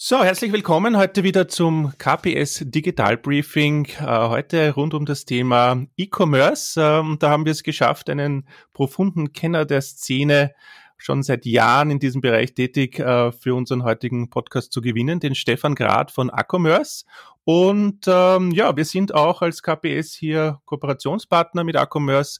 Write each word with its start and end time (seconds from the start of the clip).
So, 0.00 0.22
herzlich 0.22 0.52
willkommen 0.52 0.96
heute 0.96 1.24
wieder 1.24 1.48
zum 1.48 1.92
KPS 1.98 2.62
Digital 2.66 3.16
Briefing. 3.16 3.86
Äh, 3.98 4.04
heute 4.04 4.74
rund 4.74 4.94
um 4.94 5.04
das 5.04 5.24
Thema 5.24 5.86
E-Commerce. 5.96 6.80
Ähm, 6.80 7.16
da 7.18 7.30
haben 7.30 7.44
wir 7.44 7.50
es 7.50 7.64
geschafft, 7.64 8.08
einen 8.08 8.46
profunden 8.72 9.32
Kenner 9.32 9.64
der 9.64 9.82
Szene 9.82 10.54
schon 10.98 11.24
seit 11.24 11.46
Jahren 11.46 11.90
in 11.90 11.98
diesem 11.98 12.20
Bereich 12.20 12.54
tätig 12.54 13.00
äh, 13.00 13.32
für 13.32 13.56
unseren 13.56 13.82
heutigen 13.82 14.30
Podcast 14.30 14.72
zu 14.72 14.82
gewinnen, 14.82 15.18
den 15.18 15.34
Stefan 15.34 15.74
Grad 15.74 16.12
von 16.12 16.30
Acommerce. 16.30 17.04
Und 17.42 18.04
ähm, 18.06 18.52
ja, 18.52 18.76
wir 18.76 18.84
sind 18.84 19.12
auch 19.12 19.42
als 19.42 19.64
KPS 19.64 20.14
hier 20.14 20.60
Kooperationspartner 20.66 21.64
mit 21.64 21.74
Acommerce, 21.74 22.38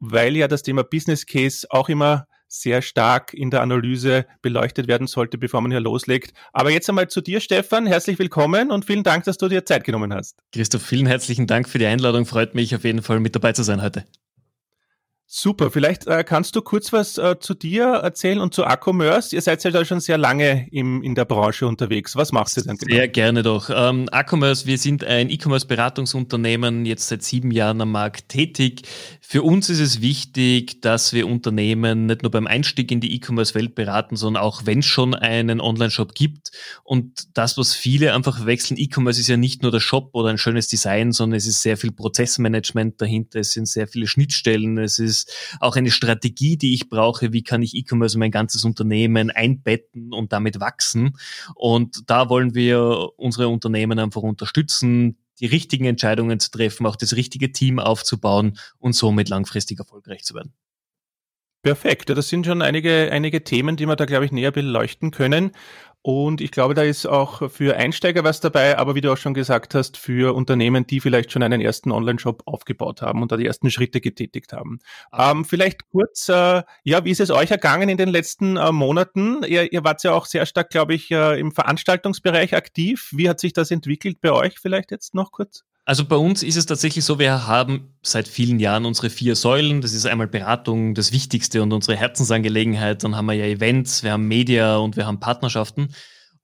weil 0.00 0.34
ja 0.34 0.48
das 0.48 0.64
Thema 0.64 0.82
Business 0.82 1.24
Case 1.24 1.68
auch 1.70 1.88
immer 1.88 2.26
sehr 2.60 2.82
stark 2.82 3.32
in 3.34 3.50
der 3.50 3.62
Analyse 3.62 4.26
beleuchtet 4.42 4.88
werden 4.88 5.06
sollte, 5.06 5.38
bevor 5.38 5.60
man 5.60 5.70
hier 5.70 5.80
loslegt. 5.80 6.32
Aber 6.52 6.70
jetzt 6.70 6.88
einmal 6.88 7.08
zu 7.08 7.20
dir, 7.20 7.40
Stefan. 7.40 7.86
Herzlich 7.86 8.18
willkommen 8.18 8.70
und 8.70 8.84
vielen 8.84 9.02
Dank, 9.02 9.24
dass 9.24 9.38
du 9.38 9.48
dir 9.48 9.64
Zeit 9.64 9.84
genommen 9.84 10.12
hast. 10.12 10.38
Christoph, 10.52 10.82
vielen 10.82 11.06
herzlichen 11.06 11.46
Dank 11.46 11.68
für 11.68 11.78
die 11.78 11.86
Einladung. 11.86 12.26
Freut 12.26 12.54
mich 12.54 12.74
auf 12.74 12.84
jeden 12.84 13.02
Fall 13.02 13.20
mit 13.20 13.34
dabei 13.34 13.52
zu 13.52 13.62
sein 13.62 13.82
heute. 13.82 14.04
Super, 15.28 15.72
vielleicht 15.72 16.06
äh, 16.06 16.22
kannst 16.22 16.54
du 16.54 16.62
kurz 16.62 16.92
was 16.92 17.18
äh, 17.18 17.34
zu 17.40 17.54
dir 17.54 17.86
erzählen 17.86 18.38
und 18.38 18.54
zu 18.54 18.64
Acommerce. 18.64 19.34
Ihr 19.34 19.42
seid 19.42 19.64
ja 19.64 19.72
da 19.72 19.84
schon 19.84 19.98
sehr 19.98 20.18
lange 20.18 20.68
im, 20.70 21.02
in 21.02 21.16
der 21.16 21.24
Branche 21.24 21.66
unterwegs. 21.66 22.14
Was 22.14 22.30
machst 22.30 22.56
du 22.56 22.60
denn 22.60 22.76
genau? 22.76 22.94
Sehr 22.94 23.08
gerne 23.08 23.42
doch. 23.42 23.68
Ähm, 23.68 24.08
Acommerce, 24.12 24.66
wir 24.66 24.78
sind 24.78 25.02
ein 25.02 25.28
E-Commerce-Beratungsunternehmen, 25.28 26.86
jetzt 26.86 27.08
seit 27.08 27.24
sieben 27.24 27.50
Jahren 27.50 27.80
am 27.80 27.90
Markt 27.90 28.28
tätig. 28.28 28.82
Für 29.20 29.42
uns 29.42 29.68
ist 29.68 29.80
es 29.80 30.00
wichtig, 30.00 30.80
dass 30.80 31.12
wir 31.12 31.26
Unternehmen 31.26 32.06
nicht 32.06 32.22
nur 32.22 32.30
beim 32.30 32.46
Einstieg 32.46 32.92
in 32.92 33.00
die 33.00 33.12
E-Commerce-Welt 33.16 33.74
beraten, 33.74 34.14
sondern 34.14 34.40
auch 34.44 34.64
wenn 34.64 34.78
es 34.78 34.86
schon 34.86 35.16
einen 35.16 35.60
Online-Shop 35.60 36.14
gibt. 36.14 36.52
Und 36.84 37.36
das, 37.36 37.58
was 37.58 37.74
viele 37.74 38.14
einfach 38.14 38.36
verwechseln, 38.36 38.78
E-Commerce 38.78 39.20
ist 39.20 39.26
ja 39.26 39.36
nicht 39.36 39.62
nur 39.62 39.72
der 39.72 39.80
Shop 39.80 40.10
oder 40.12 40.28
ein 40.28 40.38
schönes 40.38 40.68
Design, 40.68 41.10
sondern 41.10 41.36
es 41.36 41.48
ist 41.48 41.62
sehr 41.62 41.76
viel 41.76 41.90
Prozessmanagement 41.90 43.00
dahinter, 43.00 43.40
es 43.40 43.50
sind 43.50 43.66
sehr 43.66 43.88
viele 43.88 44.06
Schnittstellen, 44.06 44.78
es 44.78 45.00
ist 45.00 45.15
ist 45.16 45.56
auch 45.60 45.76
eine 45.76 45.90
Strategie, 45.90 46.56
die 46.56 46.74
ich 46.74 46.88
brauche. 46.88 47.32
Wie 47.32 47.42
kann 47.42 47.62
ich 47.62 47.74
E-Commerce 47.74 48.16
in 48.16 48.20
mein 48.20 48.30
ganzes 48.30 48.64
Unternehmen 48.64 49.30
einbetten 49.30 50.12
und 50.12 50.32
damit 50.32 50.60
wachsen? 50.60 51.16
Und 51.54 52.10
da 52.10 52.28
wollen 52.28 52.54
wir 52.54 53.10
unsere 53.16 53.48
Unternehmen 53.48 53.98
einfach 53.98 54.22
unterstützen, 54.22 55.18
die 55.40 55.46
richtigen 55.46 55.84
Entscheidungen 55.84 56.40
zu 56.40 56.50
treffen, 56.50 56.86
auch 56.86 56.96
das 56.96 57.14
richtige 57.14 57.52
Team 57.52 57.78
aufzubauen 57.78 58.58
und 58.78 58.94
somit 58.94 59.28
langfristig 59.28 59.78
erfolgreich 59.78 60.24
zu 60.24 60.34
werden. 60.34 60.54
Perfekt. 61.66 62.10
Das 62.10 62.28
sind 62.28 62.46
schon 62.46 62.62
einige, 62.62 63.10
einige 63.10 63.42
Themen, 63.42 63.74
die 63.74 63.86
wir 63.86 63.96
da, 63.96 64.04
glaube 64.04 64.24
ich, 64.24 64.30
näher 64.30 64.52
beleuchten 64.52 65.10
können. 65.10 65.50
Und 66.00 66.40
ich 66.40 66.52
glaube, 66.52 66.74
da 66.74 66.82
ist 66.82 67.06
auch 67.06 67.50
für 67.50 67.74
Einsteiger 67.74 68.22
was 68.22 68.38
dabei, 68.38 68.78
aber 68.78 68.94
wie 68.94 69.00
du 69.00 69.12
auch 69.12 69.16
schon 69.16 69.34
gesagt 69.34 69.74
hast, 69.74 69.96
für 69.96 70.36
Unternehmen, 70.36 70.86
die 70.86 71.00
vielleicht 71.00 71.32
schon 71.32 71.42
einen 71.42 71.60
ersten 71.60 71.90
Online-Shop 71.90 72.44
aufgebaut 72.46 73.02
haben 73.02 73.20
und 73.20 73.32
da 73.32 73.36
die 73.36 73.46
ersten 73.46 73.72
Schritte 73.72 74.00
getätigt 74.00 74.52
haben. 74.52 74.78
Ähm, 75.12 75.44
vielleicht 75.44 75.80
kurz, 75.90 76.28
äh, 76.28 76.62
ja, 76.84 77.04
wie 77.04 77.10
ist 77.10 77.18
es 77.18 77.32
euch 77.32 77.50
ergangen 77.50 77.88
in 77.88 77.98
den 77.98 78.10
letzten 78.10 78.56
äh, 78.56 78.70
Monaten? 78.70 79.42
Ihr, 79.42 79.72
ihr 79.72 79.82
wart 79.82 80.04
ja 80.04 80.12
auch 80.12 80.26
sehr 80.26 80.46
stark, 80.46 80.70
glaube 80.70 80.94
ich, 80.94 81.10
äh, 81.10 81.40
im 81.40 81.50
Veranstaltungsbereich 81.50 82.54
aktiv. 82.54 83.08
Wie 83.10 83.28
hat 83.28 83.40
sich 83.40 83.54
das 83.54 83.72
entwickelt 83.72 84.20
bei 84.20 84.30
euch 84.30 84.60
vielleicht 84.60 84.92
jetzt 84.92 85.16
noch 85.16 85.32
kurz? 85.32 85.64
Also 85.88 86.04
bei 86.04 86.16
uns 86.16 86.42
ist 86.42 86.56
es 86.56 86.66
tatsächlich 86.66 87.04
so, 87.04 87.20
wir 87.20 87.46
haben 87.46 87.94
seit 88.02 88.26
vielen 88.26 88.58
Jahren 88.58 88.86
unsere 88.86 89.08
vier 89.08 89.36
Säulen. 89.36 89.80
Das 89.82 89.92
ist 89.92 90.04
einmal 90.04 90.26
Beratung, 90.26 90.94
das 90.94 91.12
Wichtigste 91.12 91.62
und 91.62 91.72
unsere 91.72 91.96
Herzensangelegenheit. 91.96 93.04
Dann 93.04 93.14
haben 93.14 93.26
wir 93.26 93.34
ja 93.34 93.44
Events, 93.44 94.02
wir 94.02 94.10
haben 94.10 94.26
Media 94.26 94.78
und 94.78 94.96
wir 94.96 95.06
haben 95.06 95.20
Partnerschaften. 95.20 95.90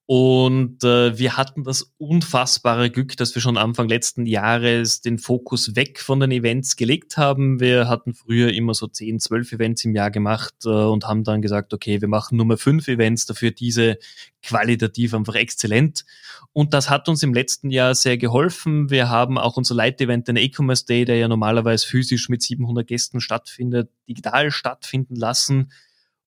Und 0.07 0.83
äh, 0.83 1.17
wir 1.17 1.37
hatten 1.37 1.63
das 1.63 1.95
unfassbare 1.97 2.91
Glück, 2.91 3.17
dass 3.17 3.35
wir 3.37 3.43
schon 3.43 3.57
Anfang 3.57 3.89
letzten 3.89 4.27
Jahres 4.27 5.01
den 5.01 5.17
Fokus 5.19 5.77
weg 5.77 6.01
von 6.01 6.19
den 6.19 6.33
Events 6.33 6.75
gelegt 6.75 7.17
haben. 7.17 7.61
Wir 7.61 7.89
hatten 7.89 8.13
früher 8.13 8.53
immer 8.53 8.75
so 8.75 8.89
10, 8.89 9.21
12 9.21 9.53
Events 9.53 9.85
im 9.85 9.95
Jahr 9.95 10.11
gemacht 10.11 10.55
äh, 10.65 10.69
und 10.69 11.07
haben 11.07 11.23
dann 11.23 11.41
gesagt, 11.41 11.73
okay, 11.73 12.01
wir 12.01 12.09
machen 12.09 12.37
mehr 12.37 12.59
fünf 12.59 12.89
Events, 12.89 13.27
dafür 13.27 13.53
diese 13.53 13.97
qualitativ 14.43 15.15
einfach 15.15 15.37
exzellent. 15.37 16.05
Und 16.53 16.75
das 16.75 16.91
hat 16.91 17.09
uns 17.09 17.23
im 17.23 17.33
letzten 17.33 17.71
Jahr 17.71 17.95
sehr 17.95 18.19
geholfen. 18.19 18.91
Wir 18.91 19.09
haben 19.09 19.39
auch 19.39 19.57
unser 19.57 19.77
Leitevent, 19.77 20.27
den 20.27 20.37
E-Commerce 20.37 20.85
Day, 20.85 21.05
der 21.05 21.17
ja 21.17 21.29
normalerweise 21.29 21.87
physisch 21.87 22.29
mit 22.29 22.43
700 22.43 22.87
Gästen 22.87 23.21
stattfindet, 23.21 23.89
digital 24.09 24.51
stattfinden 24.51 25.15
lassen 25.15 25.71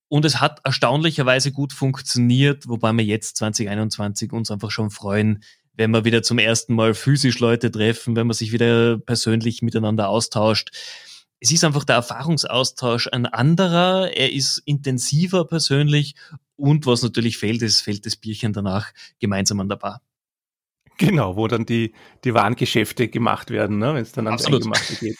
und 0.08 0.24
es 0.24 0.40
hat 0.40 0.60
erstaunlicherweise 0.64 1.52
gut 1.52 1.72
funktioniert, 1.72 2.68
wobei 2.68 2.92
wir 2.92 3.04
jetzt 3.04 3.36
2021 3.36 4.32
uns 4.32 4.50
einfach 4.50 4.70
schon 4.70 4.90
freuen, 4.90 5.42
wenn 5.74 5.90
wir 5.90 6.04
wieder 6.04 6.22
zum 6.22 6.38
ersten 6.38 6.74
Mal 6.74 6.94
physisch 6.94 7.38
Leute 7.38 7.70
treffen, 7.70 8.16
wenn 8.16 8.26
man 8.26 8.34
sich 8.34 8.52
wieder 8.52 8.98
persönlich 8.98 9.62
miteinander 9.62 10.08
austauscht. 10.08 10.70
Es 11.38 11.50
ist 11.50 11.64
einfach 11.64 11.84
der 11.84 11.96
Erfahrungsaustausch 11.96 13.08
ein 13.12 13.26
anderer, 13.26 14.10
er 14.16 14.32
ist 14.32 14.62
intensiver 14.64 15.46
persönlich 15.46 16.14
und 16.56 16.86
was 16.86 17.02
natürlich 17.02 17.36
fehlt, 17.36 17.60
ist, 17.62 17.82
fehlt 17.82 18.06
das 18.06 18.16
Bierchen 18.16 18.52
danach 18.52 18.92
gemeinsam 19.18 19.60
an 19.60 19.68
der 19.68 19.76
Bar. 19.76 20.00
Genau, 20.98 21.36
wo 21.36 21.46
dann 21.46 21.66
die, 21.66 21.92
die 22.24 22.32
Warengeschäfte 22.32 23.08
gemacht 23.08 23.50
werden, 23.50 23.78
ne, 23.78 23.94
wenn 23.94 24.02
es 24.02 24.12
dann 24.12 24.26
ans 24.26 24.46
Eingemachte 24.46 24.94
geht. 24.94 25.18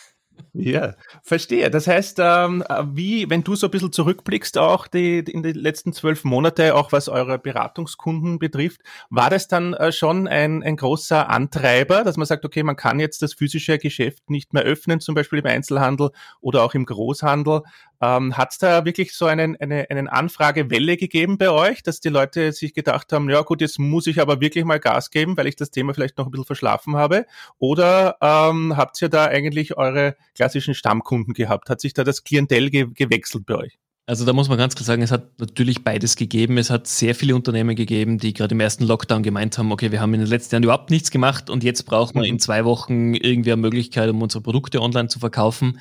Ja, 0.58 0.94
verstehe. 1.22 1.70
Das 1.70 1.86
heißt, 1.86 2.18
ähm, 2.18 2.64
wie, 2.92 3.28
wenn 3.28 3.44
du 3.44 3.56
so 3.56 3.66
ein 3.66 3.70
bisschen 3.70 3.92
zurückblickst, 3.92 4.56
auch 4.56 4.86
die, 4.86 5.18
in 5.18 5.42
den 5.42 5.54
letzten 5.54 5.92
zwölf 5.92 6.24
Monate, 6.24 6.74
auch 6.74 6.92
was 6.92 7.10
eure 7.10 7.38
Beratungskunden 7.38 8.38
betrifft, 8.38 8.80
war 9.10 9.28
das 9.28 9.48
dann 9.48 9.74
äh, 9.74 9.92
schon 9.92 10.26
ein, 10.26 10.62
ein 10.62 10.76
großer 10.76 11.28
Antreiber, 11.28 12.04
dass 12.04 12.16
man 12.16 12.26
sagt, 12.26 12.46
okay, 12.46 12.62
man 12.62 12.76
kann 12.76 13.00
jetzt 13.00 13.20
das 13.20 13.34
physische 13.34 13.76
Geschäft 13.78 14.30
nicht 14.30 14.54
mehr 14.54 14.62
öffnen, 14.62 15.00
zum 15.00 15.14
Beispiel 15.14 15.40
im 15.40 15.46
Einzelhandel 15.46 16.10
oder 16.40 16.62
auch 16.62 16.72
im 16.72 16.86
Großhandel. 16.86 17.60
Ähm, 18.00 18.36
Hat 18.36 18.52
es 18.52 18.58
da 18.58 18.84
wirklich 18.86 19.14
so 19.14 19.26
einen, 19.26 19.56
eine, 19.56 19.86
einen 19.90 20.08
Anfragewelle 20.08 20.96
gegeben 20.96 21.36
bei 21.38 21.50
euch, 21.50 21.82
dass 21.82 22.00
die 22.00 22.08
Leute 22.08 22.52
sich 22.52 22.72
gedacht 22.74 23.12
haben, 23.12 23.28
ja 23.28 23.42
gut, 23.42 23.60
jetzt 23.60 23.78
muss 23.78 24.06
ich 24.06 24.20
aber 24.20 24.40
wirklich 24.40 24.64
mal 24.64 24.80
Gas 24.80 25.10
geben, 25.10 25.36
weil 25.36 25.46
ich 25.46 25.56
das 25.56 25.70
Thema 25.70 25.92
vielleicht 25.94 26.16
noch 26.16 26.26
ein 26.26 26.30
bisschen 26.30 26.46
verschlafen 26.46 26.96
habe? 26.96 27.26
Oder 27.58 28.16
ähm, 28.22 28.76
habt 28.76 29.00
ihr 29.02 29.08
da 29.10 29.26
eigentlich 29.26 29.76
eure 29.76 30.16
klassischen 30.36 30.74
Stammkunden 30.74 31.34
gehabt? 31.34 31.68
Hat 31.70 31.80
sich 31.80 31.94
da 31.94 32.04
das 32.04 32.22
Klientel 32.22 32.70
ge 32.70 32.86
gewechselt 32.94 33.46
bei 33.46 33.56
euch? 33.56 33.78
Also 34.08 34.24
da 34.24 34.32
muss 34.32 34.48
man 34.48 34.56
ganz 34.56 34.76
klar 34.76 34.84
sagen, 34.84 35.02
es 35.02 35.10
hat 35.10 35.40
natürlich 35.40 35.82
beides 35.82 36.14
gegeben. 36.14 36.58
Es 36.58 36.70
hat 36.70 36.86
sehr 36.86 37.16
viele 37.16 37.34
Unternehmen 37.34 37.74
gegeben, 37.74 38.18
die 38.18 38.34
gerade 38.34 38.54
im 38.54 38.60
ersten 38.60 38.84
Lockdown 38.84 39.24
gemeint 39.24 39.58
haben, 39.58 39.72
okay, 39.72 39.90
wir 39.90 40.00
haben 40.00 40.14
in 40.14 40.20
den 40.20 40.28
letzten 40.28 40.54
Jahren 40.54 40.62
überhaupt 40.62 40.90
nichts 40.90 41.10
gemacht 41.10 41.50
und 41.50 41.64
jetzt 41.64 41.82
brauchen 41.86 42.20
wir 42.20 42.24
in 42.24 42.34
mhm. 42.34 42.38
zwei 42.38 42.64
Wochen 42.64 43.14
irgendwie 43.14 43.50
eine 43.50 43.60
Möglichkeit, 43.60 44.08
um 44.08 44.22
unsere 44.22 44.42
Produkte 44.42 44.80
online 44.80 45.08
zu 45.08 45.18
verkaufen. 45.18 45.80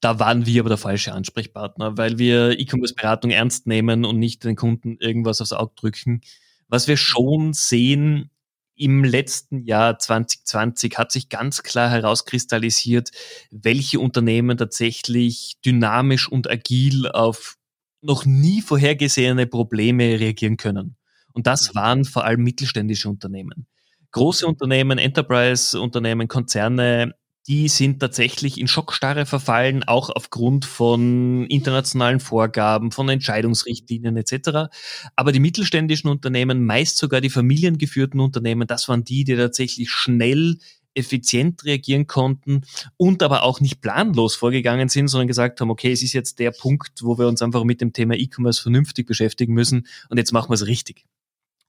Da 0.00 0.18
waren 0.18 0.46
wir 0.46 0.62
aber 0.62 0.70
der 0.70 0.78
falsche 0.78 1.12
Ansprechpartner, 1.12 1.98
weil 1.98 2.18
wir 2.18 2.58
E-Commerce-Beratung 2.58 3.30
ernst 3.32 3.66
nehmen 3.66 4.06
und 4.06 4.18
nicht 4.18 4.44
den 4.44 4.56
Kunden 4.56 4.96
irgendwas 4.98 5.42
aufs 5.42 5.52
Auge 5.52 5.72
drücken. 5.76 6.22
Was 6.68 6.88
wir 6.88 6.96
schon 6.96 7.52
sehen, 7.52 8.30
im 8.78 9.04
letzten 9.04 9.64
Jahr 9.64 9.98
2020 9.98 10.96
hat 10.96 11.12
sich 11.12 11.28
ganz 11.28 11.62
klar 11.62 11.90
herauskristallisiert, 11.90 13.10
welche 13.50 14.00
Unternehmen 14.00 14.56
tatsächlich 14.56 15.56
dynamisch 15.64 16.28
und 16.28 16.48
agil 16.48 17.08
auf 17.08 17.56
noch 18.00 18.24
nie 18.24 18.62
vorhergesehene 18.62 19.46
Probleme 19.46 20.20
reagieren 20.20 20.56
können. 20.56 20.96
Und 21.32 21.46
das 21.46 21.74
mhm. 21.74 21.78
waren 21.78 22.04
vor 22.04 22.24
allem 22.24 22.42
mittelständische 22.42 23.08
Unternehmen. 23.08 23.66
Große 24.12 24.46
Unternehmen, 24.46 24.98
Enterprise-Unternehmen, 24.98 26.28
Konzerne, 26.28 27.14
die 27.48 27.68
sind 27.68 27.98
tatsächlich 27.98 28.60
in 28.60 28.68
Schockstarre 28.68 29.24
verfallen, 29.24 29.82
auch 29.82 30.10
aufgrund 30.10 30.66
von 30.66 31.46
internationalen 31.46 32.20
Vorgaben, 32.20 32.92
von 32.92 33.08
Entscheidungsrichtlinien 33.08 34.16
etc. 34.18 34.70
Aber 35.16 35.32
die 35.32 35.40
mittelständischen 35.40 36.10
Unternehmen, 36.10 36.66
meist 36.66 36.98
sogar 36.98 37.22
die 37.22 37.30
familiengeführten 37.30 38.20
Unternehmen, 38.20 38.68
das 38.68 38.88
waren 38.88 39.02
die, 39.02 39.24
die 39.24 39.36
tatsächlich 39.36 39.90
schnell 39.90 40.58
effizient 40.92 41.64
reagieren 41.64 42.06
konnten 42.06 42.62
und 42.96 43.22
aber 43.22 43.44
auch 43.44 43.60
nicht 43.60 43.80
planlos 43.80 44.34
vorgegangen 44.34 44.88
sind, 44.88 45.08
sondern 45.08 45.28
gesagt 45.28 45.60
haben, 45.60 45.70
okay, 45.70 45.92
es 45.92 46.02
ist 46.02 46.12
jetzt 46.12 46.38
der 46.38 46.50
Punkt, 46.50 47.02
wo 47.02 47.18
wir 47.18 47.28
uns 47.28 47.40
einfach 47.40 47.64
mit 47.64 47.80
dem 47.80 47.92
Thema 47.92 48.14
E-Commerce 48.14 48.60
vernünftig 48.60 49.06
beschäftigen 49.06 49.54
müssen 49.54 49.86
und 50.10 50.18
jetzt 50.18 50.32
machen 50.32 50.50
wir 50.50 50.54
es 50.54 50.66
richtig. 50.66 51.06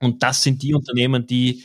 Und 0.02 0.24
das 0.24 0.44
sind 0.44 0.62
die 0.64 0.74
Unternehmen, 0.74 1.26
die 1.28 1.64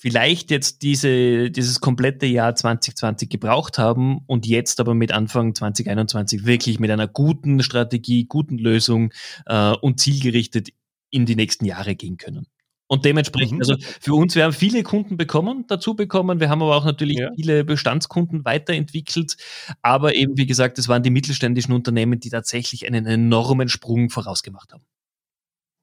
vielleicht 0.00 0.50
jetzt 0.50 0.80
diese, 0.80 1.50
dieses 1.50 1.80
komplette 1.80 2.24
Jahr 2.24 2.54
2020 2.54 3.28
gebraucht 3.28 3.76
haben 3.76 4.20
und 4.26 4.46
jetzt 4.46 4.80
aber 4.80 4.94
mit 4.94 5.12
Anfang 5.12 5.54
2021 5.54 6.46
wirklich 6.46 6.80
mit 6.80 6.90
einer 6.90 7.06
guten 7.06 7.62
Strategie, 7.62 8.24
guten 8.24 8.56
Lösung 8.56 9.12
äh, 9.44 9.72
und 9.72 10.00
zielgerichtet 10.00 10.70
in 11.10 11.26
die 11.26 11.36
nächsten 11.36 11.66
Jahre 11.66 11.96
gehen 11.96 12.16
können. 12.16 12.46
Und 12.86 13.04
dementsprechend, 13.04 13.58
mhm. 13.58 13.60
also 13.60 13.76
für 14.00 14.14
uns, 14.14 14.34
wir 14.34 14.44
haben 14.44 14.54
viele 14.54 14.82
Kunden 14.82 15.18
bekommen, 15.18 15.66
dazu 15.68 15.94
bekommen. 15.94 16.40
Wir 16.40 16.48
haben 16.48 16.62
aber 16.62 16.76
auch 16.76 16.86
natürlich 16.86 17.18
ja. 17.18 17.30
viele 17.36 17.62
Bestandskunden 17.62 18.46
weiterentwickelt. 18.46 19.36
Aber 19.82 20.14
eben, 20.14 20.38
wie 20.38 20.46
gesagt, 20.46 20.78
es 20.78 20.88
waren 20.88 21.02
die 21.02 21.10
mittelständischen 21.10 21.74
Unternehmen, 21.74 22.20
die 22.20 22.30
tatsächlich 22.30 22.86
einen 22.86 23.04
enormen 23.04 23.68
Sprung 23.68 24.08
vorausgemacht 24.08 24.72
haben. 24.72 24.82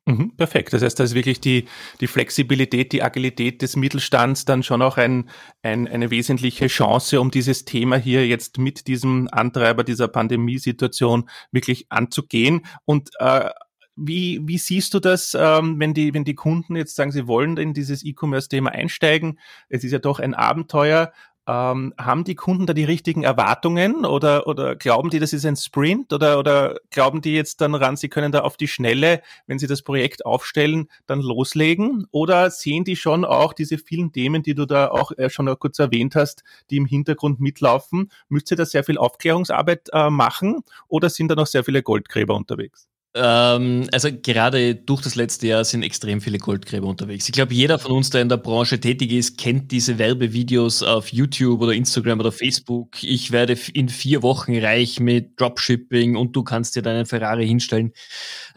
Mhm, 0.08 0.38
perfekt. 0.38 0.72
Das 0.72 0.82
heißt, 0.82 0.98
da 0.98 1.04
ist 1.04 1.16
wirklich 1.16 1.42
die, 1.42 1.66
die 2.00 2.08
Flexibilität, 2.08 2.94
die 2.94 3.04
Agilität 3.04 3.62
des 3.62 3.76
Mittelstands 3.76 4.46
dann 4.46 4.64
schon 4.64 4.82
auch 4.82 4.96
ein, 4.96 5.30
ein, 5.64 5.86
eine 5.86 6.10
wesentliche 6.10 6.68
Chance, 6.68 7.20
um 7.20 7.30
dieses 7.30 7.66
Thema 7.66 7.98
hier 7.98 8.26
jetzt 8.26 8.58
mit 8.58 8.88
diesem 8.88 9.28
Antreiber 9.30 9.84
dieser 9.84 10.08
Pandemiesituation 10.08 11.30
wirklich 11.52 11.88
anzugehen. 11.90 12.62
Und 12.86 13.10
äh, 13.20 13.50
wie, 13.98 14.40
wie 14.44 14.58
siehst 14.58 14.94
du 14.94 15.02
das, 15.02 15.36
ähm, 15.38 15.78
wenn, 15.78 15.94
die, 15.94 16.14
wenn 16.14 16.24
die 16.24 16.36
Kunden 16.36 16.78
jetzt 16.78 16.96
sagen, 16.96 17.12
sie 17.12 17.28
wollen 17.28 17.58
in 17.58 17.74
dieses 17.74 18.06
E-Commerce-Thema 18.06 18.72
einsteigen? 18.72 19.40
Es 19.68 19.84
ist 19.84 19.92
ja 19.92 20.00
doch 20.00 20.22
ein 20.22 20.34
Abenteuer. 20.34 21.12
Ähm, 21.48 21.94
haben 21.98 22.26
die 22.26 22.36
Kunden 22.36 22.66
da 22.66 22.74
die 22.74 22.84
richtigen 22.84 23.24
Erwartungen 23.24 24.06
oder, 24.06 24.48
oder 24.48 24.76
glauben 24.76 25.10
die, 25.10 25.20
das 25.20 25.32
ist 25.32 25.46
ein 25.46 25.56
Sprint 25.56 26.12
oder, 26.12 26.40
oder 26.40 26.76
glauben 26.92 27.22
die 27.22 27.34
jetzt 27.34 27.62
dann 27.62 27.74
ran, 27.74 27.96
sie 27.96 28.10
können 28.10 28.34
da 28.34 28.42
auf 28.42 28.58
die 28.58 28.68
Schnelle, 28.68 29.22
wenn 29.46 29.58
sie 29.58 29.68
das 29.68 29.82
Projekt 29.82 30.26
aufstellen, 30.26 30.90
dann 31.06 31.22
loslegen? 31.22 32.06
Oder 32.12 32.52
sehen 32.52 32.84
die 32.84 32.98
schon 32.98 33.24
auch 33.24 33.54
diese 33.54 33.78
vielen 33.78 34.12
Themen, 34.12 34.44
die 34.44 34.56
du 34.56 34.66
da 34.66 34.90
auch 34.90 35.12
äh, 35.18 35.30
schon 35.30 35.48
kurz 35.58 35.80
erwähnt 35.80 36.16
hast, 36.16 36.44
die 36.70 36.78
im 36.78 36.86
Hintergrund 36.86 37.40
mitlaufen? 37.40 38.12
Müsst 38.28 38.52
ihr 38.52 38.58
da 38.58 38.66
sehr 38.66 38.84
viel 38.84 38.98
Aufklärungsarbeit 38.98 39.88
äh, 39.94 40.10
machen 40.10 40.64
oder 40.90 41.10
sind 41.10 41.30
da 41.30 41.36
noch 41.36 41.48
sehr 41.48 41.64
viele 41.64 41.82
Goldgräber 41.82 42.36
unterwegs? 42.36 42.90
Ähm, 43.16 43.88
also 43.92 44.10
gerade 44.12 44.76
durch 44.76 45.02
das 45.02 45.16
letzte 45.16 45.48
Jahr 45.48 45.64
sind 45.64 45.82
extrem 45.82 46.22
viele 46.22 46.38
Goldgräber 46.38 46.88
unterwegs. 46.88 47.28
Ich 47.28 47.34
glaube, 47.34 47.54
jeder 47.54 47.80
von 47.80 47.92
uns, 47.92 48.10
der 48.10 48.22
in 48.22 48.30
der 48.30 48.38
Branche 48.38 48.80
tätig 48.80 49.12
ist, 49.12 49.38
kennt 49.38 49.72
diese 49.72 49.98
Werbevideos 49.98 50.84
auf 50.84 51.12
YouTube 51.12 51.62
oder 51.62 51.74
Instagram 51.74 52.20
oder 52.20 52.32
Facebook. 52.32 53.02
Ich 53.02 53.32
werde 53.32 53.58
in 53.74 53.90
vier 53.90 54.22
Wochen 54.24 54.56
reich 54.58 55.00
mit 55.00 55.40
Dropshipping 55.40 56.16
und 56.16 56.36
du 56.36 56.44
kannst 56.44 56.76
dir 56.76 56.82
deinen 56.82 57.06
Ferrari 57.06 57.48
hinstellen. 57.48 57.94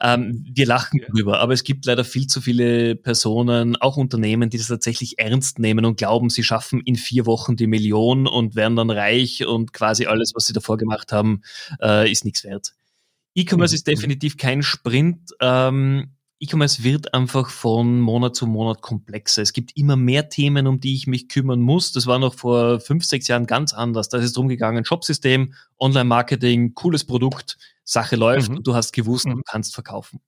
Ähm, 0.03 0.45
wir 0.53 0.67
lachen 0.67 1.01
drüber, 1.09 1.41
aber 1.41 1.53
es 1.53 1.65
gibt 1.65 1.87
leider 1.87 2.05
viel 2.05 2.27
zu 2.27 2.41
viele 2.41 2.97
Personen, 2.97 3.77
auch 3.77 3.97
Unternehmen, 3.97 4.51
die 4.51 4.59
das 4.59 4.69
tatsächlich 4.69 5.19
ernst 5.19 5.59
nehmen 5.59 5.85
und 5.85 5.97
glauben, 5.97 6.29
sie 6.29 6.43
schaffen 6.43 6.81
in 6.85 6.97
vier 6.97 7.25
Wochen 7.27 7.57
die 7.57 7.67
Million 7.67 8.27
und 8.27 8.57
werden 8.57 8.77
dann 8.77 8.91
reich 8.91 9.47
und 9.47 9.73
quasi 9.73 10.07
alles, 10.07 10.33
was 10.35 10.47
sie 10.47 10.53
davor 10.53 10.77
gemacht 10.77 11.13
haben, 11.13 11.43
äh, 11.81 12.11
ist 12.11 12.25
nichts 12.25 12.45
wert. 12.45 12.75
E-Commerce 13.35 13.73
mhm. 13.73 13.77
ist 13.77 13.87
definitiv 13.87 14.37
kein 14.37 14.63
Sprint. 14.63 15.31
Ähm, 15.41 16.13
E-Commerce 16.43 16.83
wird 16.83 17.13
einfach 17.13 17.51
von 17.51 18.01
Monat 18.01 18.35
zu 18.35 18.47
Monat 18.47 18.81
komplexer. 18.81 19.43
Es 19.43 19.53
gibt 19.53 19.77
immer 19.77 19.97
mehr 19.97 20.31
Themen, 20.31 20.67
um 20.67 20.81
die 20.81 20.95
ich 20.95 21.07
mich 21.07 21.29
kümmern 21.29 21.61
muss. 21.61 21.93
Das 21.93 22.07
war 22.07 22.19
noch 22.19 22.35
vor 22.35 22.81
fünf, 22.81 23.05
sechs 23.05 23.29
Jahren 23.29 23.47
ganz 23.47 23.75
anders. 23.75 24.09
Da 24.09 24.19
ist 24.19 24.25
es 24.25 24.33
darum 24.33 24.49
gegangen, 24.49 24.85
Shopsystem, 24.85 25.53
Online-Marketing, 25.79 26.75
cooles 26.75 27.05
Produkt, 27.05 27.59
Sache 27.85 28.17
läuft 28.17 28.51
mhm. 28.51 28.59
und 28.59 28.67
du 28.67 28.75
hast 28.75 28.93
gewusst, 28.93 29.27
mhm. 29.27 29.37
du 29.37 29.43
kannst 29.45 29.75
verkaufen. 29.75 30.21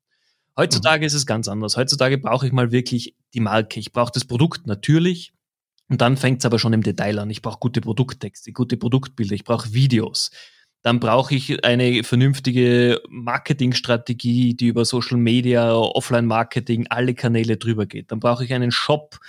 Heutzutage 0.55 1.01
mhm. 1.01 1.07
ist 1.07 1.15
es 1.15 1.25
ganz 1.25 1.49
anders. 1.49 1.79
Heutzutage 1.79 2.19
brauche 2.19 2.47
ich 2.47 2.53
mal 2.53 2.73
wirklich 2.73 3.17
die 3.33 3.41
Marke. 3.41 3.81
Ich 3.81 3.93
brauche 3.93 4.13
das 4.13 4.27
Produkt 4.27 4.67
natürlich. 4.67 5.33
Und 5.89 6.03
dann 6.03 6.19
fängt 6.19 6.41
es 6.41 6.47
aber 6.47 6.59
schon 6.59 6.75
im 6.75 6.83
Detail 6.83 7.19
an. 7.19 7.31
Ich 7.31 7.41
brauche 7.41 7.59
gute 7.59 7.81
Produkttexte, 7.81 8.53
gute 8.53 8.77
Produktbilder, 8.77 9.35
ich 9.35 9.45
brauche 9.45 9.73
Videos 9.73 10.31
dann 10.83 10.99
brauche 10.99 11.35
ich 11.35 11.65
eine 11.65 12.03
vernünftige 12.03 13.01
Marketingstrategie, 13.09 14.55
die 14.55 14.67
über 14.67 14.85
Social 14.85 15.17
Media, 15.17 15.73
Offline-Marketing, 15.75 16.89
alle 16.91 17.15
Kanäle 17.15 17.57
drüber 17.57 17.87
geht. 17.87 18.11
Dann 18.11 18.19
brauche 18.19 18.45
ich 18.45 18.53
einen 18.53 18.73
Shop, 18.73 19.21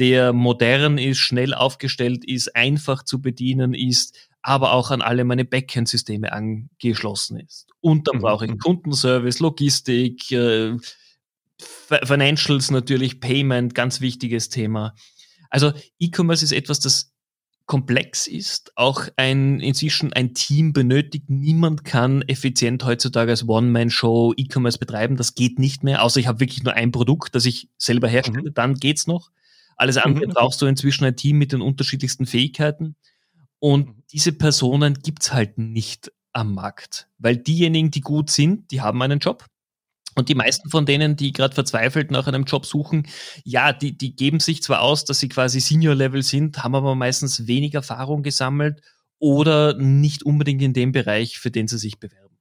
der 0.00 0.32
modern 0.32 0.98
ist, 0.98 1.18
schnell 1.18 1.54
aufgestellt 1.54 2.24
ist, 2.24 2.56
einfach 2.56 3.04
zu 3.04 3.22
bedienen 3.22 3.72
ist, 3.72 4.16
aber 4.42 4.72
auch 4.72 4.90
an 4.90 5.00
alle 5.00 5.24
meine 5.24 5.44
Backend-Systeme 5.44 6.32
angeschlossen 6.32 7.38
ist. 7.38 7.68
Und 7.80 8.08
dann 8.08 8.16
mhm. 8.16 8.22
brauche 8.22 8.44
ich 8.44 8.50
mhm. 8.50 8.58
Kundenservice, 8.58 9.38
Logistik, 9.38 10.32
äh, 10.32 10.76
Financials 11.58 12.70
natürlich, 12.72 13.20
Payment, 13.20 13.74
ganz 13.74 14.00
wichtiges 14.00 14.48
Thema. 14.48 14.94
Also 15.50 15.72
E-Commerce 16.00 16.44
ist 16.44 16.52
etwas, 16.52 16.80
das 16.80 17.15
komplex 17.66 18.28
ist, 18.28 18.72
auch 18.76 19.08
ein 19.16 19.60
inzwischen 19.60 20.12
ein 20.12 20.34
Team 20.34 20.72
benötigt. 20.72 21.28
Niemand 21.28 21.84
kann 21.84 22.22
effizient 22.22 22.84
heutzutage 22.84 23.32
als 23.32 23.48
One-Man-Show 23.48 24.34
E-Commerce 24.36 24.78
betreiben. 24.78 25.16
Das 25.16 25.34
geht 25.34 25.58
nicht 25.58 25.82
mehr, 25.82 26.02
außer 26.02 26.20
ich 26.20 26.28
habe 26.28 26.40
wirklich 26.40 26.62
nur 26.62 26.74
ein 26.74 26.92
Produkt, 26.92 27.34
das 27.34 27.44
ich 27.44 27.68
selber 27.76 28.08
herstelle, 28.08 28.50
mhm. 28.50 28.54
dann 28.54 28.74
geht's 28.74 29.06
noch. 29.06 29.30
Alles 29.76 29.98
andere 29.98 30.26
mhm. 30.26 30.32
brauchst 30.32 30.62
du 30.62 30.66
inzwischen 30.66 31.04
ein 31.04 31.16
Team 31.16 31.38
mit 31.38 31.52
den 31.52 31.60
unterschiedlichsten 31.60 32.24
Fähigkeiten. 32.24 32.94
Und 33.58 33.88
mhm. 33.88 34.02
diese 34.12 34.32
Personen 34.32 34.94
gibt's 34.94 35.32
halt 35.32 35.58
nicht 35.58 36.12
am 36.32 36.54
Markt, 36.54 37.08
weil 37.18 37.36
diejenigen, 37.36 37.90
die 37.90 38.00
gut 38.00 38.30
sind, 38.30 38.70
die 38.70 38.80
haben 38.80 39.02
einen 39.02 39.18
Job. 39.18 39.46
Und 40.16 40.30
die 40.30 40.34
meisten 40.34 40.70
von 40.70 40.86
denen, 40.86 41.14
die 41.14 41.32
gerade 41.32 41.54
verzweifelt 41.54 42.10
nach 42.10 42.26
einem 42.26 42.44
Job 42.44 42.64
suchen, 42.64 43.06
ja, 43.44 43.72
die, 43.74 43.96
die 43.96 44.16
geben 44.16 44.40
sich 44.40 44.62
zwar 44.62 44.80
aus, 44.80 45.04
dass 45.04 45.18
sie 45.18 45.28
quasi 45.28 45.60
Senior-Level 45.60 46.22
sind, 46.22 46.64
haben 46.64 46.74
aber 46.74 46.94
meistens 46.94 47.46
wenig 47.46 47.74
Erfahrung 47.74 48.22
gesammelt 48.22 48.80
oder 49.18 49.74
nicht 49.74 50.24
unbedingt 50.24 50.62
in 50.62 50.72
dem 50.72 50.92
Bereich, 50.92 51.38
für 51.38 51.50
den 51.50 51.68
sie 51.68 51.78
sich 51.78 51.98
bewerben. 52.00 52.38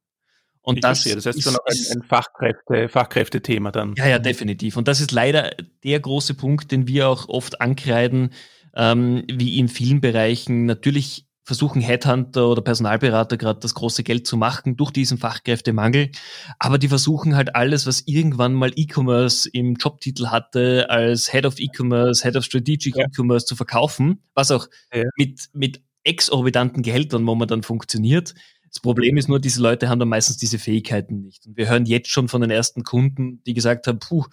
Und 0.62 0.78
ich 0.78 0.82
das, 0.82 1.02
verstehe, 1.02 1.16
das 1.16 1.26
heißt 1.26 1.44
schon 1.44 1.54
noch 1.54 1.66
ein, 1.66 1.98
ein 1.98 2.04
Fachkräfte, 2.04 2.90
Fachkräftethema 2.90 3.72
dann. 3.72 3.94
Ja, 3.98 4.08
ja, 4.08 4.20
definitiv. 4.20 4.78
Und 4.78 4.88
das 4.88 5.02
ist 5.02 5.12
leider 5.12 5.52
der 5.84 6.00
große 6.00 6.34
Punkt, 6.34 6.72
den 6.72 6.88
wir 6.88 7.10
auch 7.10 7.28
oft 7.28 7.62
ankreiden, 7.62 8.32
ähm, 8.74 9.24
wie 9.32 9.60
in 9.60 9.68
vielen 9.68 10.00
Bereichen. 10.00 10.66
Natürlich 10.66 11.26
versuchen 11.46 11.80
Headhunter 11.80 12.50
oder 12.50 12.62
Personalberater 12.62 13.38
gerade 13.38 13.60
das 13.60 13.76
große 13.76 14.04
Geld 14.04 14.26
zu 14.26 14.36
machen 14.36 14.76
durch 14.76 14.92
diesen 14.92 15.20
Fachkräftemangel. 15.20 16.10
Aber 16.58 16.80
die 16.80 16.88
versuchen 16.88 17.36
halt 17.36 17.56
alles, 17.56 17.86
was 17.86 18.04
irgendwann 18.08 18.54
mal 18.54 18.72
E-Commerce 18.76 19.48
im 19.54 19.76
Jobtitel 19.76 20.28
hatte, 20.28 20.90
als 20.90 21.32
Head 21.32 21.46
of 21.46 21.60
E-Commerce, 21.60 22.24
Head 22.24 22.36
of 22.36 22.44
Strategic 22.44 22.98
ja. 22.98 23.06
E-Commerce 23.06 23.46
zu 23.46 23.56
verkaufen, 23.56 24.24
was 24.34 24.50
auch 24.50 24.68
ja. 24.94 25.04
mit, 25.18 25.50
mit 25.54 25.82
exorbitanten 26.04 26.82
Gehältern 26.82 27.22
momentan 27.22 27.62
funktioniert. 27.62 28.34
Das 28.70 28.82
Problem 28.82 29.16
ist 29.16 29.30
nur, 29.30 29.40
diese 29.40 29.62
Leute 29.62 29.88
haben 29.88 30.00
dann 30.00 30.10
meistens 30.10 30.38
diese 30.38 30.60
Fähigkeiten 30.60 31.22
nicht. 31.22 31.46
Und 31.46 31.58
wir 31.58 31.70
hören 31.70 31.86
jetzt 31.86 32.10
schon 32.10 32.28
von 32.28 32.42
den 32.42 32.50
ersten 32.50 32.84
Kunden, 32.84 33.42
die 33.46 33.54
gesagt 33.54 33.88
haben, 33.88 34.00
puh, 34.00 34.26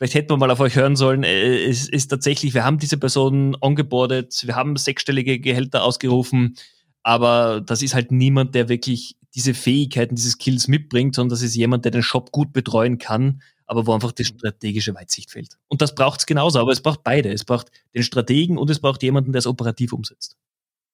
vielleicht 0.00 0.14
hätten 0.14 0.30
wir 0.30 0.38
mal 0.38 0.50
auf 0.50 0.60
euch 0.60 0.76
hören 0.76 0.96
sollen, 0.96 1.24
äh, 1.24 1.64
es 1.64 1.86
ist 1.88 2.08
tatsächlich, 2.08 2.54
wir 2.54 2.64
haben 2.64 2.78
diese 2.78 2.96
Person 2.96 3.54
ongeboardet, 3.60 4.46
wir 4.46 4.56
haben 4.56 4.76
sechsstellige 4.76 5.38
Gehälter 5.38 5.84
ausgerufen, 5.84 6.56
aber 7.02 7.60
das 7.60 7.82
ist 7.82 7.94
halt 7.94 8.10
niemand, 8.10 8.54
der 8.54 8.70
wirklich 8.70 9.16
diese 9.34 9.52
Fähigkeiten, 9.52 10.14
diese 10.14 10.30
Skills 10.30 10.68
mitbringt, 10.68 11.14
sondern 11.14 11.30
das 11.30 11.42
ist 11.42 11.54
jemand, 11.54 11.84
der 11.84 11.92
den 11.92 12.02
Shop 12.02 12.32
gut 12.32 12.52
betreuen 12.54 12.96
kann, 12.96 13.42
aber 13.66 13.86
wo 13.86 13.92
einfach 13.92 14.12
die 14.12 14.24
strategische 14.24 14.94
Weitsicht 14.94 15.30
fehlt. 15.30 15.58
Und 15.68 15.82
das 15.82 15.94
braucht 15.94 16.20
es 16.20 16.26
genauso, 16.26 16.58
aber 16.58 16.72
es 16.72 16.80
braucht 16.80 17.04
beide. 17.04 17.30
Es 17.30 17.44
braucht 17.44 17.70
den 17.94 18.02
Strategen 18.02 18.58
und 18.58 18.70
es 18.70 18.80
braucht 18.80 19.02
jemanden, 19.02 19.32
der 19.32 19.38
es 19.40 19.46
operativ 19.46 19.92
umsetzt. 19.92 20.36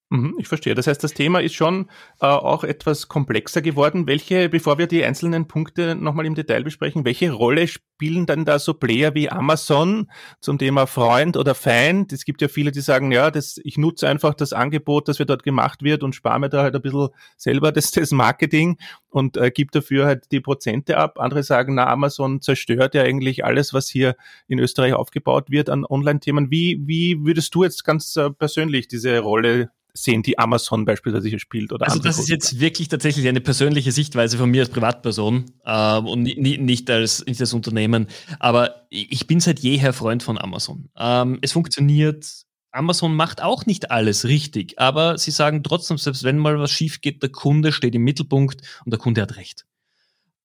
Mhm, 0.09 0.37
ich 0.39 0.47
verstehe. 0.47 0.77
Das 0.77 0.87
heißt, 0.87 1.03
das 1.03 1.15
Thema 1.15 1.41
ist 1.41 1.55
schon 1.55 1.91
äh, 2.21 2.27
auch 2.27 2.63
etwas 2.63 3.09
komplexer 3.09 3.61
geworden. 3.61 4.07
Welche, 4.07 4.49
bevor 4.49 4.79
wir 4.79 4.87
die 4.87 5.05
einzelnen 5.05 5.49
Punkte 5.49 5.97
nochmal 5.97 6.27
im 6.27 6.37
Detail 6.37 6.63
besprechen, 6.63 7.05
welche 7.05 7.33
Rolle 7.33 7.67
spielen 7.67 8.25
dann 8.25 8.45
da 8.45 8.61
so 8.61 8.75
Player 8.75 9.15
wie 9.15 9.31
Amazon 9.31 10.09
zum 10.41 10.59
Thema 10.59 10.87
Freund 10.87 11.37
oder 11.37 11.57
Feind? 11.57 12.13
Es 12.13 12.25
gibt 12.25 12.41
ja 12.41 12.47
viele, 12.47 12.71
die 12.71 12.83
sagen, 12.83 13.11
ja, 13.11 13.33
das, 13.33 13.59
ich 13.65 13.79
nutze 13.79 14.09
einfach 14.09 14.35
das 14.35 14.53
Angebot, 14.53 15.09
das 15.09 15.19
wir 15.19 15.27
dort 15.27 15.43
gemacht 15.43 15.83
wird 15.83 16.05
und 16.05 16.15
spare 16.15 16.39
mir 16.39 16.51
da 16.51 16.63
halt 16.63 16.77
ein 16.77 16.83
bisschen 16.83 17.09
selber 17.37 17.73
das, 17.73 17.91
das 17.91 18.13
Marketing 18.13 18.79
und 19.09 19.37
äh, 19.37 19.51
gibt 19.51 19.75
dafür 19.75 20.07
halt 20.07 20.31
die 20.31 20.41
Prozente 20.41 20.99
ab. 20.99 21.19
Andere 21.19 21.43
sagen, 21.43 21.75
na, 21.75 21.89
Amazon 21.89 22.41
zerstört 22.41 22.95
ja 22.95 23.03
eigentlich 23.03 23.45
alles, 23.45 23.75
was 23.75 23.89
hier 23.89 24.15
in 24.47 24.61
Österreich 24.61 24.95
aufgebaut 24.95 25.51
wird 25.51 25.69
an 25.69 25.85
Online-Themen. 25.85 26.49
Wie, 26.53 26.81
wie 26.87 27.25
würdest 27.25 27.53
du 27.57 27.65
jetzt 27.65 27.85
ganz 27.85 28.15
äh, 28.15 28.31
persönlich 28.31 28.87
diese 28.87 29.19
Rolle 29.19 29.71
sehen, 29.97 30.23
die 30.23 30.39
Amazon 30.39 30.85
beispielsweise 30.85 31.29
hier 31.29 31.39
spielt 31.39 31.73
oder 31.73 31.87
Also 31.87 31.99
das 31.99 32.19
ist 32.19 32.29
jetzt 32.29 32.61
wirklich 32.61 32.89
tatsächlich 32.89 33.27
eine 33.29 33.41
persönliche 33.41 33.93
Sichtweise 33.93 34.39
von 34.39 34.51
mir 34.51 34.63
als 34.63 34.71
Privatperson 34.71 35.47
äh, 35.65 35.99
und 35.99 36.23
nicht, 36.23 36.61
nicht, 36.61 36.91
als, 36.91 37.25
nicht 37.27 37.41
als 37.41 37.53
Unternehmen. 37.53 38.07
Aber 38.39 38.87
ich 38.91 39.27
bin 39.27 39.41
seit 39.41 39.61
jeher 39.61 39.93
Freund 39.93 40.23
von 40.23 40.39
Amazon. 40.39 40.89
Ähm, 40.97 41.39
es 41.43 41.53
funktioniert. 41.53 42.45
Amazon 42.71 43.15
macht 43.15 43.43
auch 43.43 43.65
nicht 43.65 43.91
alles 43.91 44.27
richtig, 44.27 44.79
aber 44.79 45.17
sie 45.17 45.31
sagen 45.31 45.63
trotzdem, 45.63 45.97
selbst 45.97 46.25
wenn 46.25 46.37
mal 46.37 46.59
was 46.59 46.71
schief 46.71 47.01
geht, 47.01 47.23
der 47.23 47.31
Kunde 47.31 47.73
steht 47.73 47.95
im 47.95 48.03
Mittelpunkt 48.03 48.61
und 48.85 48.91
der 48.91 48.99
Kunde 48.99 49.23
hat 49.23 49.37
recht. 49.37 49.65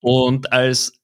Und 0.00 0.50
als 0.52 1.01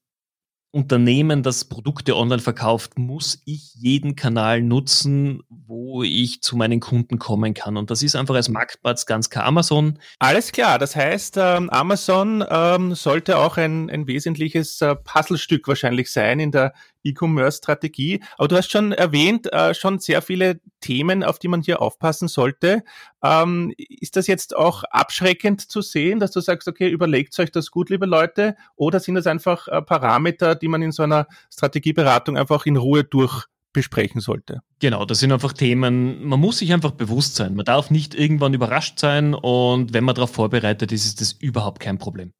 Unternehmen, 0.70 1.42
das 1.42 1.64
Produkte 1.64 2.14
online 2.16 2.42
verkauft, 2.42 2.98
muss 2.98 3.40
ich 3.46 3.74
jeden 3.74 4.16
Kanal 4.16 4.60
nutzen, 4.60 5.42
wo 5.48 6.02
ich 6.02 6.42
zu 6.42 6.56
meinen 6.56 6.80
Kunden 6.80 7.18
kommen 7.18 7.54
kann. 7.54 7.78
Und 7.78 7.90
das 7.90 8.02
ist 8.02 8.14
einfach 8.14 8.34
als 8.34 8.50
Marktplatz 8.50 9.06
ganz 9.06 9.30
klar 9.30 9.46
Amazon. 9.46 9.98
Alles 10.18 10.52
klar, 10.52 10.78
das 10.78 10.94
heißt, 10.94 11.36
ähm, 11.38 11.70
Amazon 11.70 12.44
ähm, 12.48 12.94
sollte 12.94 13.38
auch 13.38 13.56
ein, 13.56 13.88
ein 13.88 14.06
wesentliches 14.06 14.82
äh, 14.82 14.94
Puzzlestück 14.94 15.66
wahrscheinlich 15.68 16.12
sein 16.12 16.38
in 16.38 16.52
der 16.52 16.74
E-Commerce-Strategie. 17.08 18.22
Aber 18.36 18.48
du 18.48 18.56
hast 18.56 18.70
schon 18.70 18.92
erwähnt, 18.92 19.52
äh, 19.52 19.74
schon 19.74 19.98
sehr 19.98 20.22
viele 20.22 20.60
Themen, 20.80 21.24
auf 21.24 21.38
die 21.38 21.48
man 21.48 21.62
hier 21.62 21.82
aufpassen 21.82 22.28
sollte. 22.28 22.82
Ähm, 23.22 23.72
ist 23.78 24.16
das 24.16 24.26
jetzt 24.26 24.56
auch 24.56 24.84
abschreckend 24.84 25.60
zu 25.60 25.82
sehen, 25.82 26.20
dass 26.20 26.30
du 26.30 26.40
sagst, 26.40 26.68
okay, 26.68 26.88
überlegt 26.88 27.38
euch 27.38 27.50
das 27.50 27.70
gut, 27.70 27.90
liebe 27.90 28.06
Leute, 28.06 28.56
oder 28.76 29.00
sind 29.00 29.14
das 29.14 29.26
einfach 29.26 29.68
äh, 29.68 29.82
Parameter, 29.82 30.54
die 30.54 30.68
man 30.68 30.82
in 30.82 30.92
so 30.92 31.02
einer 31.02 31.26
Strategieberatung 31.52 32.36
einfach 32.36 32.66
in 32.66 32.76
Ruhe 32.76 33.04
durch 33.04 33.46
besprechen 33.72 34.20
sollte. 34.20 34.60
Genau, 34.80 35.04
das 35.04 35.20
sind 35.20 35.30
einfach 35.30 35.52
Themen, 35.52 36.24
man 36.24 36.40
muss 36.40 36.58
sich 36.58 36.72
einfach 36.72 36.92
bewusst 36.92 37.36
sein. 37.36 37.54
Man 37.54 37.64
darf 37.64 37.90
nicht 37.90 38.14
irgendwann 38.14 38.54
überrascht 38.54 38.98
sein 38.98 39.34
und 39.34 39.92
wenn 39.92 40.04
man 40.04 40.14
darauf 40.14 40.32
vorbereitet 40.32 40.90
ist, 40.90 41.06
ist 41.06 41.20
das 41.20 41.32
überhaupt 41.32 41.80
kein 41.80 41.98
Problem. 41.98 42.32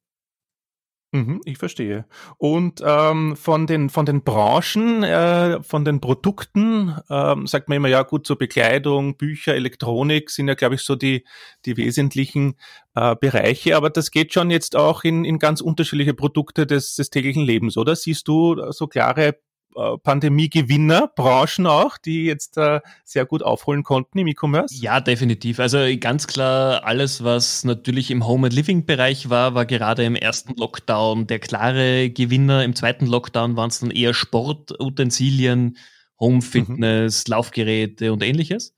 Mhm, 1.11 1.41
ich 1.45 1.57
verstehe. 1.57 2.05
Und 2.37 2.83
ähm, 2.85 3.35
von 3.35 3.65
den 3.65 3.89
von 3.89 4.05
den 4.05 4.23
Branchen, 4.23 5.01
äh, 5.01 5.61
von 5.63 5.83
den 5.83 6.01
Produkten 6.01 6.95
ähm, 7.09 7.47
sagt 7.47 7.67
man 7.67 7.77
immer 7.77 7.87
ja 7.87 8.03
gut, 8.03 8.27
so 8.27 8.35
Bekleidung, 8.35 9.17
Bücher, 9.17 9.55
Elektronik 9.55 10.29
sind 10.29 10.47
ja 10.49 10.53
glaube 10.53 10.75
ich 10.75 10.81
so 10.81 10.95
die 10.95 11.25
die 11.65 11.77
wesentlichen 11.77 12.57
äh, 12.93 13.15
Bereiche. 13.15 13.75
Aber 13.75 13.89
das 13.89 14.11
geht 14.11 14.33
schon 14.35 14.51
jetzt 14.51 14.75
auch 14.75 15.03
in 15.03 15.25
in 15.25 15.39
ganz 15.39 15.61
unterschiedliche 15.61 16.13
Produkte 16.13 16.67
des 16.67 16.93
des 16.93 17.09
täglichen 17.09 17.43
Lebens, 17.43 17.75
oder? 17.75 17.95
Siehst 17.95 18.27
du 18.27 18.71
so 18.71 18.85
klare 18.85 19.39
Pandemie-Gewinner, 19.75 21.11
Branchen 21.15 21.67
auch, 21.67 21.97
die 21.97 22.25
jetzt 22.25 22.57
äh, 22.57 22.81
sehr 23.03 23.25
gut 23.25 23.43
aufholen 23.43 23.83
konnten 23.83 24.17
im 24.19 24.27
E-Commerce? 24.27 24.75
Ja, 24.75 24.99
definitiv. 24.99 25.59
Also 25.59 25.79
ganz 25.99 26.27
klar, 26.27 26.83
alles, 26.83 27.23
was 27.23 27.63
natürlich 27.63 28.11
im 28.11 28.27
Home 28.27 28.47
and 28.47 28.55
Living-Bereich 28.55 29.29
war, 29.29 29.55
war 29.55 29.65
gerade 29.65 30.03
im 30.03 30.15
ersten 30.15 30.55
Lockdown 30.55 31.27
der 31.27 31.39
klare 31.39 32.09
Gewinner. 32.09 32.63
Im 32.63 32.75
zweiten 32.75 33.05
Lockdown 33.05 33.55
waren 33.55 33.69
es 33.69 33.79
dann 33.79 33.91
eher 33.91 34.13
Sportutensilien, 34.13 35.77
Home-Fitness, 36.19 37.25
mhm. 37.27 37.31
Laufgeräte 37.31 38.11
und 38.11 38.23
ähnliches. 38.23 38.73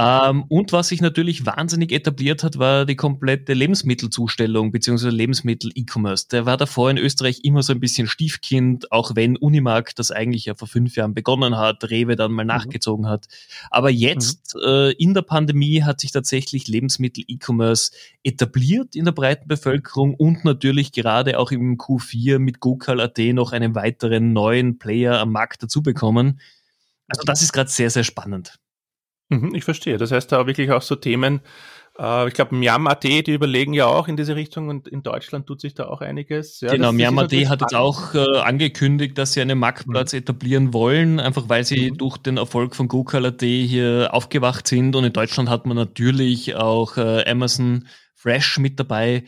Ähm, 0.00 0.44
und 0.48 0.70
was 0.70 0.88
sich 0.88 1.00
natürlich 1.00 1.44
wahnsinnig 1.44 1.90
etabliert 1.90 2.44
hat, 2.44 2.60
war 2.60 2.86
die 2.86 2.94
komplette 2.94 3.52
Lebensmittelzustellung 3.52 4.70
bzw. 4.70 5.08
Lebensmittel-E-Commerce. 5.08 6.28
Der 6.30 6.46
war 6.46 6.56
davor 6.56 6.88
in 6.88 6.98
Österreich 6.98 7.40
immer 7.42 7.64
so 7.64 7.72
ein 7.72 7.80
bisschen 7.80 8.06
Stiefkind, 8.06 8.92
auch 8.92 9.16
wenn 9.16 9.36
Unimark 9.36 9.96
das 9.96 10.12
eigentlich 10.12 10.44
ja 10.44 10.54
vor 10.54 10.68
fünf 10.68 10.94
Jahren 10.94 11.14
begonnen 11.14 11.56
hat, 11.56 11.90
Rewe 11.90 12.14
dann 12.14 12.30
mal 12.30 12.44
mhm. 12.44 12.48
nachgezogen 12.48 13.08
hat. 13.08 13.26
Aber 13.72 13.90
jetzt 13.90 14.54
mhm. 14.54 14.60
äh, 14.68 14.90
in 14.92 15.14
der 15.14 15.22
Pandemie 15.22 15.82
hat 15.82 16.00
sich 16.00 16.12
tatsächlich 16.12 16.68
Lebensmittel-E-Commerce 16.68 17.90
etabliert 18.22 18.94
in 18.94 19.04
der 19.04 19.12
breiten 19.12 19.48
Bevölkerung 19.48 20.14
und 20.14 20.44
natürlich 20.44 20.92
gerade 20.92 21.40
auch 21.40 21.50
im 21.50 21.76
Q4 21.76 22.38
mit 22.38 22.60
GoCal.at 22.60 23.18
noch 23.32 23.50
einen 23.50 23.74
weiteren 23.74 24.32
neuen 24.32 24.78
Player 24.78 25.18
am 25.18 25.32
Markt 25.32 25.64
dazu 25.64 25.82
bekommen. 25.82 26.38
Also 27.08 27.22
das 27.24 27.42
ist 27.42 27.52
gerade 27.52 27.68
sehr, 27.68 27.90
sehr 27.90 28.04
spannend. 28.04 28.60
Mhm, 29.28 29.54
ich 29.54 29.64
verstehe. 29.64 29.98
Das 29.98 30.10
heißt, 30.10 30.32
da 30.32 30.46
wirklich 30.46 30.70
auch 30.70 30.82
so 30.82 30.96
Themen, 30.96 31.40
äh, 31.98 32.28
ich 32.28 32.34
glaube, 32.34 32.54
Miam.at, 32.54 33.04
die 33.04 33.32
überlegen 33.32 33.74
ja 33.74 33.86
auch 33.86 34.08
in 34.08 34.16
diese 34.16 34.36
Richtung 34.36 34.68
und 34.68 34.88
in 34.88 35.02
Deutschland 35.02 35.46
tut 35.46 35.60
sich 35.60 35.74
da 35.74 35.86
auch 35.88 36.00
einiges. 36.00 36.60
Ja, 36.60 36.70
genau, 36.70 36.92
Miam.at 36.92 37.32
hat 37.32 37.60
jetzt 37.60 37.74
auch 37.74 38.14
äh, 38.14 38.38
angekündigt, 38.38 39.18
dass 39.18 39.32
sie 39.32 39.40
einen 39.40 39.58
Marktplatz 39.58 40.12
mhm. 40.12 40.20
etablieren 40.20 40.72
wollen, 40.72 41.20
einfach 41.20 41.48
weil 41.48 41.64
sie 41.64 41.90
mhm. 41.90 41.98
durch 41.98 42.16
den 42.16 42.36
Erfolg 42.36 42.74
von 42.74 42.88
Google.at 42.88 43.42
hier 43.42 44.10
aufgewacht 44.12 44.66
sind 44.66 44.96
und 44.96 45.04
in 45.04 45.12
Deutschland 45.12 45.50
hat 45.50 45.66
man 45.66 45.76
natürlich 45.76 46.54
auch 46.54 46.96
äh, 46.96 47.24
Amazon 47.28 47.86
Fresh 48.14 48.58
mit 48.58 48.80
dabei. 48.80 49.24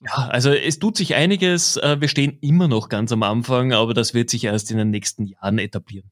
Ja, 0.00 0.28
also 0.28 0.50
es 0.50 0.78
tut 0.78 0.96
sich 0.96 1.14
einiges. 1.14 1.76
Äh, 1.78 2.00
wir 2.00 2.08
stehen 2.08 2.38
immer 2.40 2.68
noch 2.68 2.88
ganz 2.88 3.10
am 3.10 3.22
Anfang, 3.22 3.72
aber 3.72 3.94
das 3.94 4.12
wird 4.12 4.28
sich 4.28 4.44
erst 4.44 4.70
in 4.70 4.76
den 4.76 4.90
nächsten 4.90 5.26
Jahren 5.26 5.58
etablieren. 5.58 6.10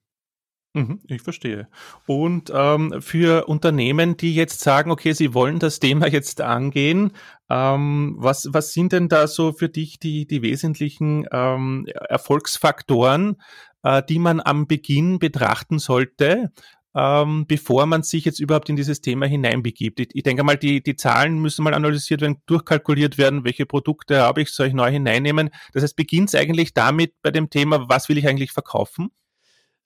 Mhm, 0.75 1.00
ich 1.07 1.21
verstehe. 1.21 1.69
Und 2.07 2.50
ähm, 2.55 3.02
für 3.02 3.47
Unternehmen, 3.47 4.17
die 4.17 4.35
jetzt 4.35 4.61
sagen, 4.61 4.91
okay, 4.91 5.12
sie 5.12 5.35
wollen 5.35 5.59
das 5.59 5.81
Thema 5.81 6.07
jetzt 6.09 6.41
angehen, 6.41 7.12
ähm, 7.50 8.14
was, 8.19 8.49
was 8.52 8.73
sind 8.73 8.93
denn 8.93 9.09
da 9.09 9.26
so 9.26 9.52
für 9.52 9.69
dich 9.69 9.99
die, 9.99 10.26
die 10.26 10.41
wesentlichen 10.41 11.26
ähm, 11.31 11.87
Erfolgsfaktoren, 12.09 13.37
äh, 13.83 14.02
die 14.09 14.19
man 14.19 14.41
am 14.41 14.67
Beginn 14.67 15.19
betrachten 15.19 15.79
sollte, 15.79 16.52
ähm, 16.95 17.45
bevor 17.47 17.85
man 17.85 18.02
sich 18.02 18.25
jetzt 18.25 18.41
überhaupt 18.41 18.71
in 18.71 18.76
dieses 18.76 19.02
Thema 19.02 19.26
hineinbegibt. 19.26 20.00
Ich, 20.00 20.09
ich 20.14 20.23
denke 20.23 20.43
mal, 20.43 20.57
die, 20.57 20.83
die 20.83 20.97
Zahlen 20.97 21.38
müssen 21.38 21.64
mal 21.64 21.75
analysiert 21.75 22.23
werden, 22.23 22.41
durchkalkuliert 22.47 23.19
werden, 23.19 23.45
welche 23.45 23.67
Produkte 23.67 24.23
habe 24.23 24.41
ich, 24.41 24.50
soll 24.50 24.69
ich 24.69 24.75
neu 24.75 24.91
hineinnehmen. 24.91 25.50
Das 25.75 25.83
heißt, 25.83 25.97
beginnt 25.97 26.31
es 26.31 26.35
eigentlich 26.35 26.73
damit 26.73 27.12
bei 27.21 27.31
dem 27.31 27.50
Thema, 27.50 27.91
was 27.91 28.09
will 28.09 28.17
ich 28.17 28.26
eigentlich 28.26 28.52
verkaufen? 28.52 29.11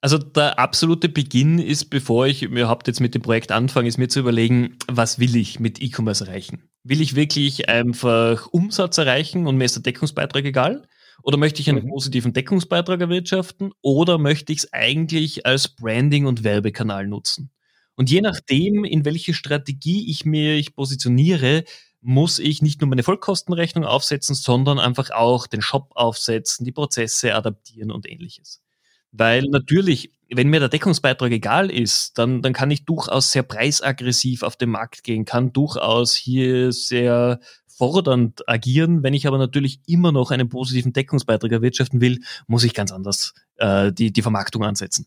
Also 0.00 0.18
der 0.18 0.58
absolute 0.58 1.08
Beginn 1.08 1.58
ist, 1.58 1.86
bevor 1.86 2.26
ich 2.26 2.42
überhaupt 2.42 2.86
jetzt 2.86 3.00
mit 3.00 3.14
dem 3.14 3.22
Projekt 3.22 3.50
anfange, 3.50 3.88
ist 3.88 3.98
mir 3.98 4.08
zu 4.08 4.20
überlegen, 4.20 4.76
was 4.88 5.18
will 5.18 5.36
ich 5.36 5.58
mit 5.58 5.80
E-Commerce 5.80 6.26
erreichen? 6.26 6.68
Will 6.84 7.00
ich 7.00 7.16
wirklich 7.16 7.68
einfach 7.68 8.46
Umsatz 8.48 8.98
erreichen 8.98 9.46
und 9.46 9.56
mir 9.56 9.64
ist 9.64 9.76
der 9.76 9.82
Deckungsbeitrag 9.82 10.44
egal? 10.44 10.86
Oder 11.22 11.38
möchte 11.38 11.60
ich 11.60 11.68
einen 11.68 11.84
mhm. 11.84 11.88
positiven 11.88 12.32
Deckungsbeitrag 12.32 13.00
erwirtschaften? 13.00 13.72
Oder 13.82 14.18
möchte 14.18 14.52
ich 14.52 14.60
es 14.60 14.72
eigentlich 14.72 15.46
als 15.46 15.68
Branding- 15.68 16.26
und 16.26 16.44
Werbekanal 16.44 17.06
nutzen? 17.06 17.50
Und 17.96 18.10
je 18.10 18.20
nachdem, 18.20 18.84
in 18.84 19.04
welche 19.04 19.32
Strategie 19.32 20.10
ich 20.10 20.24
mich 20.26 20.74
positioniere, 20.74 21.64
muss 22.02 22.38
ich 22.38 22.62
nicht 22.62 22.80
nur 22.80 22.88
meine 22.88 23.02
Vollkostenrechnung 23.02 23.84
aufsetzen, 23.84 24.34
sondern 24.34 24.78
einfach 24.78 25.10
auch 25.10 25.46
den 25.46 25.62
Shop 25.62 25.90
aufsetzen, 25.94 26.64
die 26.64 26.72
Prozesse 26.72 27.34
adaptieren 27.34 27.90
und 27.90 28.08
ähnliches. 28.08 28.62
Weil 29.18 29.44
natürlich, 29.44 30.12
wenn 30.30 30.48
mir 30.48 30.60
der 30.60 30.68
Deckungsbeitrag 30.68 31.30
egal 31.32 31.70
ist, 31.70 32.18
dann, 32.18 32.42
dann 32.42 32.52
kann 32.52 32.70
ich 32.70 32.84
durchaus 32.84 33.32
sehr 33.32 33.42
preisaggressiv 33.42 34.42
auf 34.42 34.56
den 34.56 34.70
Markt 34.70 35.04
gehen, 35.04 35.24
kann 35.24 35.52
durchaus 35.52 36.14
hier 36.14 36.72
sehr 36.72 37.40
fordernd 37.66 38.48
agieren. 38.48 39.02
Wenn 39.02 39.14
ich 39.14 39.26
aber 39.26 39.38
natürlich 39.38 39.80
immer 39.86 40.12
noch 40.12 40.30
einen 40.30 40.48
positiven 40.48 40.92
Deckungsbeitrag 40.92 41.52
erwirtschaften 41.52 42.00
will, 42.00 42.20
muss 42.46 42.64
ich 42.64 42.74
ganz 42.74 42.92
anders 42.92 43.34
äh, 43.56 43.92
die, 43.92 44.12
die 44.12 44.22
Vermarktung 44.22 44.64
ansetzen. 44.64 45.06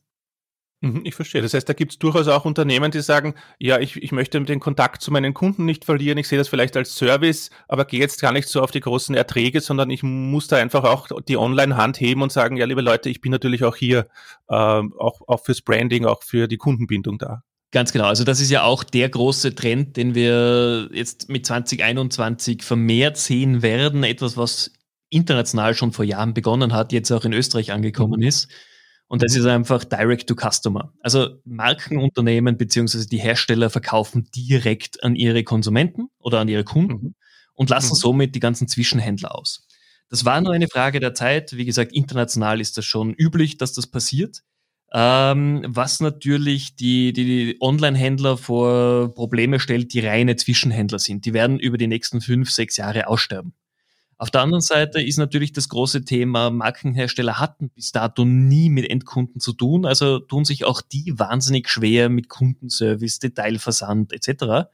Mhm, 0.81 1.01
ich 1.03 1.13
verstehe. 1.13 1.41
Das 1.41 1.53
heißt, 1.53 1.67
da 1.67 1.73
gibt 1.73 1.91
es 1.91 1.99
durchaus 1.99 2.29
auch 2.29 2.45
Unternehmen, 2.45 2.91
die 2.91 3.01
sagen, 3.01 3.35
ja, 3.57 3.79
ich, 3.79 3.97
ich 4.01 4.13
möchte 4.13 4.41
den 4.41 4.61
Kontakt 4.61 5.01
zu 5.01 5.11
meinen 5.11 5.33
Kunden 5.33 5.65
nicht 5.65 5.83
verlieren, 5.83 6.17
ich 6.17 6.29
sehe 6.29 6.37
das 6.37 6.47
vielleicht 6.47 6.77
als 6.77 6.95
Service, 6.95 7.49
aber 7.67 7.83
gehe 7.83 7.99
jetzt 7.99 8.21
gar 8.21 8.31
nicht 8.31 8.47
so 8.47 8.61
auf 8.61 8.71
die 8.71 8.79
großen 8.79 9.13
Erträge, 9.13 9.59
sondern 9.59 9.89
ich 9.89 10.03
muss 10.03 10.47
da 10.47 10.55
einfach 10.55 10.85
auch 10.85 11.07
die 11.27 11.35
Online-Hand 11.35 11.99
heben 11.99 12.21
und 12.21 12.31
sagen, 12.31 12.55
ja, 12.55 12.65
liebe 12.65 12.81
Leute, 12.81 13.09
ich 13.09 13.19
bin 13.19 13.31
natürlich 13.31 13.65
auch 13.65 13.75
hier, 13.75 14.07
äh, 14.47 14.55
auch, 14.55 15.21
auch 15.27 15.43
fürs 15.43 15.61
Branding, 15.61 16.05
auch 16.05 16.23
für 16.23 16.47
die 16.47 16.57
Kundenbindung 16.57 17.17
da. 17.17 17.43
Ganz 17.71 17.91
genau. 17.91 18.05
Also 18.05 18.23
das 18.23 18.39
ist 18.39 18.49
ja 18.49 18.63
auch 18.63 18.83
der 18.83 19.09
große 19.09 19.53
Trend, 19.55 19.97
den 19.97 20.15
wir 20.15 20.89
jetzt 20.93 21.29
mit 21.29 21.45
2021 21.45 22.63
vermehrt 22.63 23.17
sehen 23.17 23.61
werden. 23.61 24.03
Etwas, 24.03 24.37
was 24.37 24.71
international 25.09 25.75
schon 25.75 25.91
vor 25.91 26.05
Jahren 26.05 26.33
begonnen 26.33 26.73
hat, 26.73 26.93
jetzt 26.93 27.11
auch 27.11 27.25
in 27.25 27.33
Österreich 27.33 27.71
angekommen 27.71 28.21
mhm. 28.21 28.27
ist 28.27 28.47
und 29.09 29.23
das 29.23 29.35
ist 29.35 29.45
einfach 29.45 29.83
Direct 29.83 30.29
to 30.29 30.35
Customer. 30.35 30.93
Also 31.01 31.41
Markenunternehmen 31.43 32.57
beziehungsweise 32.57 33.07
die 33.07 33.17
Hersteller 33.17 33.71
verkaufen 33.71 34.29
direkt 34.35 35.03
an 35.03 35.15
ihre 35.15 35.43
Konsumenten 35.43 36.09
oder 36.19 36.39
an 36.39 36.47
ihre 36.47 36.63
Kunden 36.63 36.93
mhm. 36.93 37.15
und 37.55 37.71
lassen 37.71 37.93
mhm. 37.93 37.99
somit 37.99 38.35
die 38.35 38.39
ganzen 38.39 38.67
Zwischenhändler 38.67 39.35
aus. 39.35 39.67
Das 40.09 40.25
war 40.25 40.39
nur 40.41 40.53
eine 40.53 40.67
Frage 40.67 40.99
der 40.99 41.15
Zeit. 41.15 41.57
Wie 41.57 41.65
gesagt, 41.65 41.91
international 41.91 42.61
ist 42.61 42.77
das 42.77 42.85
schon 42.85 43.15
üblich, 43.15 43.57
dass 43.57 43.73
das 43.73 43.87
passiert. 43.87 44.43
Ähm, 44.91 45.65
was 45.67 45.99
natürlich 46.01 46.75
die, 46.75 47.11
die 47.11 47.57
Online-Händler 47.61 48.37
vor 48.37 49.13
Probleme 49.13 49.59
stellt, 49.59 49.91
die 49.93 50.01
reine 50.01 50.35
Zwischenhändler 50.35 50.99
sind. 50.99 51.25
Die 51.25 51.33
werden 51.33 51.59
über 51.59 51.79
die 51.79 51.87
nächsten 51.87 52.21
fünf, 52.21 52.51
sechs 52.51 52.77
Jahre 52.77 53.07
aussterben. 53.07 53.53
Auf 54.21 54.31
der 54.31 54.41
anderen 54.41 54.59
Seite 54.59 55.01
ist 55.01 55.17
natürlich 55.17 55.53
das 55.53 55.69
große 55.69 56.03
Thema, 56.03 56.49
Markenhersteller 56.49 57.39
hatten 57.39 57.69
bis 57.69 57.93
dato 57.93 58.25
nie 58.25 58.69
mit 58.69 58.89
Endkunden 58.89 59.39
zu 59.39 59.53
tun, 59.53 59.85
also 59.85 60.19
tun 60.19 60.43
sich 60.43 60.65
auch 60.65 60.81
die 60.81 61.17
wahnsinnig 61.17 61.69
schwer 61.69 62.09
mit 62.09 62.27
Kundenservice, 62.27 63.19
Detailversand 63.19 64.11
etc. 64.11 64.67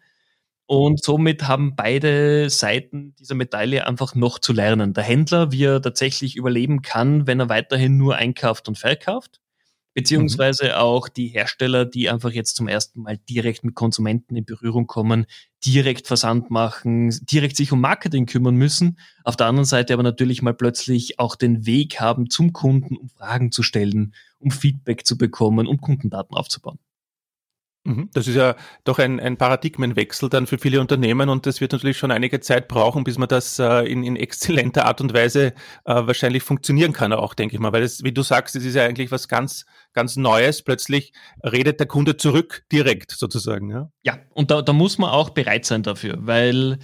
Und 0.66 1.04
somit 1.04 1.48
haben 1.48 1.76
beide 1.76 2.50
Seiten 2.50 3.16
dieser 3.20 3.36
Medaille 3.36 3.86
einfach 3.86 4.16
noch 4.16 4.40
zu 4.40 4.52
lernen. 4.52 4.94
Der 4.94 5.04
Händler, 5.04 5.52
wie 5.52 5.66
er 5.66 5.80
tatsächlich 5.80 6.36
überleben 6.36 6.82
kann, 6.82 7.28
wenn 7.28 7.40
er 7.40 7.48
weiterhin 7.48 7.98
nur 7.98 8.16
einkauft 8.16 8.68
und 8.68 8.80
verkauft 8.80 9.42
beziehungsweise 9.96 10.66
mhm. 10.66 10.72
auch 10.74 11.08
die 11.08 11.30
Hersteller, 11.30 11.86
die 11.86 12.10
einfach 12.10 12.32
jetzt 12.32 12.58
zum 12.58 12.68
ersten 12.68 13.02
Mal 13.02 13.18
direkt 13.18 13.64
mit 13.64 13.76
Konsumenten 13.76 14.36
in 14.36 14.46
Berührung 14.46 14.86
kommen, 14.86 15.26
direkt 15.66 16.06
Versand 16.06 16.52
machen, 16.52 17.10
direkt 17.22 17.56
sich 17.56 17.72
um 17.72 17.82
Marketing 17.82 18.28
kümmern 18.28 18.56
müssen. 18.56 19.00
Auf 19.24 19.38
der 19.38 19.48
anderen 19.48 19.66
Seite 19.66 19.94
aber 19.94 20.04
natürlich 20.04 20.42
mal 20.42 20.54
plötzlich 20.54 21.18
auch 21.18 21.36
den 21.36 21.66
Weg 21.66 22.00
haben 22.00 22.30
zum 22.30 22.54
Kunden, 22.54 22.98
um 22.98 23.10
Fragen 23.10 23.52
zu 23.52 23.64
stellen, 23.64 24.14
um 24.38 24.52
Feedback 24.52 25.06
zu 25.06 25.18
bekommen, 25.18 25.66
um 25.66 25.80
Kundendaten 25.80 26.36
aufzubauen. 26.36 26.78
Mhm. 27.86 28.10
Das 28.14 28.28
ist 28.28 28.36
ja 28.36 28.56
doch 28.84 28.98
ein, 28.98 29.20
ein 29.20 29.38
Paradigmenwechsel 29.38 30.28
dann 30.28 30.48
für 30.48 30.58
viele 30.58 30.82
Unternehmen 30.82 31.30
und 31.30 31.46
das 31.46 31.62
wird 31.62 31.72
natürlich 31.72 31.98
schon 31.98 32.10
einige 32.10 32.40
Zeit 32.40 32.68
brauchen, 32.68 33.04
bis 33.04 33.20
man 33.20 33.30
das 33.30 33.60
äh, 33.60 33.84
in, 33.84 34.04
in 34.04 34.16
exzellenter 34.16 34.86
Art 34.86 35.02
und 35.02 35.14
Weise 35.14 35.54
äh, 35.86 35.94
wahrscheinlich 35.94 36.42
funktionieren 36.42 36.94
kann 36.94 37.14
auch, 37.14 37.36
denke 37.36 37.56
ich 37.56 37.60
mal. 37.60 37.72
Weil 37.72 37.84
es, 37.84 38.04
wie 38.04 38.12
du 38.12 38.24
sagst, 38.24 38.56
es 38.56 38.66
ist 38.66 38.76
ja 38.76 38.86
eigentlich 38.86 39.12
was 39.12 39.28
ganz, 39.28 39.66
ganz 39.94 40.16
Neues. 40.16 40.64
Plötzlich 40.64 41.14
redet 41.44 41.80
der 41.80 41.88
Kunde 41.88 42.18
zurück 42.18 42.64
direkt 42.72 43.12
sozusagen. 43.12 43.70
Ja, 43.70 43.92
ja 44.04 44.18
und 44.34 44.50
da, 44.50 44.64
da 44.64 44.74
muss 44.74 44.98
man 44.98 45.12
auch 45.12 45.30
bereit 45.30 45.66
sein 45.66 45.84
dafür, 45.84 46.18
weil 46.22 46.80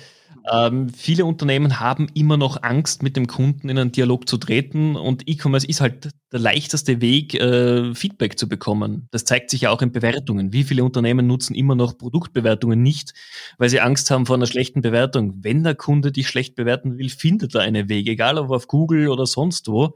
ähm, 0.49 0.89
viele 0.89 1.25
Unternehmen 1.25 1.79
haben 1.79 2.07
immer 2.13 2.37
noch 2.37 2.63
Angst, 2.63 3.03
mit 3.03 3.15
dem 3.15 3.27
Kunden 3.27 3.69
in 3.69 3.77
einen 3.77 3.91
Dialog 3.91 4.27
zu 4.27 4.37
treten 4.37 4.95
und 4.95 5.27
E-Commerce 5.27 5.67
ist 5.67 5.81
halt 5.81 6.09
der 6.31 6.39
leichteste 6.39 7.01
Weg, 7.01 7.35
äh, 7.35 7.93
Feedback 7.93 8.39
zu 8.39 8.49
bekommen. 8.49 9.07
Das 9.11 9.25
zeigt 9.25 9.49
sich 9.49 9.61
ja 9.61 9.69
auch 9.69 9.81
in 9.81 9.91
Bewertungen. 9.91 10.53
Wie 10.53 10.63
viele 10.63 10.83
Unternehmen 10.83 11.27
nutzen 11.27 11.53
immer 11.53 11.75
noch 11.75 11.97
Produktbewertungen 11.97 12.81
nicht, 12.81 13.13
weil 13.57 13.69
sie 13.69 13.81
Angst 13.81 14.09
haben 14.09 14.25
vor 14.25 14.35
einer 14.35 14.47
schlechten 14.47 14.81
Bewertung. 14.81 15.35
Wenn 15.43 15.63
der 15.63 15.75
Kunde 15.75 16.11
dich 16.11 16.27
schlecht 16.27 16.55
bewerten 16.55 16.97
will, 16.97 17.09
findet 17.09 17.53
er 17.53 17.61
einen 17.61 17.89
Weg, 17.89 18.07
egal 18.07 18.37
ob 18.37 18.49
auf 18.49 18.67
Google 18.67 19.09
oder 19.09 19.25
sonst 19.27 19.67
wo. 19.67 19.95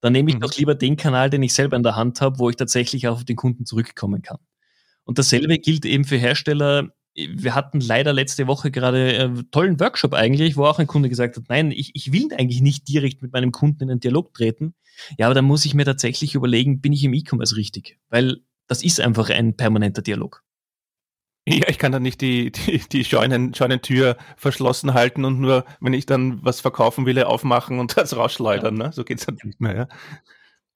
Dann 0.00 0.12
nehme 0.12 0.30
ich 0.30 0.36
mhm. 0.36 0.40
doch 0.40 0.54
lieber 0.56 0.74
den 0.74 0.96
Kanal, 0.96 1.30
den 1.30 1.42
ich 1.42 1.54
selber 1.54 1.76
in 1.76 1.82
der 1.82 1.96
Hand 1.96 2.20
habe, 2.20 2.38
wo 2.38 2.50
ich 2.50 2.56
tatsächlich 2.56 3.08
auch 3.08 3.14
auf 3.14 3.24
den 3.24 3.36
Kunden 3.36 3.64
zurückkommen 3.64 4.22
kann. 4.22 4.38
Und 5.04 5.18
dasselbe 5.18 5.58
gilt 5.58 5.86
eben 5.86 6.04
für 6.04 6.16
Hersteller, 6.16 6.88
wir 7.16 7.54
hatten 7.54 7.80
leider 7.80 8.12
letzte 8.12 8.46
Woche 8.46 8.70
gerade 8.70 9.18
einen 9.18 9.38
äh, 9.38 9.44
tollen 9.50 9.80
Workshop 9.80 10.14
eigentlich, 10.14 10.56
wo 10.56 10.64
auch 10.66 10.78
ein 10.78 10.86
Kunde 10.86 11.08
gesagt 11.08 11.36
hat, 11.36 11.44
nein, 11.48 11.70
ich, 11.70 11.92
ich 11.94 12.12
will 12.12 12.28
eigentlich 12.36 12.60
nicht 12.60 12.88
direkt 12.88 13.22
mit 13.22 13.32
meinem 13.32 13.52
Kunden 13.52 13.84
in 13.84 13.90
einen 13.90 14.00
Dialog 14.00 14.34
treten. 14.34 14.74
Ja, 15.18 15.26
aber 15.26 15.34
dann 15.34 15.46
muss 15.46 15.64
ich 15.64 15.74
mir 15.74 15.84
tatsächlich 15.84 16.34
überlegen, 16.34 16.80
bin 16.80 16.92
ich 16.92 17.04
im 17.04 17.14
E-Commerce 17.14 17.56
richtig? 17.56 17.98
Weil 18.10 18.38
das 18.66 18.82
ist 18.82 19.00
einfach 19.00 19.30
ein 19.30 19.56
permanenter 19.56 20.02
Dialog. 20.02 20.42
Ja, 21.48 21.68
ich 21.68 21.78
kann 21.78 21.92
dann 21.92 22.02
nicht 22.02 22.20
die, 22.20 22.50
die, 22.50 22.78
die 22.80 23.04
Scheunen, 23.04 23.54
Scheunentür 23.54 24.16
verschlossen 24.36 24.94
halten 24.94 25.24
und 25.24 25.40
nur, 25.40 25.64
wenn 25.80 25.92
ich 25.92 26.04
dann 26.04 26.44
was 26.44 26.60
verkaufen 26.60 27.06
will, 27.06 27.22
aufmachen 27.22 27.78
und 27.78 27.96
das 27.96 28.16
rausschleudern. 28.16 28.76
Ja. 28.76 28.86
Ne? 28.88 28.92
So 28.92 29.04
geht's 29.04 29.26
dann 29.26 29.38
nicht 29.42 29.60
mehr. 29.60 29.76
Ja. 29.76 29.88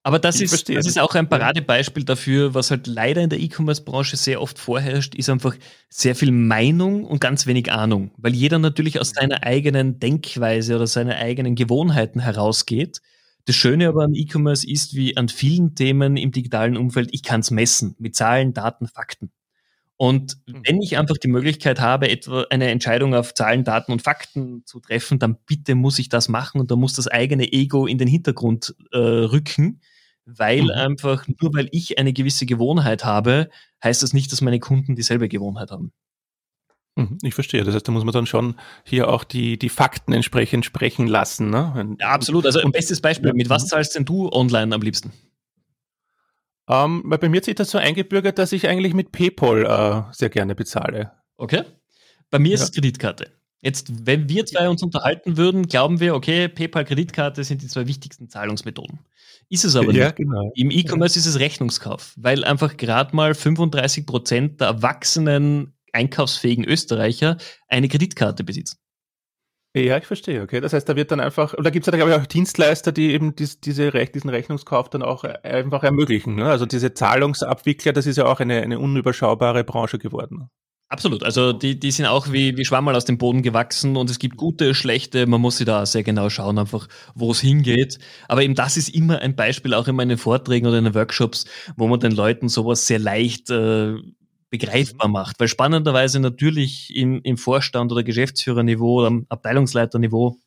Aber 0.03 0.19
das 0.19 0.41
ist, 0.41 0.69
das 0.71 0.87
ist 0.87 0.99
auch 0.99 1.15
ein 1.15 1.29
Paradebeispiel 1.29 2.05
dafür, 2.05 2.55
was 2.55 2.71
halt 2.71 2.87
leider 2.87 3.21
in 3.21 3.29
der 3.29 3.39
E-Commerce-Branche 3.39 4.17
sehr 4.17 4.41
oft 4.41 4.59
vorherrscht, 4.59 5.15
ist 5.15 5.29
einfach 5.29 5.55
sehr 5.91 6.15
viel 6.15 6.33
Meinung 6.33 7.05
und 7.05 7.21
ganz 7.21 7.47
wenig 7.47 7.71
Ahnung, 7.71 8.11
weil 8.17 8.35
jeder 8.35 8.59
natürlich 8.59 8.99
aus 8.99 9.11
seiner 9.11 9.43
eigenen 9.43 10.01
Denkweise 10.01 10.77
oder 10.77 10.87
seiner 10.87 11.17
eigenen 11.17 11.55
Gewohnheiten 11.55 12.21
herausgeht. 12.21 13.03
Das 13.45 13.57
Schöne 13.57 13.89
aber 13.89 14.05
an 14.05 14.15
E-Commerce 14.15 14.67
ist, 14.67 14.95
wie 14.95 15.19
an 15.19 15.29
vielen 15.29 15.75
Themen 15.75 16.17
im 16.17 16.33
digitalen 16.33 16.79
Umfeld, 16.79 17.11
ich 17.13 17.23
kann 17.23 17.41
es 17.41 17.51
messen 17.51 17.95
mit 17.99 18.17
Zahlen, 18.17 18.55
Daten, 18.55 18.87
Fakten. 18.89 19.31
Und 19.99 20.39
mhm. 20.47 20.63
wenn 20.67 20.81
ich 20.81 20.97
einfach 20.97 21.19
die 21.19 21.29
Möglichkeit 21.29 21.79
habe, 21.79 22.09
etwa 22.09 22.47
eine 22.49 22.71
Entscheidung 22.71 23.15
auf 23.15 23.35
Zahlen, 23.35 23.65
Daten 23.65 23.93
und 23.93 24.01
Fakten 24.01 24.63
zu 24.65 24.81
treffen, 24.81 25.19
dann 25.19 25.37
bitte 25.45 25.75
muss 25.75 25.99
ich 25.99 26.09
das 26.09 26.31
machen 26.31 26.59
und 26.59 26.71
da 26.71 26.77
muss 26.77 26.95
das 26.95 27.07
eigene 27.07 27.53
Ego 27.53 27.87
in 27.87 27.99
den 27.99 28.09
Hintergrund 28.09 28.75
äh, 28.93 28.97
rücken 28.97 29.83
weil 30.37 30.65
mhm. 30.65 30.71
einfach 30.71 31.27
nur 31.27 31.55
weil 31.55 31.69
ich 31.73 31.99
eine 31.99 32.13
gewisse 32.13 32.47
Gewohnheit 32.47 33.05
habe, 33.05 33.51
heißt 33.83 34.03
das 34.03 34.13
nicht, 34.13 34.33
dass 34.33 34.41
meine 34.41 34.61
Kunden 34.61 34.97
dieselbe 34.97 35.29
Gewohnheit 35.29 35.71
haben. 35.71 35.93
Mhm, 36.97 37.19
ich 37.23 37.35
verstehe. 37.35 37.65
Das 37.65 37.75
heißt, 37.75 37.87
da 37.87 37.93
muss 37.93 38.05
man 38.05 38.13
dann 38.13 38.27
schon 38.27 38.57
hier 38.85 39.09
auch 39.09 39.25
die, 39.25 39.59
die 39.59 39.69
Fakten 39.69 40.13
entsprechend 40.13 40.65
sprechen 40.65 41.07
lassen. 41.07 41.51
Ne? 41.51 41.97
Ja, 42.01 42.09
absolut. 42.09 42.47
Also 42.47 42.61
ein 42.61 42.73
bestes 42.73 43.01
Beispiel, 43.01 43.33
mit 43.33 43.49
was 43.49 43.69
zahlst 43.69 43.95
denn 43.95 44.05
du 44.05 44.31
online 44.31 44.75
am 44.75 44.83
liebsten? 44.83 45.13
Um, 46.67 46.77
ähm, 46.77 47.03
weil 47.07 47.19
bei 47.19 47.29
mir 47.29 47.43
sich 47.43 47.57
das 47.57 47.71
so 47.71 47.79
eingebürgert, 47.79 48.39
dass 48.39 48.53
ich 48.53 48.69
eigentlich 48.69 48.95
mit 48.95 49.11
PayPal 49.11 49.65
uh, 49.65 50.13
sehr 50.13 50.29
gerne 50.29 50.55
bezahle. 50.55 51.13
Okay. 51.37 51.65
Bei 52.31 52.39
mir 52.39 52.51
ja. 52.51 52.55
ist 52.55 52.63
es 52.63 52.73
Kreditkarte. 52.73 53.40
Jetzt, 53.63 54.07
wenn 54.07 54.29
wir 54.29 54.47
zwei 54.47 54.69
uns 54.69 54.83
unterhalten 54.83 55.37
würden, 55.37 55.67
glauben 55.67 56.01
wir, 56.01 56.15
okay, 56.15 56.49
PayPal, 56.49 56.85
Kreditkarte 56.85 57.45
sind 57.45 57.63
die 57.63 57.67
zwei 57.67 57.87
wichtigsten 57.87 58.29
Zahlungsmethoden. 58.29 59.01
Ist 59.51 59.65
es 59.65 59.77
aber 59.77 59.93
ja, 59.93 60.07
nicht. 60.07 60.17
Genau. 60.17 60.51
Im 60.55 60.71
E-Commerce 60.71 61.17
ja. 61.17 61.21
ist 61.21 61.27
es 61.27 61.39
Rechnungskauf, 61.39 62.15
weil 62.17 62.45
einfach 62.45 62.77
gerade 62.77 63.15
mal 63.15 63.35
35 63.35 64.07
Prozent 64.07 64.61
der 64.61 64.69
erwachsenen 64.69 65.75
einkaufsfähigen 65.93 66.65
Österreicher 66.65 67.37
eine 67.69 67.89
Kreditkarte 67.89 68.45
besitzen. 68.45 68.79
Ja, 69.75 69.99
ich 69.99 70.07
verstehe, 70.07 70.43
okay. 70.43 70.61
Das 70.61 70.73
heißt, 70.73 70.89
da 70.89 70.97
wird 70.97 71.13
dann 71.13 71.21
einfach, 71.21 71.55
oder 71.55 71.71
gibt 71.71 71.87
es 71.87 71.93
ja, 71.93 71.97
glaube 71.97 72.11
ich, 72.13 72.17
auch 72.17 72.27
Dienstleister, 72.27 72.91
die 72.91 73.13
eben 73.13 73.37
dies, 73.37 73.61
diese, 73.61 73.91
diesen 73.91 74.31
Rechnungskauf 74.31 74.89
dann 74.89 75.03
auch 75.03 75.23
äh, 75.23 75.39
einfach 75.43 75.85
ermöglichen. 75.85 76.35
Ne? 76.35 76.47
Also 76.47 76.67
diese 76.67 76.93
Zahlungsabwickler, 76.93 77.93
das 77.93 78.07
ist 78.07 78.17
ja 78.17 78.27
auch 78.27 78.41
eine, 78.41 78.63
eine 78.63 78.81
unüberschaubare 78.81 79.63
Branche 79.63 79.99
geworden. 79.99 80.51
Absolut. 80.93 81.23
Also 81.23 81.53
die, 81.53 81.79
die 81.79 81.93
sind 81.93 82.07
auch 82.07 82.33
wie, 82.33 82.57
wie 82.57 82.65
Schwammerl 82.65 82.97
aus 82.97 83.05
dem 83.05 83.17
Boden 83.17 83.43
gewachsen 83.43 83.97
und 83.97 84.11
es 84.11 84.19
gibt 84.19 84.37
gute, 84.37 84.75
schlechte, 84.75 85.29
man 85.29 85.41
muss 85.41 85.57
sie 85.57 85.65
da 85.65 85.87
sehr 85.87 86.03
genau 86.03 86.31
schauen, 86.31 86.59
einfach 86.59 86.89
wo 87.15 87.31
es 87.31 87.41
hingeht. 87.41 88.01
Aber 88.27 88.43
eben 88.43 88.57
das 88.57 88.77
ist 88.77 88.89
immer 88.89 89.21
ein 89.21 89.37
Beispiel, 89.37 89.73
auch 89.73 89.87
in 89.87 89.95
meinen 89.95 90.19
Vorträgen 90.19 90.67
oder 90.67 90.79
in 90.79 90.85
den 90.85 90.95
Workshops, 90.97 91.45
wo 91.77 91.87
man 91.87 92.01
den 92.01 92.11
Leuten 92.11 92.49
sowas 92.49 92.89
sehr 92.89 92.99
leicht 92.99 93.51
äh, 93.51 93.95
begreifbar 94.51 95.07
mhm. 95.07 95.13
macht. 95.13 95.39
Weil 95.39 95.47
spannenderweise 95.47 96.19
natürlich 96.19 96.93
im, 96.97 97.23
im 97.23 97.37
Vorstand 97.37 97.93
oder 97.93 98.03
Geschäftsführerniveau 98.03 98.99
oder 98.99 99.07
am 99.07 99.27
Abteilungsleiterniveau 99.29 100.39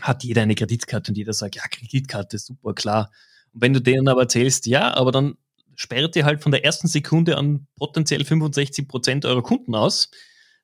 hat 0.00 0.22
jeder 0.22 0.42
eine 0.42 0.54
Kreditkarte 0.54 1.10
und 1.10 1.18
jeder 1.18 1.32
sagt, 1.32 1.56
ja, 1.56 1.62
Kreditkarte, 1.68 2.38
super, 2.38 2.72
klar. 2.72 3.10
Und 3.52 3.62
wenn 3.62 3.72
du 3.72 3.80
denen 3.80 4.06
aber 4.06 4.22
erzählst, 4.22 4.66
ja, 4.66 4.96
aber 4.96 5.10
dann 5.10 5.34
sperrt 5.78 6.16
ihr 6.16 6.24
halt 6.24 6.42
von 6.42 6.50
der 6.50 6.64
ersten 6.64 6.88
Sekunde 6.88 7.38
an 7.38 7.68
potenziell 7.76 8.24
65 8.24 8.88
Prozent 8.88 9.24
eurer 9.24 9.42
Kunden 9.42 9.76
aus. 9.76 10.10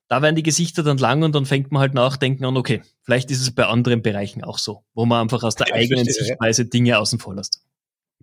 Da 0.09 0.21
werden 0.21 0.35
die 0.35 0.43
Gesichter 0.43 0.83
dann 0.83 0.97
lang 0.97 1.23
und 1.23 1.33
dann 1.33 1.45
fängt 1.45 1.71
man 1.71 1.79
halt 1.79 1.93
nachdenken 1.93 2.43
an, 2.43 2.57
okay, 2.57 2.83
vielleicht 3.01 3.31
ist 3.31 3.41
es 3.41 3.55
bei 3.55 3.65
anderen 3.65 4.01
Bereichen 4.01 4.43
auch 4.43 4.59
so, 4.59 4.83
wo 4.93 5.05
man 5.05 5.21
einfach 5.21 5.41
aus 5.43 5.55
der 5.55 5.69
ja, 5.69 5.75
eigenen 5.75 6.03
verstehe, 6.03 6.25
Sichtweise 6.25 6.63
ja. 6.63 6.67
Dinge 6.67 6.99
außen 6.99 7.17
vor 7.17 7.33
lässt. 7.33 7.63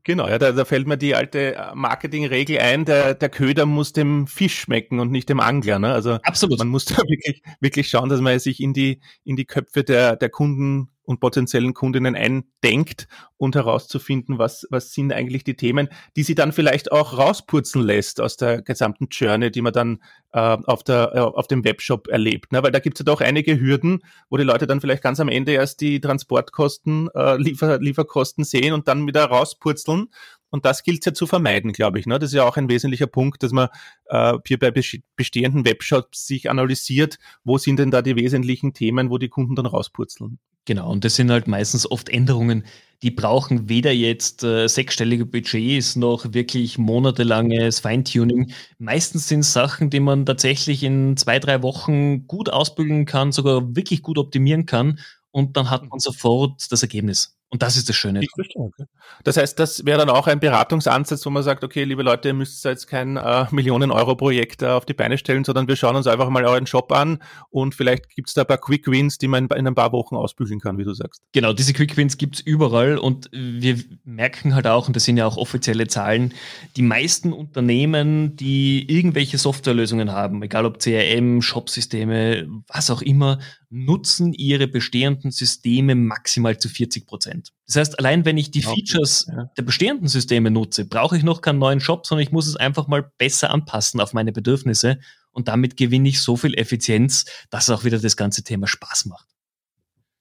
Genau, 0.05 0.29
ja, 0.29 0.39
da, 0.39 0.53
da 0.53 0.65
fällt 0.67 0.87
mir 0.87 0.99
die 0.99 1.15
alte 1.15 1.55
äh, 1.55 1.75
Marketingregel 1.75 2.59
ein, 2.59 2.85
der, 2.85 3.15
der 3.15 3.31
Köder 3.31 3.65
muss 3.65 3.95
dem 3.95 4.27
Fisch 4.27 4.61
schmecken 4.61 5.01
und 5.01 5.11
nicht 5.11 5.31
dem 5.31 5.41
Angler. 5.41 5.79
Ne? 5.79 5.93
Also 5.93 6.19
Absolut. 6.25 6.59
man 6.59 6.69
muss 6.69 6.85
da 6.85 6.97
wirklich, 7.09 7.43
wirklich 7.61 7.89
schauen, 7.89 8.11
dass 8.11 8.21
man 8.21 8.39
sich 8.39 8.61
in 8.61 8.75
die, 8.75 9.01
in 9.25 9.37
die 9.37 9.47
Köpfe 9.47 9.83
der, 9.83 10.17
der 10.17 10.29
Kunden 10.29 10.92
und 11.05 11.21
potenziellen 11.21 11.75
Kundinnen 11.75 12.15
eindenkt 12.15 13.09
und 13.37 13.55
herauszufinden, 13.55 14.39
was, 14.39 14.67
was 14.71 14.93
sind 14.93 15.13
eigentlich 15.13 15.45
die 15.45 15.57
Themen, 15.57 15.89
die 16.17 16.23
sie 16.23 16.35
dann 16.35 16.53
vielleicht 16.53 16.93
auch 16.93 17.19
rauspurzeln 17.19 17.85
lässt 17.85 18.21
aus 18.21 18.37
der 18.37 18.63
gesamten 18.63 19.09
Journey, 19.11 19.51
die 19.51 19.63
man 19.63 19.73
dann 19.73 20.03
äh, 20.33 20.39
auf, 20.39 20.85
der, 20.85 21.13
äh, 21.15 21.19
auf 21.21 21.49
dem 21.49 21.65
Webshop 21.65 22.09
erlebt. 22.09 22.53
Ne? 22.53 22.63
Weil 22.63 22.73
da 22.73 22.79
gibt 22.79 22.99
es 22.99 23.05
ja 23.05 23.13
doch 23.13 23.21
einige 23.21 23.59
Hürden, 23.59 24.01
wo 24.31 24.37
die 24.37 24.45
Leute 24.45 24.67
dann 24.67 24.81
vielleicht 24.81 25.03
ganz 25.03 25.19
am 25.21 25.29
Ende 25.29 25.53
erst 25.53 25.81
die 25.81 26.01
Transportkosten, 26.01 27.09
äh, 27.15 27.37
Liefer, 27.37 27.79
Lieferkosten 27.79 28.45
sehen 28.45 28.73
und 28.73 28.87
dann 28.89 29.07
wieder 29.07 29.25
rauspurzeln. 29.25 30.09
Und 30.53 30.67
das 30.67 30.83
gilt 30.83 31.05
ja 31.07 31.15
zu 31.15 31.27
vermeiden, 31.27 31.73
glaube 31.73 31.99
ich. 31.99 32.07
Ne? 32.07 32.19
Das 32.19 32.31
ist 32.31 32.37
ja 32.37 32.45
auch 32.45 32.59
ein 32.59 32.69
wesentlicher 32.69 33.07
Punkt, 33.07 33.43
dass 33.43 33.53
man 33.53 33.69
äh, 34.07 34.35
hier 34.47 34.59
bei 34.59 34.71
bestehenden 34.71 35.65
Webshops 35.65 36.27
sich 36.27 36.51
analysiert, 36.51 37.19
wo 37.43 37.57
sind 37.57 37.79
denn 37.79 37.91
da 37.91 38.03
die 38.03 38.17
wesentlichen 38.17 38.75
Themen, 38.75 39.11
wo 39.11 39.17
die 39.17 39.31
Kunden 39.31 39.57
dann 39.57 39.67
rauspurzeln. 39.67 40.39
Genau, 40.67 40.93
und 40.93 41.05
das 41.05 41.17
sind 41.17 41.31
halt 41.31 41.49
meistens 41.49 41.91
oft 41.91 42.09
Änderungen, 42.09 42.65
die 43.03 43.11
brauchen 43.11 43.69
weder 43.69 43.93
jetzt 43.93 44.45
äh, 44.45 44.69
sechsstellige 44.69 45.27
Budgets 45.27 45.97
noch 45.97 46.35
wirklich 46.35 46.79
monatelanges 46.79 47.81
Feintuning. 47.81 48.53
Meistens 48.79 49.27
sind 49.27 49.41
es 49.41 49.53
Sachen, 49.53 49.91
die 49.91 50.01
man 50.01 50.27
tatsächlich 50.27 50.85
in 50.85 51.17
zwei, 51.17 51.39
drei 51.41 51.63
Wochen 51.63 52.29
gut 52.29 52.51
ausbügeln 52.51 53.07
kann, 53.07 53.33
sogar 53.33 53.75
wirklich 53.75 54.03
gut 54.03 54.19
optimieren 54.19 54.67
kann 54.67 55.01
und 55.33 55.57
dann 55.57 55.71
hat 55.71 55.89
man 55.89 55.99
sofort 55.99 56.71
das 56.71 56.83
Ergebnis. 56.83 57.37
Und 57.53 57.61
das 57.61 57.77
ist 57.77 57.87
das 57.87 57.97
Schöne. 57.97 58.23
Okay. 58.55 58.85
Das 59.25 59.37
heißt, 59.37 59.59
das 59.59 59.85
wäre 59.85 59.99
dann 59.99 60.09
auch 60.09 60.27
ein 60.27 60.41
Beratungsansatz, 60.41 61.27
wo 61.27 61.31
man 61.31 61.43
sagt, 61.43 61.63
okay, 61.65 61.85
liebe 61.85 62.03
Leute, 62.03 62.29
ihr 62.29 62.35
müsst 62.35 62.65
jetzt 62.65 62.87
kein 62.87 63.19
äh, 63.19 63.45
Millionen-Euro-Projekt 63.51 64.63
äh, 64.63 64.69
auf 64.69 64.87
die 64.87 64.95
Beine 64.95 65.19
stellen, 65.19 65.45
sondern 65.45 65.69
wir 65.69 65.77
schauen 65.77 65.95
uns 65.95 66.07
einfach 66.07 66.31
mal 66.31 66.47
euren 66.47 66.67
Shop 66.67 66.91
an 66.93 67.19
und 67.51 67.75
vielleicht 67.75 68.09
gibt 68.17 68.29
es 68.29 68.35
da 68.35 68.41
ein 68.41 68.47
paar 68.47 68.57
Quick 68.57 68.87
Wins, 68.87 69.19
die 69.19 69.29
man 69.29 69.49
in 69.49 69.67
ein 69.67 69.75
paar 69.75 69.93
Wochen 69.93 70.17
ausbügeln 70.17 70.61
kann, 70.61 70.79
wie 70.79 70.85
du 70.85 70.95
sagst. 70.95 71.21
Genau, 71.33 71.53
diese 71.53 71.75
Quick 71.75 71.95
Wins 71.99 72.17
gibt 72.17 72.37
es 72.37 72.41
überall 72.41 72.97
und 72.97 73.29
wir 73.33 73.79
merken 74.05 74.55
halt 74.55 74.67
auch, 74.67 74.87
und 74.87 74.97
das 74.97 75.05
sind 75.05 75.19
ja 75.19 75.27
auch 75.27 75.37
offizielle 75.37 75.87
Zahlen, 75.89 76.33
die 76.79 76.83
meisten 76.83 77.35
Unternehmen, 77.35 78.35
die 78.35 78.91
irgendwelche 78.91 79.37
Softwarelösungen 79.37 80.11
haben, 80.11 80.43
egal 80.43 80.65
ob 80.65 80.79
CRM, 80.79 81.43
Shopsysteme, 81.43 82.49
was 82.67 82.91
auch 82.91 83.03
immer, 83.03 83.41
nutzen 83.73 84.35
ihre 84.35 84.69
bestehenden 84.69 85.31
Systeme 85.31 85.95
maximal 85.95 86.59
zu 86.59 86.69
40 86.69 87.07
Prozent. 87.07 87.42
Das 87.67 87.77
heißt, 87.77 87.99
allein 87.99 88.25
wenn 88.25 88.37
ich 88.37 88.51
die 88.51 88.63
Features 88.63 89.27
ja. 89.29 89.51
der 89.57 89.63
bestehenden 89.63 90.09
Systeme 90.09 90.51
nutze, 90.51 90.85
brauche 90.85 91.17
ich 91.17 91.23
noch 91.23 91.41
keinen 91.41 91.59
neuen 91.59 91.81
Shop, 91.81 92.07
sondern 92.07 92.23
ich 92.23 92.33
muss 92.33 92.47
es 92.47 92.57
einfach 92.57 92.87
mal 92.87 93.11
besser 93.19 93.51
anpassen 93.51 94.01
auf 94.01 94.13
meine 94.13 94.33
Bedürfnisse 94.33 94.99
und 95.31 95.49
damit 95.49 95.77
gewinne 95.77 96.09
ich 96.09 96.21
so 96.21 96.37
viel 96.37 96.55
Effizienz, 96.55 97.25
dass 97.51 97.71
auch 97.71 97.85
wieder 97.85 97.99
das 97.99 98.17
ganze 98.17 98.43
Thema 98.43 98.67
Spaß 98.67 99.07
macht. 99.07 99.27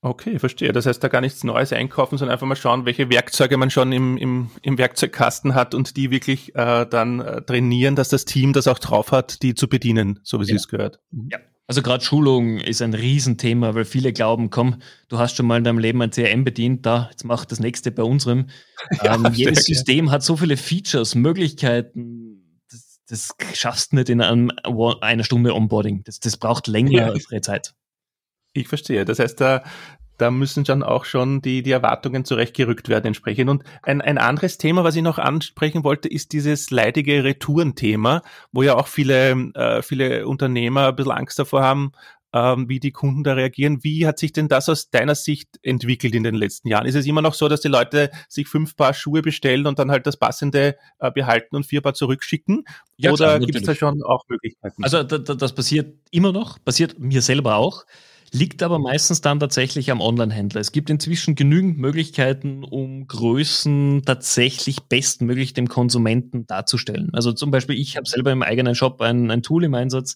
Okay, 0.03 0.39
verstehe. 0.39 0.71
Das 0.71 0.87
heißt, 0.87 1.03
da 1.03 1.09
gar 1.09 1.21
nichts 1.21 1.43
Neues 1.43 1.71
einkaufen, 1.71 2.17
sondern 2.17 2.33
einfach 2.33 2.47
mal 2.47 2.55
schauen, 2.55 2.85
welche 2.85 3.11
Werkzeuge 3.11 3.57
man 3.57 3.69
schon 3.69 3.91
im, 3.91 4.17
im, 4.17 4.49
im 4.63 4.79
Werkzeugkasten 4.79 5.53
hat 5.53 5.75
und 5.75 5.95
die 5.95 6.09
wirklich 6.09 6.55
äh, 6.55 6.87
dann 6.87 7.19
äh, 7.19 7.43
trainieren, 7.43 7.95
dass 7.95 8.09
das 8.09 8.25
Team 8.25 8.51
das 8.51 8.67
auch 8.67 8.79
drauf 8.79 9.11
hat, 9.11 9.43
die 9.43 9.53
zu 9.53 9.67
bedienen, 9.67 10.19
so 10.23 10.41
wie 10.41 10.45
ja. 10.45 10.55
es 10.55 10.67
gehört. 10.67 10.99
Ja. 11.29 11.37
Also 11.71 11.83
gerade 11.83 12.03
Schulung 12.03 12.57
ist 12.57 12.81
ein 12.81 12.93
Riesenthema, 12.93 13.73
weil 13.75 13.85
viele 13.85 14.11
glauben, 14.11 14.49
komm, 14.49 14.81
du 15.07 15.19
hast 15.19 15.37
schon 15.37 15.45
mal 15.45 15.57
in 15.57 15.63
deinem 15.63 15.79
Leben 15.79 16.01
ein 16.01 16.09
CRM 16.09 16.43
bedient, 16.43 16.85
da, 16.85 17.07
jetzt 17.11 17.23
mach 17.23 17.45
das 17.45 17.61
nächste 17.61 17.91
bei 17.91 18.03
unserem. 18.03 18.47
Ja, 19.05 19.15
ähm, 19.15 19.31
jedes 19.33 19.63
System 19.63 20.11
hat 20.11 20.21
so 20.21 20.35
viele 20.35 20.57
Features, 20.57 21.15
Möglichkeiten, 21.15 22.59
das, 22.69 22.99
das 23.07 23.57
schaffst 23.57 23.93
du 23.93 23.95
nicht 23.95 24.09
in 24.09 24.19
einem, 24.19 24.51
einer 24.99 25.23
Stunde 25.23 25.55
Onboarding. 25.55 26.03
Das, 26.03 26.19
das 26.19 26.35
braucht 26.35 26.67
längere 26.67 27.17
ja. 27.29 27.41
Zeit. 27.41 27.73
Ich 28.51 28.67
verstehe. 28.67 29.05
Das 29.05 29.19
heißt, 29.19 29.39
da, 29.39 29.63
da 30.21 30.29
müssen 30.29 30.63
dann 30.63 30.83
auch 30.83 31.05
schon 31.05 31.41
die, 31.41 31.63
die 31.63 31.71
Erwartungen 31.71 32.25
zurechtgerückt 32.25 32.89
werden 32.89 33.07
entsprechend. 33.07 33.49
Und 33.49 33.63
ein, 33.81 34.01
ein 34.01 34.19
anderes 34.19 34.59
Thema, 34.59 34.83
was 34.83 34.95
ich 34.95 35.01
noch 35.01 35.17
ansprechen 35.17 35.83
wollte, 35.83 36.07
ist 36.07 36.31
dieses 36.31 36.69
leidige 36.69 37.23
Retourenthema, 37.23 38.21
wo 38.51 38.61
ja 38.61 38.75
auch 38.75 38.87
viele, 38.87 39.31
äh, 39.55 39.81
viele 39.81 40.27
Unternehmer 40.27 40.89
ein 40.89 40.95
bisschen 40.95 41.11
Angst 41.11 41.39
davor 41.39 41.63
haben, 41.63 41.91
ähm, 42.33 42.69
wie 42.69 42.79
die 42.79 42.91
Kunden 42.91 43.23
da 43.23 43.33
reagieren. 43.33 43.83
Wie 43.83 44.05
hat 44.05 44.19
sich 44.19 44.31
denn 44.31 44.47
das 44.47 44.69
aus 44.69 44.91
deiner 44.91 45.15
Sicht 45.15 45.59
entwickelt 45.63 46.13
in 46.13 46.23
den 46.23 46.35
letzten 46.35 46.67
Jahren? 46.67 46.85
Ist 46.85 46.95
es 46.95 47.07
immer 47.07 47.23
noch 47.23 47.33
so, 47.33 47.47
dass 47.49 47.61
die 47.61 47.67
Leute 47.67 48.11
sich 48.29 48.47
fünf 48.47 48.75
Paar 48.75 48.93
Schuhe 48.93 49.23
bestellen 49.23 49.65
und 49.65 49.79
dann 49.79 49.89
halt 49.89 50.05
das 50.05 50.17
passende 50.17 50.77
äh, 50.99 51.11
behalten 51.11 51.55
und 51.55 51.65
vier 51.65 51.81
Paar 51.81 51.95
zurückschicken? 51.95 52.65
Ja, 52.97 53.11
Oder 53.11 53.39
gibt 53.39 53.55
es 53.55 53.63
da 53.63 53.73
schon 53.73 54.03
auch 54.03 54.23
Möglichkeiten? 54.29 54.83
Also 54.83 55.03
das 55.03 55.55
passiert 55.55 55.95
immer 56.11 56.31
noch, 56.31 56.63
passiert 56.63 56.99
mir 56.99 57.23
selber 57.23 57.55
auch 57.55 57.85
liegt 58.31 58.63
aber 58.63 58.79
meistens 58.79 59.21
dann 59.21 59.39
tatsächlich 59.39 59.91
am 59.91 59.99
Online-Händler. 59.99 60.61
Es 60.61 60.71
gibt 60.71 60.89
inzwischen 60.89 61.35
genügend 61.35 61.77
Möglichkeiten, 61.77 62.63
um 62.63 63.07
Größen 63.07 64.03
tatsächlich 64.05 64.83
bestmöglich 64.83 65.53
dem 65.53 65.67
Konsumenten 65.67 66.47
darzustellen. 66.47 67.09
Also 67.13 67.33
zum 67.33 67.51
Beispiel, 67.51 67.77
ich 67.77 67.97
habe 67.97 68.07
selber 68.07 68.31
im 68.31 68.41
eigenen 68.41 68.75
Shop 68.75 69.01
ein, 69.01 69.29
ein 69.29 69.43
Tool 69.43 69.65
im 69.65 69.73
Einsatz. 69.73 70.15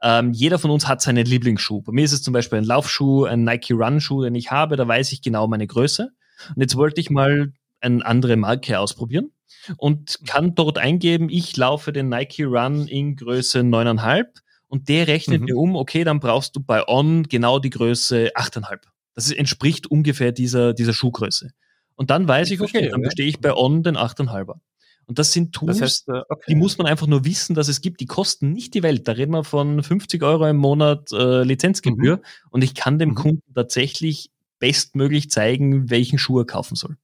Ähm, 0.00 0.32
jeder 0.32 0.58
von 0.58 0.70
uns 0.70 0.86
hat 0.86 1.02
seinen 1.02 1.26
Lieblingsschuh. 1.26 1.82
Bei 1.82 1.92
mir 1.92 2.04
ist 2.04 2.12
es 2.12 2.22
zum 2.22 2.32
Beispiel 2.32 2.58
ein 2.58 2.64
Laufschuh, 2.64 3.24
ein 3.24 3.42
Nike 3.42 3.72
Run-Schuh, 3.72 4.22
den 4.22 4.36
ich 4.36 4.52
habe. 4.52 4.76
Da 4.76 4.86
weiß 4.86 5.10
ich 5.12 5.22
genau 5.22 5.48
meine 5.48 5.66
Größe. 5.66 6.10
Und 6.54 6.60
jetzt 6.60 6.76
wollte 6.76 7.00
ich 7.00 7.10
mal 7.10 7.52
eine 7.80 8.04
andere 8.06 8.36
Marke 8.36 8.78
ausprobieren 8.78 9.32
und 9.76 10.20
kann 10.26 10.54
dort 10.54 10.78
eingeben, 10.78 11.28
ich 11.30 11.56
laufe 11.56 11.92
den 11.92 12.08
Nike 12.08 12.44
Run 12.44 12.86
in 12.86 13.16
Größe 13.16 13.60
9,5 13.60 14.26
und 14.68 14.88
der 14.88 15.06
rechnet 15.06 15.40
mhm. 15.40 15.46
mir 15.46 15.56
um, 15.56 15.76
okay, 15.76 16.04
dann 16.04 16.20
brauchst 16.20 16.56
du 16.56 16.60
bei 16.60 16.86
On 16.88 17.22
genau 17.24 17.58
die 17.58 17.70
Größe 17.70 18.32
8,5. 18.34 18.80
Das 19.14 19.30
entspricht 19.30 19.86
ungefähr 19.86 20.32
dieser, 20.32 20.74
dieser 20.74 20.92
Schuhgröße. 20.92 21.50
Und 21.94 22.10
dann 22.10 22.28
weiß 22.28 22.48
ich, 22.48 22.54
ich 22.54 22.60
okay, 22.60 22.88
dann 22.90 23.00
bestehe 23.00 23.26
ich 23.26 23.40
bei 23.40 23.54
On 23.54 23.82
den 23.82 23.96
8,5er. 23.96 24.58
Und 25.06 25.20
das 25.20 25.32
sind 25.32 25.54
Tools, 25.54 25.78
das 25.78 25.82
heißt, 25.82 26.08
äh, 26.08 26.22
okay. 26.28 26.44
die 26.48 26.56
muss 26.56 26.78
man 26.78 26.88
einfach 26.88 27.06
nur 27.06 27.24
wissen, 27.24 27.54
dass 27.54 27.68
es 27.68 27.80
gibt. 27.80 28.00
Die 28.00 28.06
kosten 28.06 28.52
nicht 28.52 28.74
die 28.74 28.82
Welt. 28.82 29.06
Da 29.06 29.12
reden 29.12 29.32
wir 29.32 29.44
von 29.44 29.82
50 29.82 30.22
Euro 30.24 30.46
im 30.46 30.56
Monat 30.56 31.12
äh, 31.12 31.44
Lizenzgebühr. 31.44 32.16
Mhm. 32.16 32.22
Und 32.50 32.64
ich 32.64 32.74
kann 32.74 32.98
dem 32.98 33.10
mhm. 33.10 33.14
Kunden 33.14 33.54
tatsächlich 33.54 34.30
bestmöglich 34.58 35.30
zeigen, 35.30 35.90
welchen 35.90 36.18
Schuh 36.18 36.40
er 36.40 36.46
kaufen 36.46 36.74
soll. 36.74 36.96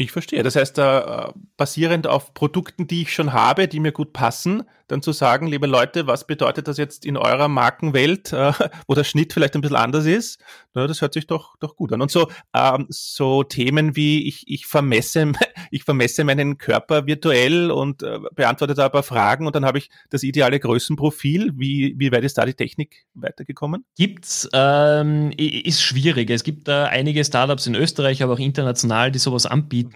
Ich 0.00 0.12
verstehe. 0.12 0.42
Das 0.42 0.56
heißt, 0.56 0.78
äh, 0.78 1.28
basierend 1.58 2.06
auf 2.06 2.32
Produkten, 2.32 2.86
die 2.86 3.02
ich 3.02 3.12
schon 3.12 3.34
habe, 3.34 3.68
die 3.68 3.80
mir 3.80 3.92
gut 3.92 4.14
passen, 4.14 4.62
dann 4.90 5.02
zu 5.02 5.12
sagen, 5.12 5.46
liebe 5.46 5.66
Leute, 5.66 6.06
was 6.06 6.26
bedeutet 6.26 6.68
das 6.68 6.78
jetzt 6.78 7.04
in 7.04 7.16
eurer 7.16 7.48
Markenwelt, 7.48 8.32
äh, 8.32 8.52
wo 8.88 8.94
der 8.94 9.04
Schnitt 9.04 9.32
vielleicht 9.32 9.54
ein 9.54 9.60
bisschen 9.60 9.76
anders 9.76 10.06
ist? 10.06 10.40
Na, 10.74 10.86
das 10.86 11.00
hört 11.00 11.14
sich 11.14 11.26
doch, 11.26 11.56
doch 11.58 11.76
gut 11.76 11.92
an. 11.92 12.00
Und 12.00 12.10
so, 12.10 12.30
ähm, 12.54 12.86
so 12.88 13.42
Themen 13.42 13.96
wie 13.96 14.26
ich, 14.26 14.44
ich 14.46 14.66
vermesse, 14.66 15.32
ich 15.70 15.84
vermesse 15.84 16.24
meinen 16.24 16.58
Körper 16.58 17.06
virtuell 17.06 17.70
und 17.70 18.02
äh, 18.02 18.18
beantworte 18.34 18.74
da 18.74 18.86
ein 18.86 18.92
paar 18.92 19.02
Fragen 19.02 19.46
und 19.46 19.54
dann 19.54 19.64
habe 19.64 19.78
ich 19.78 19.90
das 20.10 20.22
ideale 20.22 20.58
Größenprofil. 20.60 21.52
Wie, 21.56 21.94
wie 21.98 22.12
weit 22.12 22.24
ist 22.24 22.38
da 22.38 22.46
die 22.46 22.54
Technik 22.54 23.06
weitergekommen? 23.14 23.84
Gibt's, 23.96 24.48
ähm, 24.52 25.32
ist 25.36 25.82
schwierig. 25.82 26.30
Es 26.30 26.44
gibt 26.44 26.68
da 26.68 26.84
einige 26.84 27.24
Startups 27.24 27.66
in 27.66 27.74
Österreich, 27.74 28.22
aber 28.22 28.34
auch 28.34 28.38
international, 28.38 29.10
die 29.10 29.18
sowas 29.18 29.46
anbieten. 29.46 29.89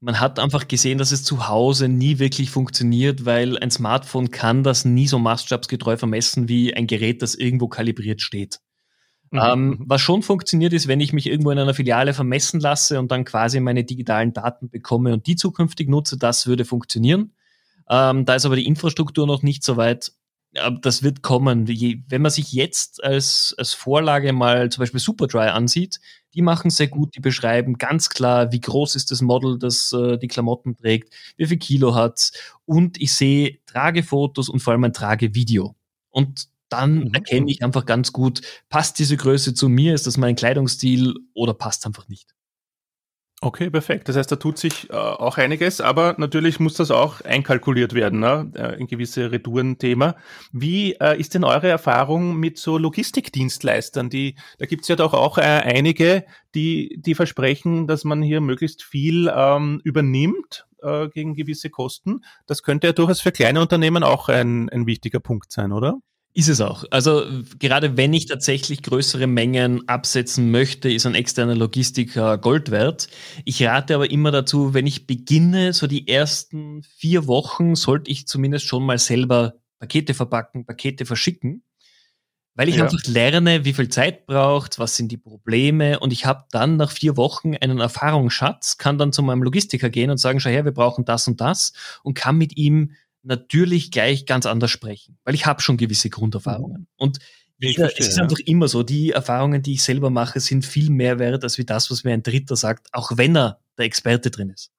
Man 0.00 0.20
hat 0.20 0.38
einfach 0.38 0.68
gesehen, 0.68 0.98
dass 0.98 1.12
es 1.12 1.24
zu 1.24 1.48
Hause 1.48 1.88
nie 1.88 2.18
wirklich 2.18 2.50
funktioniert, 2.50 3.24
weil 3.24 3.58
ein 3.58 3.70
Smartphone 3.70 4.30
kann 4.30 4.62
das 4.62 4.84
nie 4.84 5.06
so 5.06 5.18
maßstabsgetreu 5.18 5.96
vermessen 5.96 6.48
wie 6.48 6.74
ein 6.74 6.86
Gerät, 6.86 7.22
das 7.22 7.34
irgendwo 7.34 7.68
kalibriert 7.68 8.20
steht. 8.20 8.60
Mhm. 9.30 9.40
Ähm, 9.42 9.66
mhm. 9.66 9.84
was 9.86 10.00
schon 10.00 10.22
funktioniert 10.22 10.72
ist, 10.72 10.86
wenn 10.86 11.00
ich 11.00 11.12
mich 11.12 11.26
irgendwo 11.26 11.50
in 11.50 11.58
einer 11.58 11.74
Filiale 11.74 12.14
vermessen 12.14 12.60
lasse 12.60 12.98
und 12.98 13.10
dann 13.10 13.24
quasi 13.24 13.58
meine 13.58 13.84
digitalen 13.84 14.32
Daten 14.32 14.70
bekomme 14.70 15.12
und 15.12 15.26
die 15.26 15.36
zukünftig 15.36 15.88
nutze, 15.88 16.16
das 16.16 16.46
würde 16.46 16.64
funktionieren. 16.64 17.32
Ähm, 17.88 18.24
da 18.24 18.34
ist 18.34 18.46
aber 18.46 18.56
die 18.56 18.66
Infrastruktur 18.66 19.26
noch 19.26 19.42
nicht 19.42 19.64
so 19.64 19.76
weit. 19.76 20.12
Das 20.80 21.02
wird 21.02 21.22
kommen. 21.22 21.68
Wenn 21.68 22.22
man 22.22 22.30
sich 22.30 22.52
jetzt 22.52 23.04
als, 23.04 23.54
als 23.58 23.74
Vorlage 23.74 24.32
mal 24.32 24.70
zum 24.70 24.82
Beispiel 24.82 25.00
Superdry 25.00 25.48
ansieht, 25.48 26.00
die 26.32 26.42
machen 26.42 26.70
sehr 26.70 26.88
gut, 26.88 27.14
die 27.14 27.20
beschreiben 27.20 27.78
ganz 27.78 28.08
klar, 28.08 28.52
wie 28.52 28.60
groß 28.60 28.94
ist 28.94 29.10
das 29.10 29.22
Model, 29.22 29.58
das 29.58 29.92
äh, 29.92 30.18
die 30.18 30.28
Klamotten 30.28 30.76
trägt, 30.76 31.12
wie 31.36 31.46
viel 31.46 31.58
Kilo 31.58 31.94
hat's 31.94 32.32
und 32.64 33.00
ich 33.00 33.14
sehe 33.14 33.58
Tragefotos 33.66 34.48
und 34.48 34.60
vor 34.60 34.72
allem 34.72 34.84
ein 34.84 34.92
Tragevideo. 34.92 35.74
Und 36.10 36.48
dann 36.68 37.04
mhm. 37.04 37.14
erkenne 37.14 37.50
ich 37.50 37.62
einfach 37.62 37.86
ganz 37.86 38.12
gut, 38.12 38.42
passt 38.68 38.98
diese 38.98 39.16
Größe 39.16 39.54
zu 39.54 39.68
mir, 39.68 39.94
ist 39.94 40.06
das 40.06 40.16
mein 40.16 40.36
Kleidungsstil 40.36 41.14
oder 41.32 41.54
passt 41.54 41.86
einfach 41.86 42.08
nicht. 42.08 42.35
Okay, 43.42 43.68
perfekt. 43.68 44.08
Das 44.08 44.16
heißt, 44.16 44.32
da 44.32 44.36
tut 44.36 44.56
sich 44.56 44.88
äh, 44.88 44.94
auch 44.94 45.36
einiges, 45.36 45.82
aber 45.82 46.14
natürlich 46.16 46.58
muss 46.58 46.72
das 46.74 46.90
auch 46.90 47.20
einkalkuliert 47.20 47.92
werden, 47.92 48.18
ne? 48.18 48.50
Äh, 48.54 48.80
ein 48.80 48.86
gewisse 48.86 49.30
Retourenthema. 49.30 50.16
Wie 50.52 50.94
äh, 50.94 51.20
ist 51.20 51.34
denn 51.34 51.44
eure 51.44 51.68
Erfahrung 51.68 52.36
mit 52.36 52.56
so 52.56 52.78
Logistikdienstleistern? 52.78 54.08
Die, 54.08 54.36
da 54.58 54.64
gibt's 54.64 54.88
ja 54.88 54.96
doch 54.96 55.12
auch 55.12 55.36
äh, 55.36 55.42
einige, 55.42 56.24
die, 56.54 56.98
die 56.98 57.14
versprechen, 57.14 57.86
dass 57.86 58.04
man 58.04 58.22
hier 58.22 58.40
möglichst 58.40 58.82
viel 58.82 59.30
ähm, 59.34 59.82
übernimmt 59.84 60.66
äh, 60.80 61.08
gegen 61.08 61.34
gewisse 61.34 61.68
Kosten. 61.68 62.24
Das 62.46 62.62
könnte 62.62 62.86
ja 62.86 62.94
durchaus 62.94 63.20
für 63.20 63.32
kleine 63.32 63.60
Unternehmen 63.60 64.02
auch 64.02 64.30
ein, 64.30 64.70
ein 64.70 64.86
wichtiger 64.86 65.20
Punkt 65.20 65.52
sein, 65.52 65.72
oder? 65.72 65.98
Ist 66.36 66.48
es 66.48 66.60
auch. 66.60 66.84
Also 66.90 67.22
gerade 67.58 67.96
wenn 67.96 68.12
ich 68.12 68.26
tatsächlich 68.26 68.82
größere 68.82 69.26
Mengen 69.26 69.88
absetzen 69.88 70.50
möchte, 70.50 70.92
ist 70.92 71.06
ein 71.06 71.14
externer 71.14 71.54
Logistiker 71.54 72.36
Gold 72.36 72.70
wert. 72.70 73.08
Ich 73.46 73.62
rate 73.62 73.94
aber 73.94 74.10
immer 74.10 74.32
dazu, 74.32 74.74
wenn 74.74 74.86
ich 74.86 75.06
beginne, 75.06 75.72
so 75.72 75.86
die 75.86 76.06
ersten 76.06 76.82
vier 76.82 77.26
Wochen 77.26 77.74
sollte 77.74 78.10
ich 78.10 78.26
zumindest 78.26 78.66
schon 78.66 78.84
mal 78.84 78.98
selber 78.98 79.54
Pakete 79.78 80.12
verpacken, 80.12 80.66
Pakete 80.66 81.06
verschicken, 81.06 81.62
weil 82.54 82.68
ich 82.68 82.76
ja. 82.76 82.84
einfach 82.84 83.02
lerne, 83.06 83.64
wie 83.64 83.72
viel 83.72 83.88
Zeit 83.88 84.26
braucht, 84.26 84.78
was 84.78 84.94
sind 84.94 85.10
die 85.10 85.16
Probleme 85.16 86.00
und 86.00 86.12
ich 86.12 86.26
habe 86.26 86.44
dann 86.50 86.76
nach 86.76 86.90
vier 86.90 87.16
Wochen 87.16 87.54
einen 87.56 87.80
Erfahrungsschatz, 87.80 88.76
kann 88.76 88.98
dann 88.98 89.14
zu 89.14 89.22
meinem 89.22 89.42
Logistiker 89.42 89.88
gehen 89.88 90.10
und 90.10 90.18
sagen, 90.18 90.38
schau 90.38 90.50
her, 90.50 90.66
wir 90.66 90.72
brauchen 90.72 91.06
das 91.06 91.26
und 91.28 91.40
das 91.40 91.72
und 92.02 92.12
kann 92.12 92.36
mit 92.36 92.58
ihm 92.58 92.92
natürlich 93.26 93.90
gleich 93.90 94.24
ganz 94.26 94.46
anders 94.46 94.70
sprechen, 94.70 95.18
weil 95.24 95.34
ich 95.34 95.46
habe 95.46 95.60
schon 95.60 95.76
gewisse 95.76 96.10
Grunderfahrungen. 96.10 96.82
Mhm. 96.82 96.86
Und 96.96 97.18
ich 97.58 97.76
verstehe, 97.76 98.00
es 98.00 98.08
ist 98.10 98.16
ja. 98.18 98.22
einfach 98.22 98.38
immer 98.40 98.68
so, 98.68 98.82
die 98.82 99.10
Erfahrungen, 99.10 99.62
die 99.62 99.74
ich 99.74 99.82
selber 99.82 100.10
mache, 100.10 100.40
sind 100.40 100.64
viel 100.64 100.90
mehr 100.90 101.18
wert 101.18 101.42
als 101.42 101.56
wie 101.58 101.64
das, 101.64 101.90
was 101.90 102.04
mir 102.04 102.12
ein 102.12 102.22
Dritter 102.22 102.54
sagt, 102.54 102.88
auch 102.92 103.12
wenn 103.16 103.36
er 103.36 103.60
der 103.78 103.86
Experte 103.86 104.30
drin 104.30 104.50
ist. 104.50 104.70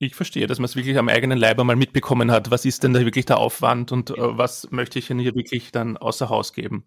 Ich 0.00 0.14
verstehe, 0.14 0.46
dass 0.46 0.60
man 0.60 0.66
es 0.66 0.76
wirklich 0.76 0.96
am 0.96 1.08
eigenen 1.08 1.38
Leib 1.38 1.58
einmal 1.58 1.74
mitbekommen 1.74 2.30
hat. 2.30 2.52
Was 2.52 2.64
ist 2.64 2.84
denn 2.84 2.92
da 2.92 3.00
wirklich 3.00 3.26
der 3.26 3.38
Aufwand 3.38 3.90
und 3.90 4.10
äh, 4.10 4.14
was 4.16 4.70
möchte 4.70 5.00
ich 5.00 5.08
denn 5.08 5.18
hier 5.18 5.34
wirklich 5.34 5.72
dann 5.72 5.96
außer 5.96 6.28
Haus 6.28 6.52
geben? 6.52 6.84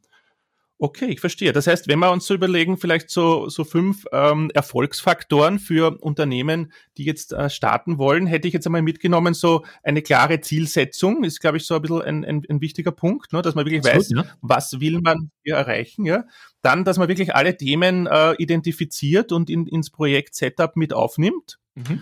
Okay, 0.83 1.05
ich 1.05 1.19
verstehe. 1.19 1.53
Das 1.53 1.67
heißt, 1.67 1.87
wenn 1.87 1.99
wir 1.99 2.09
uns 2.11 2.25
so 2.25 2.33
überlegen, 2.33 2.75
vielleicht 2.75 3.11
so, 3.11 3.47
so 3.49 3.63
fünf 3.63 4.05
ähm, 4.11 4.49
Erfolgsfaktoren 4.55 5.59
für 5.59 5.95
Unternehmen, 6.01 6.73
die 6.97 7.03
jetzt 7.05 7.33
äh, 7.33 7.51
starten 7.51 7.99
wollen, 7.99 8.25
hätte 8.25 8.47
ich 8.47 8.53
jetzt 8.55 8.65
einmal 8.65 8.81
mitgenommen, 8.81 9.35
so 9.35 9.63
eine 9.83 10.01
klare 10.01 10.41
Zielsetzung 10.41 11.23
ist, 11.23 11.39
glaube 11.39 11.57
ich, 11.57 11.67
so 11.67 11.75
ein 11.75 11.83
bisschen 11.83 12.01
ein, 12.01 12.25
ein, 12.25 12.41
ein 12.49 12.61
wichtiger 12.61 12.91
Punkt, 12.91 13.31
ne, 13.31 13.43
dass 13.43 13.53
man 13.53 13.67
wirklich 13.67 13.83
weiß, 13.83 14.09
ja. 14.09 14.25
was 14.41 14.79
will 14.79 15.01
man 15.01 15.29
hier 15.43 15.57
erreichen. 15.57 16.03
Ja? 16.03 16.23
Dann, 16.63 16.83
dass 16.83 16.97
man 16.97 17.07
wirklich 17.07 17.35
alle 17.35 17.55
Themen 17.55 18.07
äh, 18.07 18.33
identifiziert 18.39 19.31
und 19.31 19.51
in, 19.51 19.67
ins 19.67 19.91
Projekt 19.91 20.33
Setup 20.33 20.75
mit 20.75 20.93
aufnimmt. 20.93 21.59
Mhm. 21.75 22.01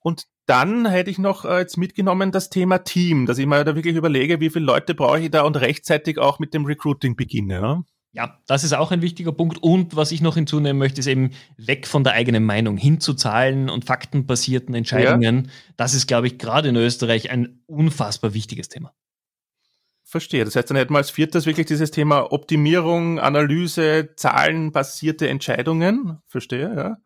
Und 0.00 0.24
dann 0.44 0.84
hätte 0.84 1.10
ich 1.10 1.16
noch 1.18 1.46
äh, 1.46 1.60
jetzt 1.60 1.78
mitgenommen 1.78 2.30
das 2.30 2.50
Thema 2.50 2.76
Team, 2.84 3.24
dass 3.24 3.38
ich 3.38 3.46
mir 3.46 3.64
da 3.64 3.74
wirklich 3.74 3.96
überlege, 3.96 4.38
wie 4.40 4.50
viele 4.50 4.66
Leute 4.66 4.94
brauche 4.94 5.18
ich 5.18 5.30
da 5.30 5.44
und 5.44 5.56
rechtzeitig 5.56 6.18
auch 6.18 6.38
mit 6.38 6.52
dem 6.52 6.66
Recruiting 6.66 7.16
beginne. 7.16 7.62
Ne? 7.62 7.84
Ja, 8.12 8.38
das 8.46 8.64
ist 8.64 8.72
auch 8.72 8.90
ein 8.90 9.02
wichtiger 9.02 9.32
Punkt. 9.32 9.58
Und 9.62 9.94
was 9.94 10.12
ich 10.12 10.22
noch 10.22 10.34
hinzunehmen 10.34 10.78
möchte, 10.78 11.00
ist 11.00 11.06
eben 11.06 11.30
weg 11.58 11.86
von 11.86 12.04
der 12.04 12.14
eigenen 12.14 12.44
Meinung 12.44 12.76
hin 12.76 13.00
zu 13.00 13.14
Zahlen 13.14 13.68
und 13.68 13.84
faktenbasierten 13.84 14.74
Entscheidungen. 14.74 15.44
Ja. 15.44 15.50
Das 15.76 15.94
ist, 15.94 16.06
glaube 16.06 16.26
ich, 16.26 16.38
gerade 16.38 16.70
in 16.70 16.76
Österreich 16.76 17.30
ein 17.30 17.60
unfassbar 17.66 18.32
wichtiges 18.32 18.68
Thema. 18.68 18.94
Verstehe. 20.04 20.46
Das 20.46 20.56
heißt, 20.56 20.70
dann 20.70 20.78
hätten 20.78 20.94
wir 20.94 20.98
als 20.98 21.10
viertes 21.10 21.44
wirklich 21.44 21.66
dieses 21.66 21.90
Thema 21.90 22.32
Optimierung, 22.32 23.18
Analyse, 23.18 24.14
zahlenbasierte 24.16 25.28
Entscheidungen. 25.28 26.22
Verstehe, 26.26 26.74
ja. 26.74 26.96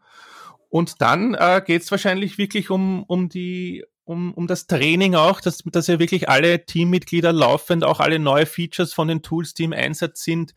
Und 0.69 1.03
dann 1.03 1.35
äh, 1.35 1.61
geht 1.67 1.83
es 1.83 1.91
wahrscheinlich 1.91 2.38
wirklich 2.38 2.71
um, 2.71 3.03
um 3.03 3.29
die 3.29 3.85
um, 4.05 4.33
um 4.35 4.47
das 4.47 4.67
Training 4.67 5.15
auch, 5.15 5.41
dass, 5.41 5.59
dass 5.65 5.87
ja 5.87 5.99
wirklich 5.99 6.29
alle 6.29 6.65
Teammitglieder 6.65 7.33
laufend 7.33 7.85
auch 7.85 8.01
alle 8.01 8.19
neue 8.19 8.47
Features 8.47 8.93
von 8.93 9.09
den 9.09 9.23
Tools, 9.23 9.55
die 9.55 9.65
im 9.65 9.73
Einsatz 9.73 10.25
sind, 10.25 10.55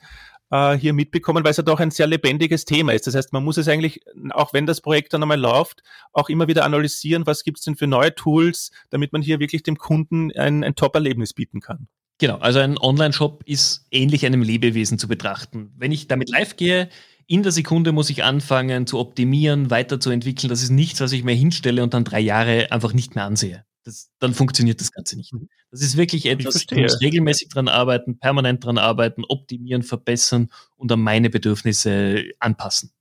äh, 0.56 0.78
hier 0.78 0.94
mitbekommen, 0.94 1.44
weil 1.44 1.52
es 1.52 1.58
ja 1.58 1.64
doch 1.64 1.80
ein 1.80 1.92
sehr 1.92 2.08
lebendiges 2.08 2.66
Thema 2.66 2.94
ist. 2.94 3.08
Das 3.08 3.16
heißt, 3.16 3.34
man 3.34 3.44
muss 3.44 3.58
es 3.58 3.68
eigentlich, 3.68 4.02
auch 4.32 4.54
wenn 4.54 4.66
das 4.66 4.82
Projekt 4.82 5.14
dann 5.14 5.22
einmal 5.22 5.40
läuft, 5.40 5.84
auch 6.14 6.30
immer 6.30 6.48
wieder 6.48 6.66
analysieren, 6.66 7.26
was 7.26 7.44
gibt 7.44 7.60
es 7.60 7.66
denn 7.66 7.76
für 7.76 7.88
neue 7.88 8.14
Tools, 8.14 8.72
damit 8.90 9.14
man 9.14 9.22
hier 9.22 9.40
wirklich 9.40 9.64
dem 9.64 9.78
Kunden 9.78 10.32
ein, 10.32 10.64
ein 10.64 10.76
Top-Erlebnis 10.76 11.34
bieten 11.34 11.60
kann. 11.60 11.88
Genau, 12.18 12.38
also 12.38 12.60
ein 12.60 12.78
Online-Shop 12.78 13.44
ist 13.46 13.88
ähnlich 13.92 14.26
einem 14.26 14.42
Lebewesen 14.42 14.98
zu 14.98 15.08
betrachten. 15.08 15.74
Wenn 15.76 15.92
ich 15.92 16.08
damit 16.08 16.30
live 16.30 16.56
gehe, 16.56 16.90
in 17.28 17.44
der 17.44 17.52
Sekunde 17.52 17.92
muss 17.92 18.10
ich 18.10 18.24
anfangen 18.24 18.88
zu 18.88 19.00
optimieren, 19.00 19.70
weiterzuentwickeln. 19.70 20.50
Das 20.50 20.62
ist 20.62 20.70
nichts, 20.70 21.02
was 21.02 21.12
ich 21.12 21.24
mir 21.24 21.34
hinstelle 21.34 21.84
und 21.84 21.94
dann 21.94 22.04
drei 22.04 22.20
Jahre 22.20 22.72
einfach 22.72 22.94
nicht 22.94 23.16
mehr 23.16 23.26
ansehe. 23.26 23.66
Das, 23.86 24.10
dann 24.20 24.34
funktioniert 24.34 24.82
das 24.82 24.92
Ganze 24.92 25.16
nicht. 25.16 25.32
Mhm. 25.32 25.48
Das 25.70 25.82
ist 25.82 25.96
wirklich 25.96 26.26
etwas, 26.26 26.66
ich 26.70 26.78
muss 26.78 27.00
regelmäßig 27.02 27.50
dran 27.50 27.68
arbeiten, 27.68 28.18
permanent 28.18 28.66
dran 28.66 28.80
arbeiten, 28.80 29.24
optimieren, 29.24 29.84
verbessern 29.84 30.50
und 30.76 30.92
an 30.92 31.02
meine 31.02 31.30
Bedürfnisse 31.30 32.26
anpassen. 32.40 32.92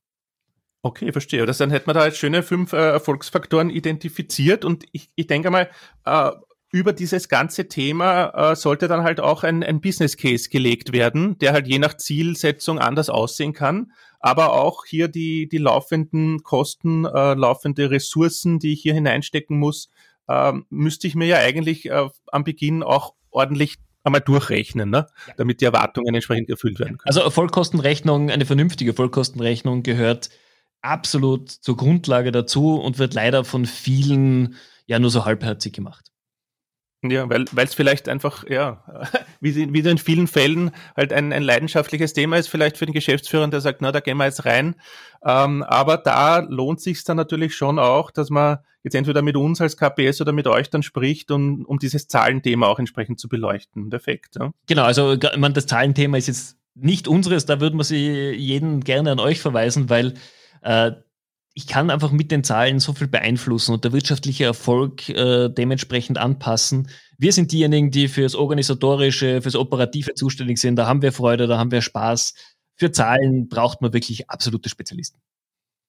Okay, 0.83 1.13
verstehe. 1.13 1.47
Das 1.47 1.57
dann 1.57 1.71
hätten 1.71 1.87
wir 1.87 1.95
da 1.95 2.05
jetzt 2.05 2.19
schöne 2.19 2.43
fünf 2.43 2.75
äh, 2.75 2.77
Erfolgsfaktoren 2.77 3.71
identifiziert 3.71 4.67
und 4.67 4.85
ich, 4.93 5.09
ich 5.15 5.27
denke 5.27 5.51
mal, 5.51 5.71
äh, 6.05 6.31
über 6.71 6.93
dieses 6.93 7.29
ganze 7.29 7.69
Thema 7.69 8.51
äh, 8.51 8.57
sollte 8.57 8.89
dann 8.89 9.05
halt 9.05 9.21
auch 9.21 9.45
ein, 9.45 9.63
ein 9.63 9.81
Business 9.81 10.17
Case 10.17 10.51
gelegt 10.51 10.93
werden, 10.93 11.39
der 11.39 11.53
halt 11.53 11.69
je 11.69 11.79
nach 11.79 11.97
Zielsetzung 11.97 12.81
anders 12.81 13.09
aussehen 13.09 13.55
kann, 13.55 13.93
aber 14.19 14.53
auch 14.53 14.85
hier 14.85 15.09
die, 15.09 15.49
die 15.49 15.59
laufenden 15.59 16.43
Kosten, 16.43 17.05
äh, 17.05 17.35
laufende 17.35 17.91
Ressourcen, 17.91 18.59
die 18.59 18.73
ich 18.73 18.83
hier 18.83 18.93
hineinstecken 18.93 19.57
muss, 19.59 19.89
äh, 20.29 20.53
müsste 20.71 21.07
ich 21.07 21.15
mir 21.15 21.27
ja 21.27 21.39
eigentlich 21.39 21.91
äh, 21.91 22.09
am 22.33 22.45
Beginn 22.45 22.83
auch 22.83 23.15
ordentlich 23.31 23.77
einmal 24.05 24.21
durchrechnen, 24.21 24.91
ne? 24.91 25.07
Ja. 25.27 25.35
damit 25.39 25.61
die 25.61 25.65
Erwartungen 25.65 26.15
entsprechend 26.15 26.51
erfüllt 26.51 26.79
werden 26.79 26.99
können. 26.99 27.17
Also 27.17 27.29
Vollkostenrechnung, 27.31 28.31
eine 28.31 28.45
vernünftige 28.45 28.93
Vollkostenrechnung 28.93 29.83
gehört 29.83 30.31
absolut 30.83 31.51
zur 31.51 31.77
Grundlage 31.77 32.31
dazu 32.31 32.79
und 32.79 32.99
wird 32.99 33.15
leider 33.15 33.45
von 33.45 33.65
vielen 33.65 34.57
ja 34.87 34.99
nur 34.99 35.11
so 35.11 35.25
halbherzig 35.25 35.73
gemacht. 35.73 36.11
Ja, 37.11 37.29
weil 37.29 37.47
es 37.57 37.75
vielleicht 37.75 38.09
einfach, 38.09 38.49
ja, 38.49 38.83
wie, 39.41 39.73
wie 39.73 39.89
in 39.89 39.99
vielen 39.99 40.27
Fällen 40.27 40.71
halt 40.97 41.13
ein, 41.13 41.33
ein 41.33 41.43
leidenschaftliches 41.43 42.13
Thema 42.13 42.37
ist, 42.37 42.49
vielleicht 42.49 42.77
für 42.79 42.87
den 42.87 42.95
Geschäftsführer, 42.95 43.47
der 43.49 43.61
sagt, 43.61 43.83
na, 43.83 43.93
da 43.93 44.01
gehen 44.01 44.17
wir 44.17 44.25
jetzt 44.25 44.45
rein. 44.45 44.77
Ähm, 45.25 45.63
aber 45.63 45.97
da 45.97 46.39
lohnt 46.39 46.81
sich 46.81 47.03
dann 47.05 47.17
natürlich 47.17 47.55
schon 47.55 47.79
auch, 47.79 48.11
dass 48.11 48.31
man 48.31 48.59
jetzt 48.83 48.95
entweder 48.95 49.23
mit 49.23 49.37
uns 49.37 49.61
als 49.61 49.77
KPS 49.77 50.21
oder 50.21 50.33
mit 50.33 50.47
euch 50.47 50.71
dann 50.71 50.83
spricht, 50.83 51.31
um, 51.31 51.65
um 51.65 51.79
dieses 51.79 52.07
Zahlenthema 52.07 52.67
auch 52.67 52.79
entsprechend 52.79 53.19
zu 53.19 53.29
beleuchten. 53.29 53.89
Perfekt. 53.89 54.37
Ja. 54.39 54.53
Genau, 54.67 54.85
also 54.85 55.17
man, 55.37 55.55
das 55.55 55.67
Zahlenthema 55.67 56.19
ist 56.19 56.29
jetzt 56.29 56.59
nicht 56.75 57.09
unseres, 57.09 57.47
da 57.47 57.61
würden 57.61 57.79
wir 57.79 57.85
sie 57.85 58.31
jeden 58.33 58.81
gerne 58.81 59.13
an 59.13 59.21
euch 59.21 59.41
verweisen, 59.41 59.89
weil 59.89 60.15
äh, 60.63 60.93
ich 61.55 61.69
kann 61.69 61.91
einfach 61.91 62.11
mit 62.11 62.33
den 62.33 62.43
Zahlen 62.43 62.81
so 62.81 62.93
viel 62.93 63.07
beeinflussen 63.07 63.73
und 63.73 63.85
der 63.85 63.93
wirtschaftliche 63.93 64.45
Erfolg 64.45 65.09
äh, 65.09 65.49
dementsprechend 65.49 66.19
anpassen. 66.19 66.89
Wir 67.17 67.33
sind 67.33 67.53
diejenigen, 67.53 67.93
die 67.93 68.09
fürs 68.09 68.35
Organisatorische, 68.35 69.41
fürs 69.41 69.55
Operative 69.55 70.15
zuständig 70.15 70.59
sind. 70.59 70.77
Da 70.77 70.87
haben 70.87 71.01
wir 71.01 71.13
Freude, 71.13 71.47
da 71.47 71.57
haben 71.57 71.71
wir 71.71 71.81
Spaß. 71.81 72.35
Für 72.77 72.91
Zahlen 72.91 73.49
braucht 73.49 73.81
man 73.83 73.93
wirklich 73.93 74.29
absolute 74.29 74.69
Spezialisten. 74.69 75.21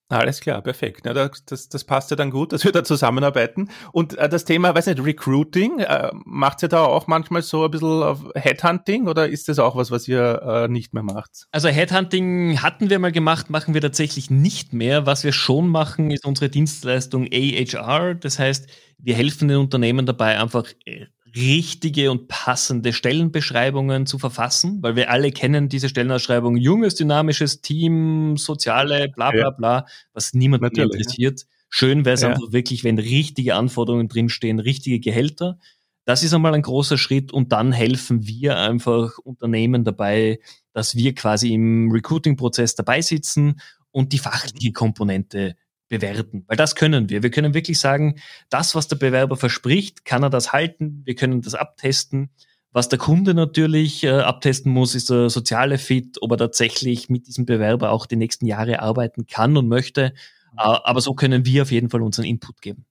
Alles 0.07 0.39
klar, 0.39 0.61
perfekt. 0.61 1.07
Ja, 1.07 1.13
das, 1.13 1.67
das 1.67 1.83
passt 1.83 2.11
ja 2.11 2.15
dann 2.15 2.29
gut, 2.29 2.53
dass 2.53 2.63
wir 2.63 2.71
da 2.71 2.83
zusammenarbeiten. 2.83 3.69
Und 3.91 4.15
äh, 4.17 4.29
das 4.29 4.45
Thema, 4.45 4.75
weiß 4.75 4.85
nicht, 4.85 5.03
Recruiting, 5.03 5.79
äh, 5.79 6.11
macht 6.25 6.61
ihr 6.61 6.69
da 6.69 6.83
auch 6.83 7.07
manchmal 7.07 7.41
so 7.41 7.65
ein 7.65 7.71
bisschen 7.71 8.31
Headhunting 8.35 9.07
oder 9.07 9.27
ist 9.27 9.49
das 9.49 9.57
auch 9.57 9.75
was, 9.75 9.89
was 9.89 10.07
ihr 10.07 10.41
äh, 10.43 10.67
nicht 10.67 10.93
mehr 10.93 11.01
macht? 11.01 11.47
Also 11.51 11.69
Headhunting 11.69 12.61
hatten 12.61 12.91
wir 12.91 12.99
mal 12.99 13.11
gemacht, 13.11 13.49
machen 13.49 13.73
wir 13.73 13.81
tatsächlich 13.81 14.29
nicht 14.29 14.73
mehr. 14.73 15.07
Was 15.07 15.23
wir 15.23 15.33
schon 15.33 15.69
machen, 15.69 16.11
ist 16.11 16.23
unsere 16.23 16.49
Dienstleistung 16.49 17.27
AHR. 17.33 18.13
Das 18.13 18.37
heißt, 18.37 18.69
wir 18.99 19.15
helfen 19.15 19.47
den 19.47 19.57
Unternehmen 19.57 20.05
dabei, 20.05 20.39
einfach 20.39 20.65
äh, 20.85 21.07
richtige 21.35 22.11
und 22.11 22.27
passende 22.27 22.93
Stellenbeschreibungen 22.93 24.05
zu 24.05 24.17
verfassen, 24.17 24.81
weil 24.81 24.95
wir 24.95 25.11
alle 25.11 25.31
kennen 25.31 25.69
diese 25.69 25.89
Stellenausschreibung, 25.89 26.55
junges, 26.55 26.95
dynamisches 26.95 27.61
Team, 27.61 28.37
soziale, 28.37 29.09
bla 29.09 29.31
bla 29.31 29.49
bla, 29.49 29.85
was 30.13 30.33
niemand 30.33 30.77
interessiert. 30.77 31.41
Ja. 31.41 31.47
Schön 31.69 32.05
wäre 32.05 32.13
es 32.13 32.21
ja. 32.21 32.29
einfach 32.29 32.51
wirklich, 32.51 32.83
wenn 32.83 32.97
richtige 32.97 33.55
Anforderungen 33.55 34.07
drinstehen, 34.07 34.59
richtige 34.59 34.99
Gehälter. 34.99 35.59
Das 36.05 36.23
ist 36.23 36.33
einmal 36.33 36.53
ein 36.53 36.61
großer 36.61 36.97
Schritt 36.97 37.33
und 37.33 37.51
dann 37.51 37.71
helfen 37.71 38.27
wir 38.27 38.57
einfach 38.57 39.17
Unternehmen 39.17 39.83
dabei, 39.83 40.39
dass 40.71 40.95
wir 40.95 41.15
quasi 41.15 41.53
im 41.53 41.91
Recruiting-Prozess 41.91 42.75
dabei 42.75 43.01
sitzen 43.01 43.59
und 43.91 44.13
die 44.13 44.19
fachliche 44.19 44.71
Komponente 44.71 45.55
bewerten, 45.87 46.43
weil 46.47 46.57
das 46.57 46.75
können 46.75 47.09
wir. 47.09 47.23
Wir 47.23 47.31
können 47.31 47.53
wirklich 47.53 47.79
sagen, 47.79 48.15
das, 48.49 48.75
was 48.75 48.87
der 48.87 48.95
Bewerber 48.95 49.37
verspricht, 49.37 50.05
kann 50.05 50.23
er 50.23 50.29
das 50.29 50.51
halten, 50.51 51.01
wir 51.05 51.15
können 51.15 51.41
das 51.41 51.55
abtesten. 51.55 52.29
Was 52.71 52.89
der 52.89 52.99
Kunde 52.99 53.33
natürlich 53.33 54.03
äh, 54.03 54.09
abtesten 54.09 54.71
muss, 54.71 54.95
ist 54.95 55.09
der 55.09 55.29
soziale 55.29 55.77
Fit, 55.77 56.17
ob 56.21 56.31
er 56.31 56.37
tatsächlich 56.37 57.09
mit 57.09 57.27
diesem 57.27 57.45
Bewerber 57.45 57.91
auch 57.91 58.05
die 58.05 58.17
nächsten 58.17 58.45
Jahre 58.45 58.81
arbeiten 58.81 59.27
kann 59.27 59.55
und 59.55 59.69
möchte. 59.69 60.13
Äh, 60.57 60.61
aber 60.61 60.99
so 60.99 61.13
können 61.13 61.45
wir 61.45 61.61
auf 61.61 61.71
jeden 61.71 61.89
Fall 61.89 62.01
unseren 62.01 62.25
Input 62.25 62.61
geben. 62.61 62.85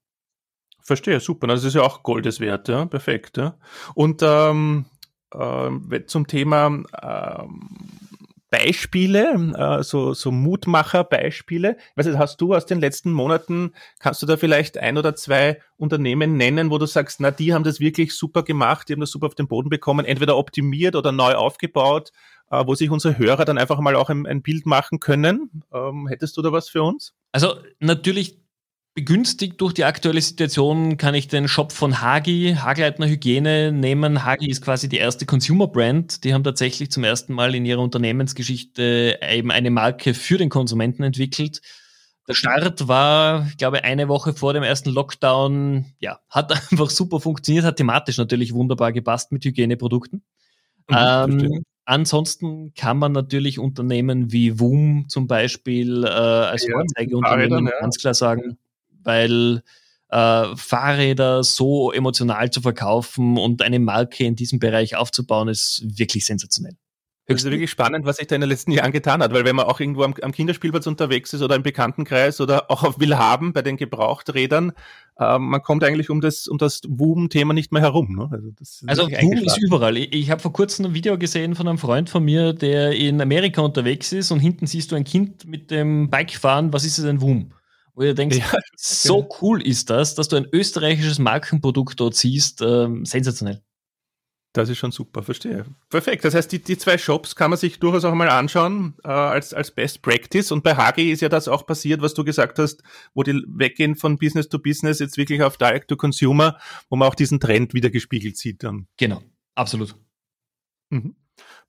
Verstehe, 0.81 1.19
super. 1.19 1.47
Das 1.47 1.63
ist 1.63 1.75
ja 1.75 1.81
auch 1.81 2.03
Goldes 2.03 2.39
wert, 2.39 2.67
ja, 2.67 2.85
perfekt. 2.85 3.37
Ja. 3.37 3.57
Und 3.93 4.21
ähm, 4.23 4.85
äh, 5.31 6.05
zum 6.05 6.27
Thema 6.27 6.67
ähm, 6.67 7.69
Beispiele, 8.55 9.53
äh, 9.57 9.83
so, 9.83 10.13
so 10.13 10.31
Mutmacher-Beispiele? 10.31 11.75
Was 11.95 12.07
hast 12.07 12.39
du 12.39 12.53
aus 12.53 12.65
den 12.65 12.79
letzten 12.79 13.11
Monaten, 13.11 13.73
kannst 13.99 14.21
du 14.21 14.25
da 14.25 14.37
vielleicht 14.37 14.77
ein 14.77 14.97
oder 14.97 15.13
zwei 15.15 15.61
Unternehmen 15.75 16.37
nennen, 16.37 16.71
wo 16.71 16.77
du 16.77 16.85
sagst, 16.85 17.19
na, 17.19 17.31
die 17.31 17.53
haben 17.53 17.65
das 17.65 17.81
wirklich 17.81 18.13
super 18.13 18.43
gemacht, 18.43 18.87
die 18.87 18.93
haben 18.93 19.01
das 19.01 19.11
super 19.11 19.27
auf 19.27 19.35
den 19.35 19.49
Boden 19.49 19.69
bekommen, 19.69 20.05
entweder 20.05 20.37
optimiert 20.37 20.95
oder 20.95 21.11
neu 21.11 21.35
aufgebaut, 21.35 22.13
äh, 22.49 22.63
wo 22.65 22.75
sich 22.75 22.89
unsere 22.89 23.17
Hörer 23.17 23.43
dann 23.43 23.57
einfach 23.57 23.79
mal 23.81 23.95
auch 23.95 24.09
ein, 24.09 24.25
ein 24.25 24.41
Bild 24.41 24.65
machen 24.65 25.01
können? 25.01 25.63
Ähm, 25.73 26.07
hättest 26.07 26.37
du 26.37 26.41
da 26.41 26.53
was 26.53 26.69
für 26.69 26.81
uns? 26.81 27.13
Also 27.33 27.55
natürlich 27.79 28.37
Begünstigt 28.95 29.59
durch 29.59 29.73
die 29.73 29.83
aktuelle 29.83 30.21
Situation 30.21 30.95
kann 30.95 31.15
ich 31.15 31.27
den 31.27 31.49
Shop 31.49 31.73
von 31.73 31.99
Hagi, 31.99 32.55
Hagleitner 32.57 33.07
Hygiene, 33.07 33.73
nehmen. 33.73 34.23
Hagi 34.23 34.49
ist 34.49 34.61
quasi 34.61 34.87
die 34.87 34.95
erste 34.95 35.25
Consumer 35.25 35.67
Brand. 35.67 36.23
Die 36.23 36.33
haben 36.33 36.45
tatsächlich 36.45 36.91
zum 36.91 37.03
ersten 37.03 37.33
Mal 37.33 37.55
in 37.55 37.65
ihrer 37.65 37.81
Unternehmensgeschichte 37.81 39.19
eben 39.29 39.51
eine 39.51 39.69
Marke 39.69 40.13
für 40.13 40.37
den 40.37 40.47
Konsumenten 40.47 41.03
entwickelt. 41.03 41.61
Der 42.29 42.35
Start 42.35 42.87
war, 42.87 43.45
ich 43.49 43.57
glaube, 43.57 43.83
eine 43.83 44.07
Woche 44.07 44.31
vor 44.31 44.53
dem 44.53 44.63
ersten 44.63 44.91
Lockdown. 44.91 45.87
Ja, 45.99 46.21
hat 46.29 46.51
einfach 46.71 46.89
super 46.89 47.19
funktioniert, 47.19 47.65
hat 47.65 47.75
thematisch 47.75 48.17
natürlich 48.17 48.53
wunderbar 48.53 48.93
gepasst 48.93 49.33
mit 49.33 49.43
Hygieneprodukten. 49.43 50.23
Mhm, 50.87 50.95
ähm, 50.97 51.65
ansonsten 51.83 52.73
kann 52.75 52.97
man 52.97 53.11
natürlich 53.11 53.59
Unternehmen 53.59 54.31
wie 54.31 54.57
WUM 54.57 55.09
zum 55.09 55.27
Beispiel 55.27 56.05
äh, 56.05 56.07
als 56.07 56.65
ja, 56.65 56.75
Vorzeigeunternehmen 56.75 57.65
ja. 57.65 57.79
ganz 57.81 57.97
klar 57.97 58.13
sagen, 58.13 58.57
weil 59.05 59.63
äh, 60.09 60.55
Fahrräder 60.55 61.43
so 61.43 61.91
emotional 61.91 62.49
zu 62.51 62.61
verkaufen 62.61 63.37
und 63.37 63.61
eine 63.61 63.79
Marke 63.79 64.23
in 64.23 64.35
diesem 64.35 64.59
Bereich 64.59 64.95
aufzubauen, 64.95 65.47
ist 65.47 65.83
wirklich 65.85 66.25
sensationell. 66.25 66.75
Das 67.27 67.43
ist 67.43 67.49
wirklich 67.49 67.71
spannend, 67.71 68.05
was 68.05 68.17
sich 68.17 68.27
da 68.27 68.35
in 68.35 68.41
den 68.41 68.49
letzten 68.51 68.71
Jahren 68.71 68.91
getan 68.91 69.23
hat, 69.23 69.33
weil 69.33 69.45
wenn 69.45 69.55
man 69.55 69.65
auch 69.65 69.79
irgendwo 69.79 70.03
am, 70.03 70.13
am 70.21 70.31
Kinderspielplatz 70.31 70.85
unterwegs 70.85 71.33
ist 71.33 71.41
oder 71.41 71.55
im 71.55 71.63
Bekanntenkreis 71.63 72.39
oder 72.39 72.69
auch 72.69 72.83
auf 72.83 72.99
Willhaben 72.99 73.51
bei 73.51 73.63
den 73.63 73.77
Gebrauchträdern, 73.77 74.73
äh, 75.17 75.39
man 75.39 75.63
kommt 75.63 75.83
eigentlich 75.83 76.11
um 76.11 76.21
das, 76.21 76.47
um 76.47 76.59
das 76.59 76.81
WUM-Thema 76.87 77.53
nicht 77.53 77.71
mehr 77.71 77.81
herum. 77.81 78.15
Ne? 78.15 78.29
Also, 78.31 78.51
das 78.51 78.83
ist 78.83 78.87
also 78.87 79.07
ist 79.07 79.57
überall. 79.57 79.97
Ich, 79.97 80.13
ich 80.13 80.29
habe 80.29 80.39
vor 80.39 80.53
kurzem 80.53 80.85
ein 80.85 80.93
Video 80.93 81.17
gesehen 81.17 81.55
von 81.55 81.67
einem 81.67 81.79
Freund 81.79 82.11
von 82.11 82.23
mir, 82.23 82.53
der 82.53 82.91
in 82.91 83.19
Amerika 83.19 83.61
unterwegs 83.61 84.11
ist 84.11 84.29
und 84.29 84.39
hinten 84.39 84.67
siehst 84.67 84.91
du 84.91 84.95
ein 84.95 85.03
Kind 85.03 85.47
mit 85.47 85.71
dem 85.71 86.11
Bike 86.11 86.33
fahren. 86.33 86.73
Was 86.73 86.85
ist 86.85 86.99
es 86.99 87.05
ein 87.05 87.21
WUM? 87.21 87.51
Wo 87.95 88.03
ihr 88.03 88.13
denkt, 88.13 88.35
ja, 88.35 88.45
so 88.77 89.23
genau. 89.23 89.37
cool 89.41 89.61
ist 89.61 89.89
das, 89.89 90.15
dass 90.15 90.27
du 90.27 90.35
ein 90.35 90.47
österreichisches 90.51 91.19
Markenprodukt 91.19 91.99
dort 91.99 92.15
siehst, 92.15 92.61
ähm, 92.61 93.05
sensationell. 93.05 93.61
Das 94.55 94.69
ist 94.69 94.77
schon 94.77 94.93
super, 94.93 95.21
verstehe. 95.21 95.65
Perfekt. 95.89 96.23
Das 96.23 96.33
heißt, 96.33 96.49
die, 96.49 96.59
die 96.59 96.77
zwei 96.77 96.97
Shops 96.97 97.35
kann 97.35 97.49
man 97.49 97.59
sich 97.59 97.77
durchaus 97.77 98.05
auch 98.05 98.13
mal 98.13 98.29
anschauen 98.29 98.93
äh, 99.03 99.09
als, 99.09 99.53
als 99.53 99.69
Best 99.69 100.01
Practice. 100.01 100.49
Und 100.49 100.63
bei 100.63 100.77
Hagi 100.77 101.11
ist 101.11 101.21
ja 101.21 101.27
das 101.27 101.49
auch 101.49 101.65
passiert, 101.65 102.01
was 102.01 102.13
du 102.13 102.23
gesagt 102.23 102.57
hast, 102.57 102.81
wo 103.13 103.23
die 103.23 103.43
weggehen 103.47 103.97
von 103.97 104.17
Business 104.17 104.47
to 104.47 104.57
Business 104.57 104.99
jetzt 104.99 105.17
wirklich 105.17 105.43
auf 105.43 105.57
Direct 105.57 105.89
to 105.89 105.97
Consumer, 105.97 106.57
wo 106.89 106.95
man 106.95 107.09
auch 107.09 107.15
diesen 107.15 107.41
Trend 107.41 107.73
wieder 107.73 107.89
gespiegelt 107.89 108.37
sieht 108.37 108.63
dann. 108.63 108.87
Genau, 108.95 109.21
absolut. 109.55 109.93
Mhm. 110.89 111.17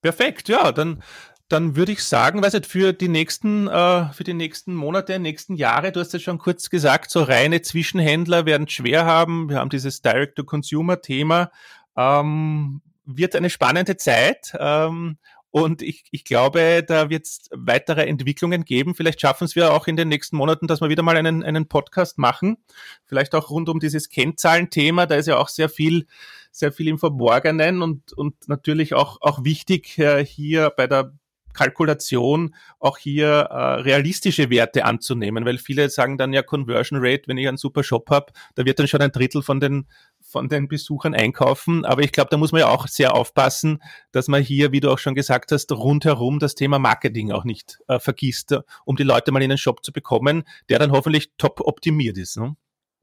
Perfekt, 0.01 0.49
ja, 0.49 0.71
dann, 0.71 1.03
dann 1.49 1.77
würde 1.77 1.93
ich 1.93 2.03
sagen, 2.03 2.43
weiß 2.43 2.55
nicht, 2.55 2.67
für 2.67 2.93
die 2.93 3.09
nächsten, 3.09 3.69
äh, 3.69 4.13
für 4.13 4.25
die 4.25 4.35
nächsten 4.35 4.75
Monate, 4.75 5.19
nächsten 5.19 5.55
Jahre, 5.55 5.93
du 5.93 6.01
hast 6.01 6.13
ja 6.13 6.19
schon 6.19 6.39
kurz 6.39 6.71
gesagt, 6.71 7.11
so 7.11 7.23
reine 7.23 7.63
Zwischenhändler 7.63 8.47
werden 8.47 8.69
schwer 8.69 9.05
haben. 9.05 9.49
Wir 9.49 9.59
haben 9.59 9.71
dieses 9.71 10.03
Direct-to-Consumer-Thema. 10.03 11.51
Ähm, 11.97 12.83
wird 13.05 13.37
eine 13.37 13.51
spannende 13.51 13.97
Zeit. 13.97 14.53
Ähm, 14.59 15.19
und 15.51 15.81
ich, 15.81 16.05
ich 16.11 16.25
glaube, 16.25 16.85
da 16.87 17.09
wird 17.09 17.25
es 17.25 17.49
weitere 17.51 18.05
Entwicklungen 18.07 18.65
geben. 18.65 18.95
Vielleicht 18.95 19.21
schaffen 19.21 19.45
es 19.45 19.57
wir 19.57 19.73
auch 19.73 19.87
in 19.87 19.97
den 19.97 20.09
nächsten 20.09 20.37
Monaten, 20.37 20.67
dass 20.67 20.81
wir 20.81 20.91
wieder 20.91 21.03
mal 21.03 21.17
einen, 21.17 21.43
einen 21.45 21.67
Podcast 21.67 22.19
machen. 22.19 22.59
Vielleicht 23.07 23.35
auch 23.35 23.49
rund 23.49 23.69
um 23.69 23.81
dieses 23.81 24.11
Kennzahlenthema. 24.11 25.07
Da 25.07 25.15
ist 25.15 25.29
ja 25.29 25.39
auch 25.39 25.49
sehr 25.49 25.71
viel, 25.71 26.09
sehr 26.51 26.73
viel 26.73 26.89
im 26.89 26.99
Verborgenen 26.99 27.81
und, 27.81 28.13
und 28.13 28.49
natürlich 28.49 28.93
auch, 28.93 29.19
auch 29.23 29.45
wichtig, 29.45 29.97
äh, 29.99 30.27
hier 30.27 30.71
bei 30.77 30.89
der 30.89 31.15
Kalkulation 31.57 32.55
auch 32.79 32.99
hier 32.99 33.27
äh, 33.27 33.81
realistische 33.81 34.51
Werte 34.51 34.85
anzunehmen, 34.85 35.45
weil 35.45 35.59
viele 35.59 35.88
sagen 35.88 36.19
dann 36.19 36.33
ja 36.33 36.42
Conversion 36.42 36.99
Rate, 37.03 37.25
wenn 37.27 37.38
ich 37.38 37.49
einen 37.49 37.57
super 37.57 37.83
Shop 37.83 38.11
habe, 38.11 38.33
da 38.55 38.64
wird 38.64 38.79
dann 38.79 38.87
schon 38.87 39.01
ein 39.01 39.11
Drittel 39.11 39.42
von 39.42 39.59
den 39.59 39.87
von 40.21 40.49
den 40.49 40.69
Besuchern 40.69 41.14
einkaufen. 41.14 41.85
Aber 41.85 42.03
ich 42.03 42.12
glaube, 42.12 42.29
da 42.31 42.37
muss 42.37 42.53
man 42.53 42.61
ja 42.61 42.69
auch 42.69 42.88
sehr 42.88 43.14
aufpassen, 43.14 43.83
dass 44.12 44.29
man 44.29 44.42
hier, 44.42 44.73
wie 44.73 44.81
du 44.81 44.90
auch 44.90 44.99
schon 44.99 45.14
gesagt 45.14 45.53
hast, 45.53 45.71
rundherum 45.73 46.38
das 46.40 46.55
Thema 46.55 46.79
Marketing 46.79 47.31
auch 47.33 47.45
nicht 47.45 47.79
äh, 47.88 47.99
vergisst, 47.99 48.55
um 48.85 48.97
die 48.97 49.05
Leute 49.05 49.33
mal 49.33 49.42
in 49.42 49.51
den 49.51 49.59
Shop 49.59 49.85
zu 49.85 49.92
bekommen, 49.92 50.45
der 50.69 50.79
dann 50.79 50.90
hoffentlich 50.90 51.31
top 51.38 51.61
optimiert 51.61 52.19
ist. 52.19 52.37
Ne? 52.37 52.57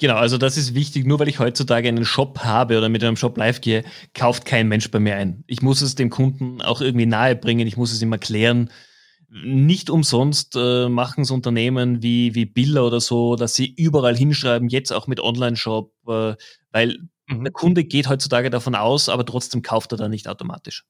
Genau, 0.04 0.16
also 0.16 0.38
das 0.38 0.58
ist 0.58 0.76
wichtig. 0.76 1.06
Nur 1.06 1.20
weil 1.20 1.30
ich 1.30 1.40
heutzutage 1.40 1.88
einen 1.88 2.04
Shop 2.04 2.40
habe 2.40 2.78
oder 2.78 2.90
mit 2.90 3.02
einem 3.06 3.16
Shop 3.16 3.38
live 3.38 3.62
gehe, 3.62 3.86
kauft 4.14 4.44
kein 4.44 4.68
Mensch 4.68 4.92
bei 4.92 5.00
mir 5.00 5.16
ein. 5.16 5.46
Ich 5.48 5.62
muss 5.62 5.82
es 5.82 5.96
dem 5.96 6.10
Kunden 6.10 6.62
auch 6.62 6.82
irgendwie 6.82 7.06
nahe 7.06 7.38
bringen. 7.38 7.66
Ich 7.68 7.78
muss 7.78 7.94
es 7.94 8.02
ihm 8.02 8.12
erklären. 8.12 8.70
Nicht 9.30 9.90
umsonst 9.90 10.58
äh, 10.58 10.90
machen 10.90 11.22
es 11.22 11.32
Unternehmen 11.32 12.04
wie, 12.04 12.36
wie 12.36 12.44
Billa 12.46 12.82
oder 12.82 13.00
so, 13.00 13.38
dass 13.38 13.56
sie 13.56 13.74
überall 13.74 14.18
hinschreiben, 14.18 14.68
jetzt 14.68 14.92
auch 14.92 15.08
mit 15.08 15.22
Online-Shop, 15.22 15.94
äh, 16.10 16.36
weil 16.74 16.98
mhm. 17.28 17.46
der 17.46 17.54
Kunde 17.54 17.86
geht 17.86 18.10
heutzutage 18.10 18.50
davon 18.50 18.76
aus, 18.76 19.08
aber 19.08 19.26
trotzdem 19.26 19.62
kauft 19.62 19.94
er 19.94 19.98
da 19.98 20.10
nicht 20.10 20.28
automatisch. 20.28 20.84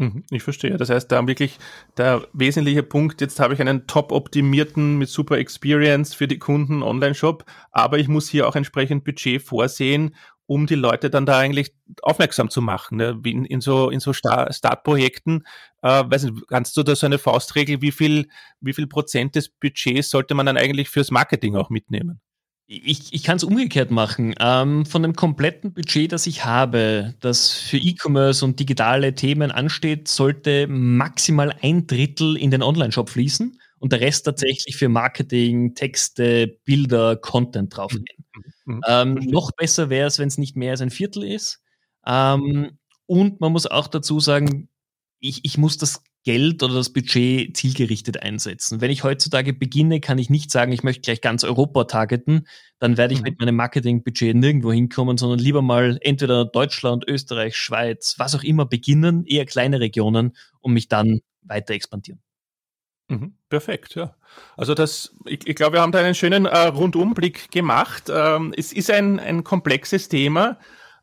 Mhm, 0.00 0.22
ich 0.30 0.44
verstehe. 0.44 0.76
Das 0.76 0.90
heißt, 0.90 1.10
da 1.10 1.26
wirklich 1.26 1.58
der 1.96 2.26
wesentliche 2.32 2.84
Punkt, 2.84 3.20
jetzt 3.20 3.40
habe 3.40 3.54
ich 3.54 3.60
einen 3.60 3.88
top 3.88 4.12
optimierten 4.12 4.96
mit 4.96 5.08
super 5.08 5.38
Experience 5.38 6.14
für 6.14 6.28
die 6.28 6.38
Kunden 6.38 6.84
Online-Shop, 6.84 7.44
aber 7.72 7.98
ich 7.98 8.06
muss 8.06 8.28
hier 8.28 8.46
auch 8.46 8.54
entsprechend 8.54 9.02
Budget 9.02 9.42
vorsehen, 9.42 10.14
um 10.46 10.66
die 10.68 10.76
Leute 10.76 11.10
dann 11.10 11.26
da 11.26 11.38
eigentlich 11.38 11.74
aufmerksam 12.02 12.48
zu 12.48 12.62
machen. 12.62 12.98
Ne? 12.98 13.18
Wie 13.22 13.32
in, 13.32 13.44
in 13.44 13.60
so, 13.60 13.90
in 13.90 13.98
so 13.98 14.12
Startprojekten, 14.12 15.44
äh, 15.82 16.04
weiß 16.08 16.24
nicht, 16.24 16.46
kannst 16.48 16.76
du 16.76 16.84
da 16.84 16.94
so 16.94 17.06
eine 17.06 17.18
Faustregel, 17.18 17.82
wie 17.82 17.92
viel, 17.92 18.28
wie 18.60 18.74
viel 18.74 18.86
Prozent 18.86 19.34
des 19.34 19.48
Budgets 19.48 20.10
sollte 20.10 20.34
man 20.34 20.46
dann 20.46 20.56
eigentlich 20.56 20.90
fürs 20.90 21.10
Marketing 21.10 21.56
auch 21.56 21.70
mitnehmen? 21.70 22.20
Ich, 22.70 23.14
ich 23.14 23.22
kann 23.22 23.38
es 23.38 23.44
umgekehrt 23.44 23.90
machen. 23.90 24.34
Ähm, 24.38 24.84
von 24.84 25.02
dem 25.02 25.14
kompletten 25.14 25.72
Budget, 25.72 26.12
das 26.12 26.26
ich 26.26 26.44
habe, 26.44 27.14
das 27.20 27.50
für 27.50 27.78
E-Commerce 27.78 28.44
und 28.44 28.60
digitale 28.60 29.14
Themen 29.14 29.50
ansteht, 29.50 30.06
sollte 30.06 30.66
maximal 30.68 31.56
ein 31.62 31.86
Drittel 31.86 32.36
in 32.36 32.50
den 32.50 32.62
Online-Shop 32.62 33.08
fließen 33.08 33.58
und 33.78 33.92
der 33.92 34.02
Rest 34.02 34.26
tatsächlich 34.26 34.76
für 34.76 34.90
Marketing, 34.90 35.74
Texte, 35.74 36.58
Bilder, 36.66 37.16
Content 37.16 37.74
draufgehen. 37.74 38.04
Mhm. 38.66 38.74
mhm. 38.74 38.80
Ähm, 38.86 39.14
noch 39.14 39.50
besser 39.52 39.88
wäre 39.88 40.06
es, 40.06 40.18
wenn 40.18 40.28
es 40.28 40.36
nicht 40.36 40.54
mehr 40.54 40.72
als 40.72 40.82
ein 40.82 40.90
Viertel 40.90 41.24
ist. 41.24 41.62
Ähm, 42.06 42.78
und 43.06 43.40
man 43.40 43.52
muss 43.52 43.66
auch 43.66 43.88
dazu 43.88 44.20
sagen, 44.20 44.68
ich, 45.20 45.42
ich 45.42 45.56
muss 45.56 45.78
das 45.78 46.02
Geld 46.24 46.62
oder 46.62 46.74
das 46.74 46.92
Budget 46.92 47.56
zielgerichtet 47.56 48.22
einsetzen. 48.22 48.80
Wenn 48.80 48.90
ich 48.90 49.04
heutzutage 49.04 49.52
beginne, 49.52 50.00
kann 50.00 50.18
ich 50.18 50.30
nicht 50.30 50.50
sagen, 50.50 50.72
ich 50.72 50.82
möchte 50.82 51.02
gleich 51.02 51.20
ganz 51.20 51.44
Europa 51.44 51.84
targeten, 51.84 52.46
dann 52.78 52.96
werde 52.96 53.14
ich 53.14 53.20
mhm. 53.20 53.24
mit 53.24 53.40
meinem 53.40 53.56
Marketingbudget 53.56 54.36
nirgendwo 54.36 54.72
hinkommen, 54.72 55.16
sondern 55.16 55.38
lieber 55.38 55.62
mal 55.62 55.98
entweder 56.02 56.44
Deutschland, 56.44 57.04
Österreich, 57.08 57.56
Schweiz, 57.56 58.16
was 58.18 58.34
auch 58.34 58.42
immer 58.42 58.66
beginnen, 58.66 59.24
eher 59.24 59.46
kleine 59.46 59.80
Regionen, 59.80 60.36
um 60.60 60.74
mich 60.74 60.88
dann 60.88 61.20
weiter 61.42 61.74
expandieren. 61.74 62.20
Mhm, 63.08 63.34
perfekt, 63.48 63.94
ja. 63.94 64.14
Also 64.56 64.74
das, 64.74 65.16
ich, 65.24 65.46
ich 65.46 65.56
glaube, 65.56 65.76
wir 65.76 65.80
haben 65.80 65.92
da 65.92 66.00
einen 66.00 66.14
schönen 66.14 66.44
äh, 66.44 66.58
Rundumblick 66.66 67.50
gemacht. 67.50 68.04
Ähm, 68.10 68.52
es 68.56 68.72
ist 68.72 68.90
ein, 68.90 69.18
ein 69.18 69.44
komplexes 69.44 70.08
Thema. 70.08 70.58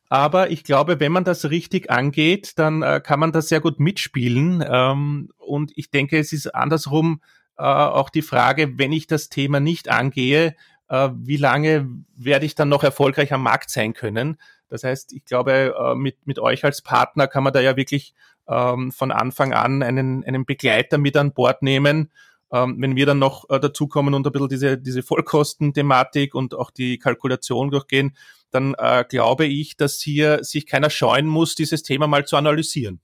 Aber 0.09 0.51
ich 0.51 0.63
glaube, 0.63 0.99
wenn 0.99 1.11
man 1.11 1.23
das 1.23 1.49
richtig 1.49 1.89
angeht, 1.89 2.53
dann 2.57 2.83
äh, 2.83 3.01
kann 3.03 3.19
man 3.19 3.31
das 3.31 3.49
sehr 3.49 3.59
gut 3.59 3.79
mitspielen. 3.79 4.63
Ähm, 4.67 5.29
und 5.37 5.71
ich 5.75 5.89
denke, 5.89 6.19
es 6.19 6.31
ist 6.31 6.53
andersrum 6.53 7.21
äh, 7.57 7.63
auch 7.63 8.09
die 8.09 8.21
Frage, 8.21 8.77
wenn 8.77 8.91
ich 8.91 9.07
das 9.07 9.29
Thema 9.29 9.59
nicht 9.59 9.89
angehe, 9.89 10.55
äh, 10.89 11.09
wie 11.15 11.37
lange 11.37 11.89
werde 12.15 12.45
ich 12.45 12.55
dann 12.55 12.69
noch 12.69 12.83
erfolgreich 12.83 13.33
am 13.33 13.43
Markt 13.43 13.69
sein 13.69 13.93
können? 13.93 14.37
Das 14.69 14.83
heißt, 14.83 15.13
ich 15.13 15.25
glaube, 15.25 15.73
äh, 15.77 15.95
mit, 15.95 16.27
mit 16.27 16.39
euch 16.39 16.63
als 16.63 16.81
Partner 16.81 17.27
kann 17.27 17.43
man 17.43 17.53
da 17.53 17.61
ja 17.61 17.75
wirklich 17.75 18.13
ähm, 18.47 18.91
von 18.91 19.11
Anfang 19.11 19.53
an 19.53 19.83
einen, 19.83 20.23
einen 20.23 20.45
Begleiter 20.45 20.97
mit 20.97 21.17
an 21.17 21.33
Bord 21.33 21.61
nehmen. 21.61 22.11
Ähm, 22.51 22.77
wenn 22.79 22.95
wir 22.95 23.05
dann 23.05 23.19
noch 23.19 23.49
äh, 23.49 23.59
dazukommen 23.59 24.13
und 24.13 24.25
ein 24.27 24.31
bisschen 24.31 24.49
diese, 24.49 24.77
diese 24.77 25.01
Vollkostenthematik 25.01 26.35
und 26.35 26.53
auch 26.53 26.69
die 26.69 26.99
Kalkulation 26.99 27.71
durchgehen, 27.71 28.15
dann 28.55 28.73
äh, 28.77 29.05
glaube 29.07 29.45
ich, 29.45 29.77
dass 29.77 30.01
hier 30.01 30.43
sich 30.43 30.65
keiner 30.65 30.89
scheuen 30.89 31.27
muss, 31.27 31.53
dieses 31.55 31.83
Thema 31.83 32.07
mal 32.07 32.25
zu 32.25 32.37
analysieren. 32.37 33.01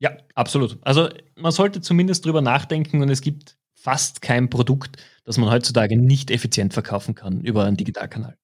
Ja, 0.00 0.16
absolut. 0.34 0.78
Also 0.82 1.08
man 1.36 1.52
sollte 1.52 1.80
zumindest 1.80 2.24
drüber 2.24 2.40
nachdenken 2.40 3.00
und 3.02 3.10
es 3.10 3.20
gibt 3.20 3.56
fast 3.74 4.22
kein 4.22 4.50
Produkt, 4.50 4.96
das 5.24 5.38
man 5.38 5.50
heutzutage 5.50 5.96
nicht 5.96 6.30
effizient 6.30 6.72
verkaufen 6.72 7.14
kann 7.14 7.40
über 7.42 7.64
einen 7.64 7.76
Digitalkanal. 7.76 8.36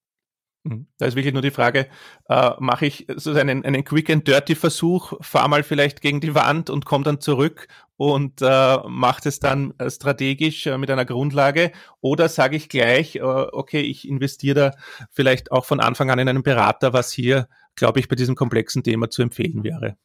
Mhm. 0.65 0.87
Da 0.99 1.07
ist 1.07 1.17
wirklich 1.17 1.33
nur 1.33 1.43
die 1.43 1.51
Frage, 1.51 1.87
äh, 2.29 2.51
mache 2.59 2.87
ich 2.87 3.07
so 3.17 3.33
einen, 3.33 3.65
einen 3.65 3.85
Quick 3.85 4.11
and 4.11 4.29
Dirty 4.29 4.55
Versuch, 4.55 5.15
fahre 5.21 5.49
mal 5.49 5.63
vielleicht 5.63 6.03
gegen 6.03 6.21
die 6.21 6.35
Wand 6.35 6.69
und 6.69 6.85
komme 6.85 7.05
dann 7.05 7.21
zurück 7.21 7.67
und 7.97 8.43
äh, 8.43 8.79
mache 8.87 9.29
es 9.29 9.41
dann 9.41 9.73
äh, 9.79 9.91
strategisch 9.91 10.67
äh, 10.67 10.77
mit 10.77 10.91
einer 10.91 11.07
Grundlage 11.07 11.73
oder 12.01 12.29
sage 12.29 12.57
ich 12.57 12.69
gleich, 12.69 13.17
äh, 13.17 13.21
okay, 13.21 13.81
ich 13.81 14.07
investiere 14.07 14.55
da 14.55 14.71
vielleicht 15.11 15.51
auch 15.51 15.65
von 15.65 15.81
Anfang 15.81 16.11
an 16.11 16.19
in 16.19 16.29
einen 16.29 16.43
Berater, 16.43 16.93
was 16.93 17.11
hier, 17.11 17.49
glaube 17.75 18.01
ich, 18.01 18.09
bei 18.09 18.17
diesem 18.17 18.35
komplexen 18.35 18.83
Thema 18.83 19.09
zu 19.09 19.23
empfehlen 19.23 19.65
wäre. 19.65 19.97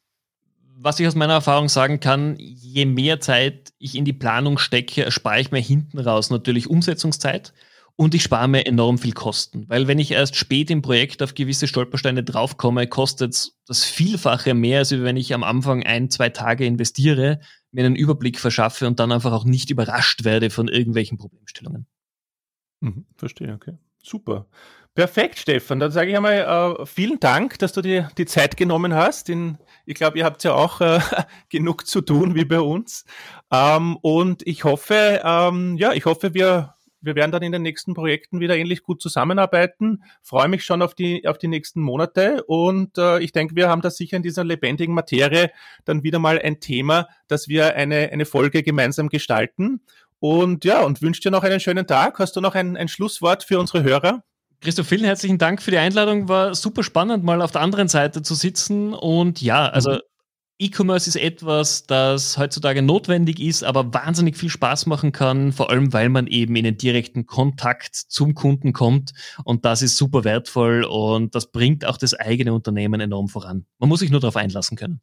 Was 0.78 1.00
ich 1.00 1.06
aus 1.06 1.14
meiner 1.14 1.34
Erfahrung 1.34 1.68
sagen 1.68 2.00
kann, 2.00 2.36
je 2.38 2.84
mehr 2.84 3.20
Zeit 3.20 3.72
ich 3.78 3.94
in 3.94 4.04
die 4.04 4.12
Planung 4.12 4.58
stecke, 4.58 5.04
erspare 5.04 5.40
ich 5.40 5.50
mir 5.50 5.60
hinten 5.60 5.98
raus 5.98 6.28
natürlich 6.30 6.68
Umsetzungszeit 6.68 7.54
und 7.96 8.14
ich 8.14 8.22
spare 8.22 8.46
mir 8.46 8.66
enorm 8.66 8.98
viel 8.98 9.12
Kosten. 9.12 9.68
Weil 9.68 9.88
wenn 9.88 9.98
ich 9.98 10.10
erst 10.10 10.36
spät 10.36 10.70
im 10.70 10.82
Projekt 10.82 11.22
auf 11.22 11.34
gewisse 11.34 11.66
Stolpersteine 11.66 12.22
draufkomme, 12.22 12.86
kostet 12.86 13.32
es 13.32 13.58
das 13.66 13.84
Vielfache 13.84 14.54
mehr, 14.54 14.80
als 14.80 14.92
wenn 14.92 15.16
ich 15.16 15.32
am 15.32 15.42
Anfang 15.42 15.82
ein, 15.82 16.10
zwei 16.10 16.28
Tage 16.28 16.66
investiere, 16.66 17.40
mir 17.72 17.84
einen 17.84 17.96
Überblick 17.96 18.38
verschaffe 18.38 18.86
und 18.86 19.00
dann 19.00 19.12
einfach 19.12 19.32
auch 19.32 19.44
nicht 19.44 19.70
überrascht 19.70 20.24
werde 20.24 20.50
von 20.50 20.68
irgendwelchen 20.68 21.16
Problemstellungen. 21.16 21.86
Mhm, 22.80 23.06
verstehe, 23.16 23.54
okay. 23.54 23.78
Super. 24.02 24.46
Perfekt, 24.94 25.38
Stefan. 25.38 25.78
Dann 25.78 25.90
sage 25.90 26.10
ich 26.10 26.16
einmal 26.16 26.78
äh, 26.80 26.86
vielen 26.86 27.20
Dank, 27.20 27.58
dass 27.58 27.72
du 27.72 27.82
dir 27.82 28.08
die 28.16 28.24
Zeit 28.24 28.56
genommen 28.56 28.94
hast. 28.94 29.28
In, 29.28 29.58
ich 29.84 29.94
glaube, 29.94 30.16
ihr 30.16 30.24
habt 30.24 30.42
ja 30.44 30.54
auch 30.54 30.80
äh, 30.80 31.00
genug 31.50 31.86
zu 31.86 32.00
tun 32.00 32.34
wie 32.34 32.44
bei 32.44 32.60
uns. 32.60 33.04
Ähm, 33.50 33.96
und 34.00 34.46
ich 34.46 34.64
hoffe, 34.64 35.20
ähm, 35.22 35.76
ja, 35.76 35.92
ich 35.92 36.06
hoffe, 36.06 36.32
wir 36.32 36.75
wir 37.06 37.14
werden 37.14 37.32
dann 37.32 37.42
in 37.42 37.52
den 37.52 37.62
nächsten 37.62 37.94
Projekten 37.94 38.40
wieder 38.40 38.56
ähnlich 38.56 38.82
gut 38.82 39.00
zusammenarbeiten. 39.00 40.02
Freue 40.22 40.48
mich 40.48 40.64
schon 40.64 40.82
auf 40.82 40.94
die, 40.94 41.26
auf 41.26 41.38
die 41.38 41.48
nächsten 41.48 41.80
Monate 41.80 42.44
und 42.44 42.98
äh, 42.98 43.20
ich 43.20 43.32
denke, 43.32 43.56
wir 43.56 43.68
haben 43.68 43.80
da 43.80 43.90
sicher 43.90 44.16
in 44.16 44.22
dieser 44.22 44.44
lebendigen 44.44 44.94
Materie 44.94 45.50
dann 45.84 46.02
wieder 46.02 46.18
mal 46.18 46.38
ein 46.38 46.60
Thema, 46.60 47.08
dass 47.28 47.48
wir 47.48 47.74
eine, 47.74 48.10
eine 48.12 48.26
Folge 48.26 48.62
gemeinsam 48.62 49.08
gestalten. 49.08 49.80
Und 50.18 50.64
ja, 50.64 50.82
und 50.82 51.02
wünsche 51.02 51.20
dir 51.20 51.30
noch 51.30 51.44
einen 51.44 51.60
schönen 51.60 51.86
Tag. 51.86 52.18
Hast 52.18 52.36
du 52.36 52.40
noch 52.40 52.54
ein, 52.54 52.76
ein 52.76 52.88
Schlusswort 52.88 53.44
für 53.44 53.58
unsere 53.58 53.82
Hörer? 53.82 54.22
Christoph, 54.60 54.88
vielen 54.88 55.04
herzlichen 55.04 55.38
Dank 55.38 55.62
für 55.62 55.70
die 55.70 55.78
Einladung. 55.78 56.28
War 56.28 56.54
super 56.54 56.82
spannend, 56.82 57.22
mal 57.22 57.42
auf 57.42 57.52
der 57.52 57.60
anderen 57.60 57.88
Seite 57.88 58.22
zu 58.22 58.34
sitzen. 58.34 58.94
Und 58.94 59.42
ja, 59.42 59.68
also. 59.68 59.98
E-Commerce 60.58 61.08
ist 61.08 61.16
etwas, 61.16 61.86
das 61.86 62.38
heutzutage 62.38 62.80
notwendig 62.80 63.40
ist, 63.40 63.62
aber 63.62 63.92
wahnsinnig 63.92 64.36
viel 64.36 64.48
Spaß 64.48 64.86
machen 64.86 65.12
kann, 65.12 65.52
vor 65.52 65.70
allem 65.70 65.92
weil 65.92 66.08
man 66.08 66.26
eben 66.26 66.56
in 66.56 66.64
den 66.64 66.78
direkten 66.78 67.26
Kontakt 67.26 67.94
zum 67.94 68.34
Kunden 68.34 68.72
kommt 68.72 69.12
und 69.44 69.66
das 69.66 69.82
ist 69.82 69.98
super 69.98 70.24
wertvoll 70.24 70.84
und 70.84 71.34
das 71.34 71.52
bringt 71.52 71.84
auch 71.84 71.98
das 71.98 72.14
eigene 72.14 72.54
Unternehmen 72.54 73.00
enorm 73.00 73.28
voran. 73.28 73.66
Man 73.78 73.90
muss 73.90 74.00
sich 74.00 74.10
nur 74.10 74.20
darauf 74.20 74.36
einlassen 74.36 74.78
können. 74.78 75.00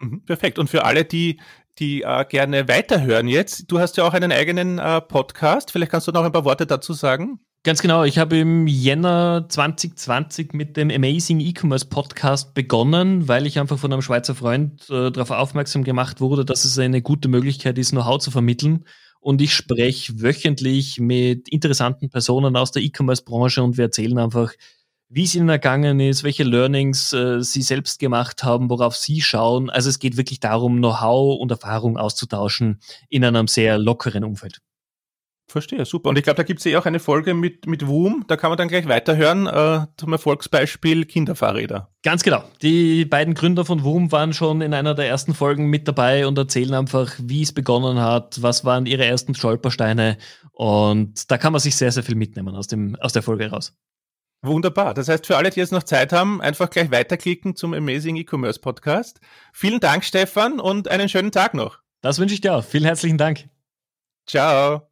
Mhm, 0.00 0.24
perfekt. 0.24 0.58
Und 0.58 0.70
für 0.70 0.84
alle, 0.84 1.04
die, 1.04 1.40
die 1.78 2.02
äh, 2.02 2.24
gerne 2.24 2.68
weiterhören 2.68 3.28
jetzt, 3.28 3.70
du 3.70 3.80
hast 3.80 3.96
ja 3.96 4.04
auch 4.04 4.14
einen 4.14 4.32
eigenen 4.32 4.78
äh, 4.78 5.00
Podcast. 5.00 5.70
Vielleicht 5.70 5.90
kannst 5.90 6.08
du 6.08 6.12
noch 6.12 6.24
ein 6.24 6.32
paar 6.32 6.44
Worte 6.44 6.66
dazu 6.66 6.92
sagen. 6.92 7.40
Ganz 7.68 7.82
genau. 7.82 8.04
Ich 8.04 8.16
habe 8.16 8.38
im 8.38 8.66
Jänner 8.66 9.44
2020 9.46 10.54
mit 10.54 10.78
dem 10.78 10.90
Amazing 10.90 11.38
E-Commerce 11.40 11.84
Podcast 11.84 12.54
begonnen, 12.54 13.28
weil 13.28 13.46
ich 13.46 13.58
einfach 13.58 13.78
von 13.78 13.92
einem 13.92 14.00
Schweizer 14.00 14.34
Freund 14.34 14.88
äh, 14.88 15.10
darauf 15.10 15.30
aufmerksam 15.32 15.84
gemacht 15.84 16.22
wurde, 16.22 16.46
dass 16.46 16.64
es 16.64 16.78
eine 16.78 17.02
gute 17.02 17.28
Möglichkeit 17.28 17.76
ist, 17.76 17.90
Know-how 17.90 18.20
zu 18.20 18.30
vermitteln. 18.30 18.86
Und 19.20 19.42
ich 19.42 19.52
spreche 19.52 20.22
wöchentlich 20.22 20.98
mit 20.98 21.50
interessanten 21.50 22.08
Personen 22.08 22.56
aus 22.56 22.70
der 22.70 22.80
E-Commerce-Branche 22.80 23.62
und 23.62 23.76
wir 23.76 23.84
erzählen 23.84 24.16
einfach, 24.16 24.54
wie 25.10 25.24
es 25.24 25.34
ihnen 25.34 25.50
ergangen 25.50 26.00
ist, 26.00 26.24
welche 26.24 26.44
Learnings 26.44 27.12
äh, 27.12 27.42
sie 27.42 27.60
selbst 27.60 27.98
gemacht 27.98 28.44
haben, 28.44 28.70
worauf 28.70 28.96
sie 28.96 29.20
schauen. 29.20 29.68
Also 29.68 29.90
es 29.90 29.98
geht 29.98 30.16
wirklich 30.16 30.40
darum, 30.40 30.78
Know-how 30.78 31.38
und 31.38 31.50
Erfahrung 31.50 31.98
auszutauschen 31.98 32.80
in 33.10 33.26
einem 33.26 33.46
sehr 33.46 33.76
lockeren 33.76 34.24
Umfeld. 34.24 34.62
Verstehe, 35.50 35.86
super. 35.86 36.10
Und 36.10 36.18
ich 36.18 36.24
glaube, 36.24 36.36
da 36.36 36.42
gibt 36.42 36.58
es 36.58 36.64
ja 36.64 36.78
auch 36.78 36.84
eine 36.84 37.00
Folge 37.00 37.32
mit, 37.32 37.66
mit 37.66 37.86
WUM, 37.86 38.24
da 38.28 38.36
kann 38.36 38.50
man 38.50 38.58
dann 38.58 38.68
gleich 38.68 38.86
weiterhören 38.86 39.46
äh, 39.46 39.86
zum 39.96 40.12
Erfolgsbeispiel 40.12 41.06
Kinderfahrräder. 41.06 41.90
Ganz 42.02 42.22
genau. 42.22 42.44
Die 42.60 43.06
beiden 43.06 43.32
Gründer 43.32 43.64
von 43.64 43.82
WUM 43.82 44.12
waren 44.12 44.34
schon 44.34 44.60
in 44.60 44.74
einer 44.74 44.94
der 44.94 45.08
ersten 45.08 45.32
Folgen 45.32 45.70
mit 45.70 45.88
dabei 45.88 46.26
und 46.26 46.36
erzählen 46.36 46.74
einfach, 46.74 47.14
wie 47.18 47.40
es 47.40 47.52
begonnen 47.52 47.98
hat, 47.98 48.42
was 48.42 48.66
waren 48.66 48.84
ihre 48.84 49.06
ersten 49.06 49.34
Stolpersteine 49.34 50.18
und 50.52 51.30
da 51.30 51.38
kann 51.38 51.52
man 51.52 51.60
sich 51.60 51.76
sehr, 51.76 51.92
sehr 51.92 52.02
viel 52.02 52.16
mitnehmen 52.16 52.54
aus, 52.54 52.66
dem, 52.66 52.96
aus 52.96 53.14
der 53.14 53.22
Folge 53.22 53.48
raus. 53.48 53.74
Wunderbar. 54.42 54.92
Das 54.92 55.08
heißt, 55.08 55.26
für 55.26 55.36
alle, 55.36 55.50
die 55.50 55.60
jetzt 55.60 55.72
noch 55.72 55.82
Zeit 55.82 56.12
haben, 56.12 56.40
einfach 56.40 56.68
gleich 56.68 56.90
weiterklicken 56.90 57.56
zum 57.56 57.74
Amazing 57.74 58.16
E-Commerce 58.16 58.60
Podcast. 58.60 59.20
Vielen 59.52 59.80
Dank, 59.80 60.04
Stefan, 60.04 60.60
und 60.60 60.88
einen 60.88 61.08
schönen 61.08 61.32
Tag 61.32 61.54
noch. 61.54 61.78
Das 62.02 62.18
wünsche 62.18 62.34
ich 62.34 62.40
dir 62.40 62.54
auch. 62.54 62.64
Vielen 62.64 62.84
herzlichen 62.84 63.18
Dank. 63.18 63.48
Ciao. 64.26 64.87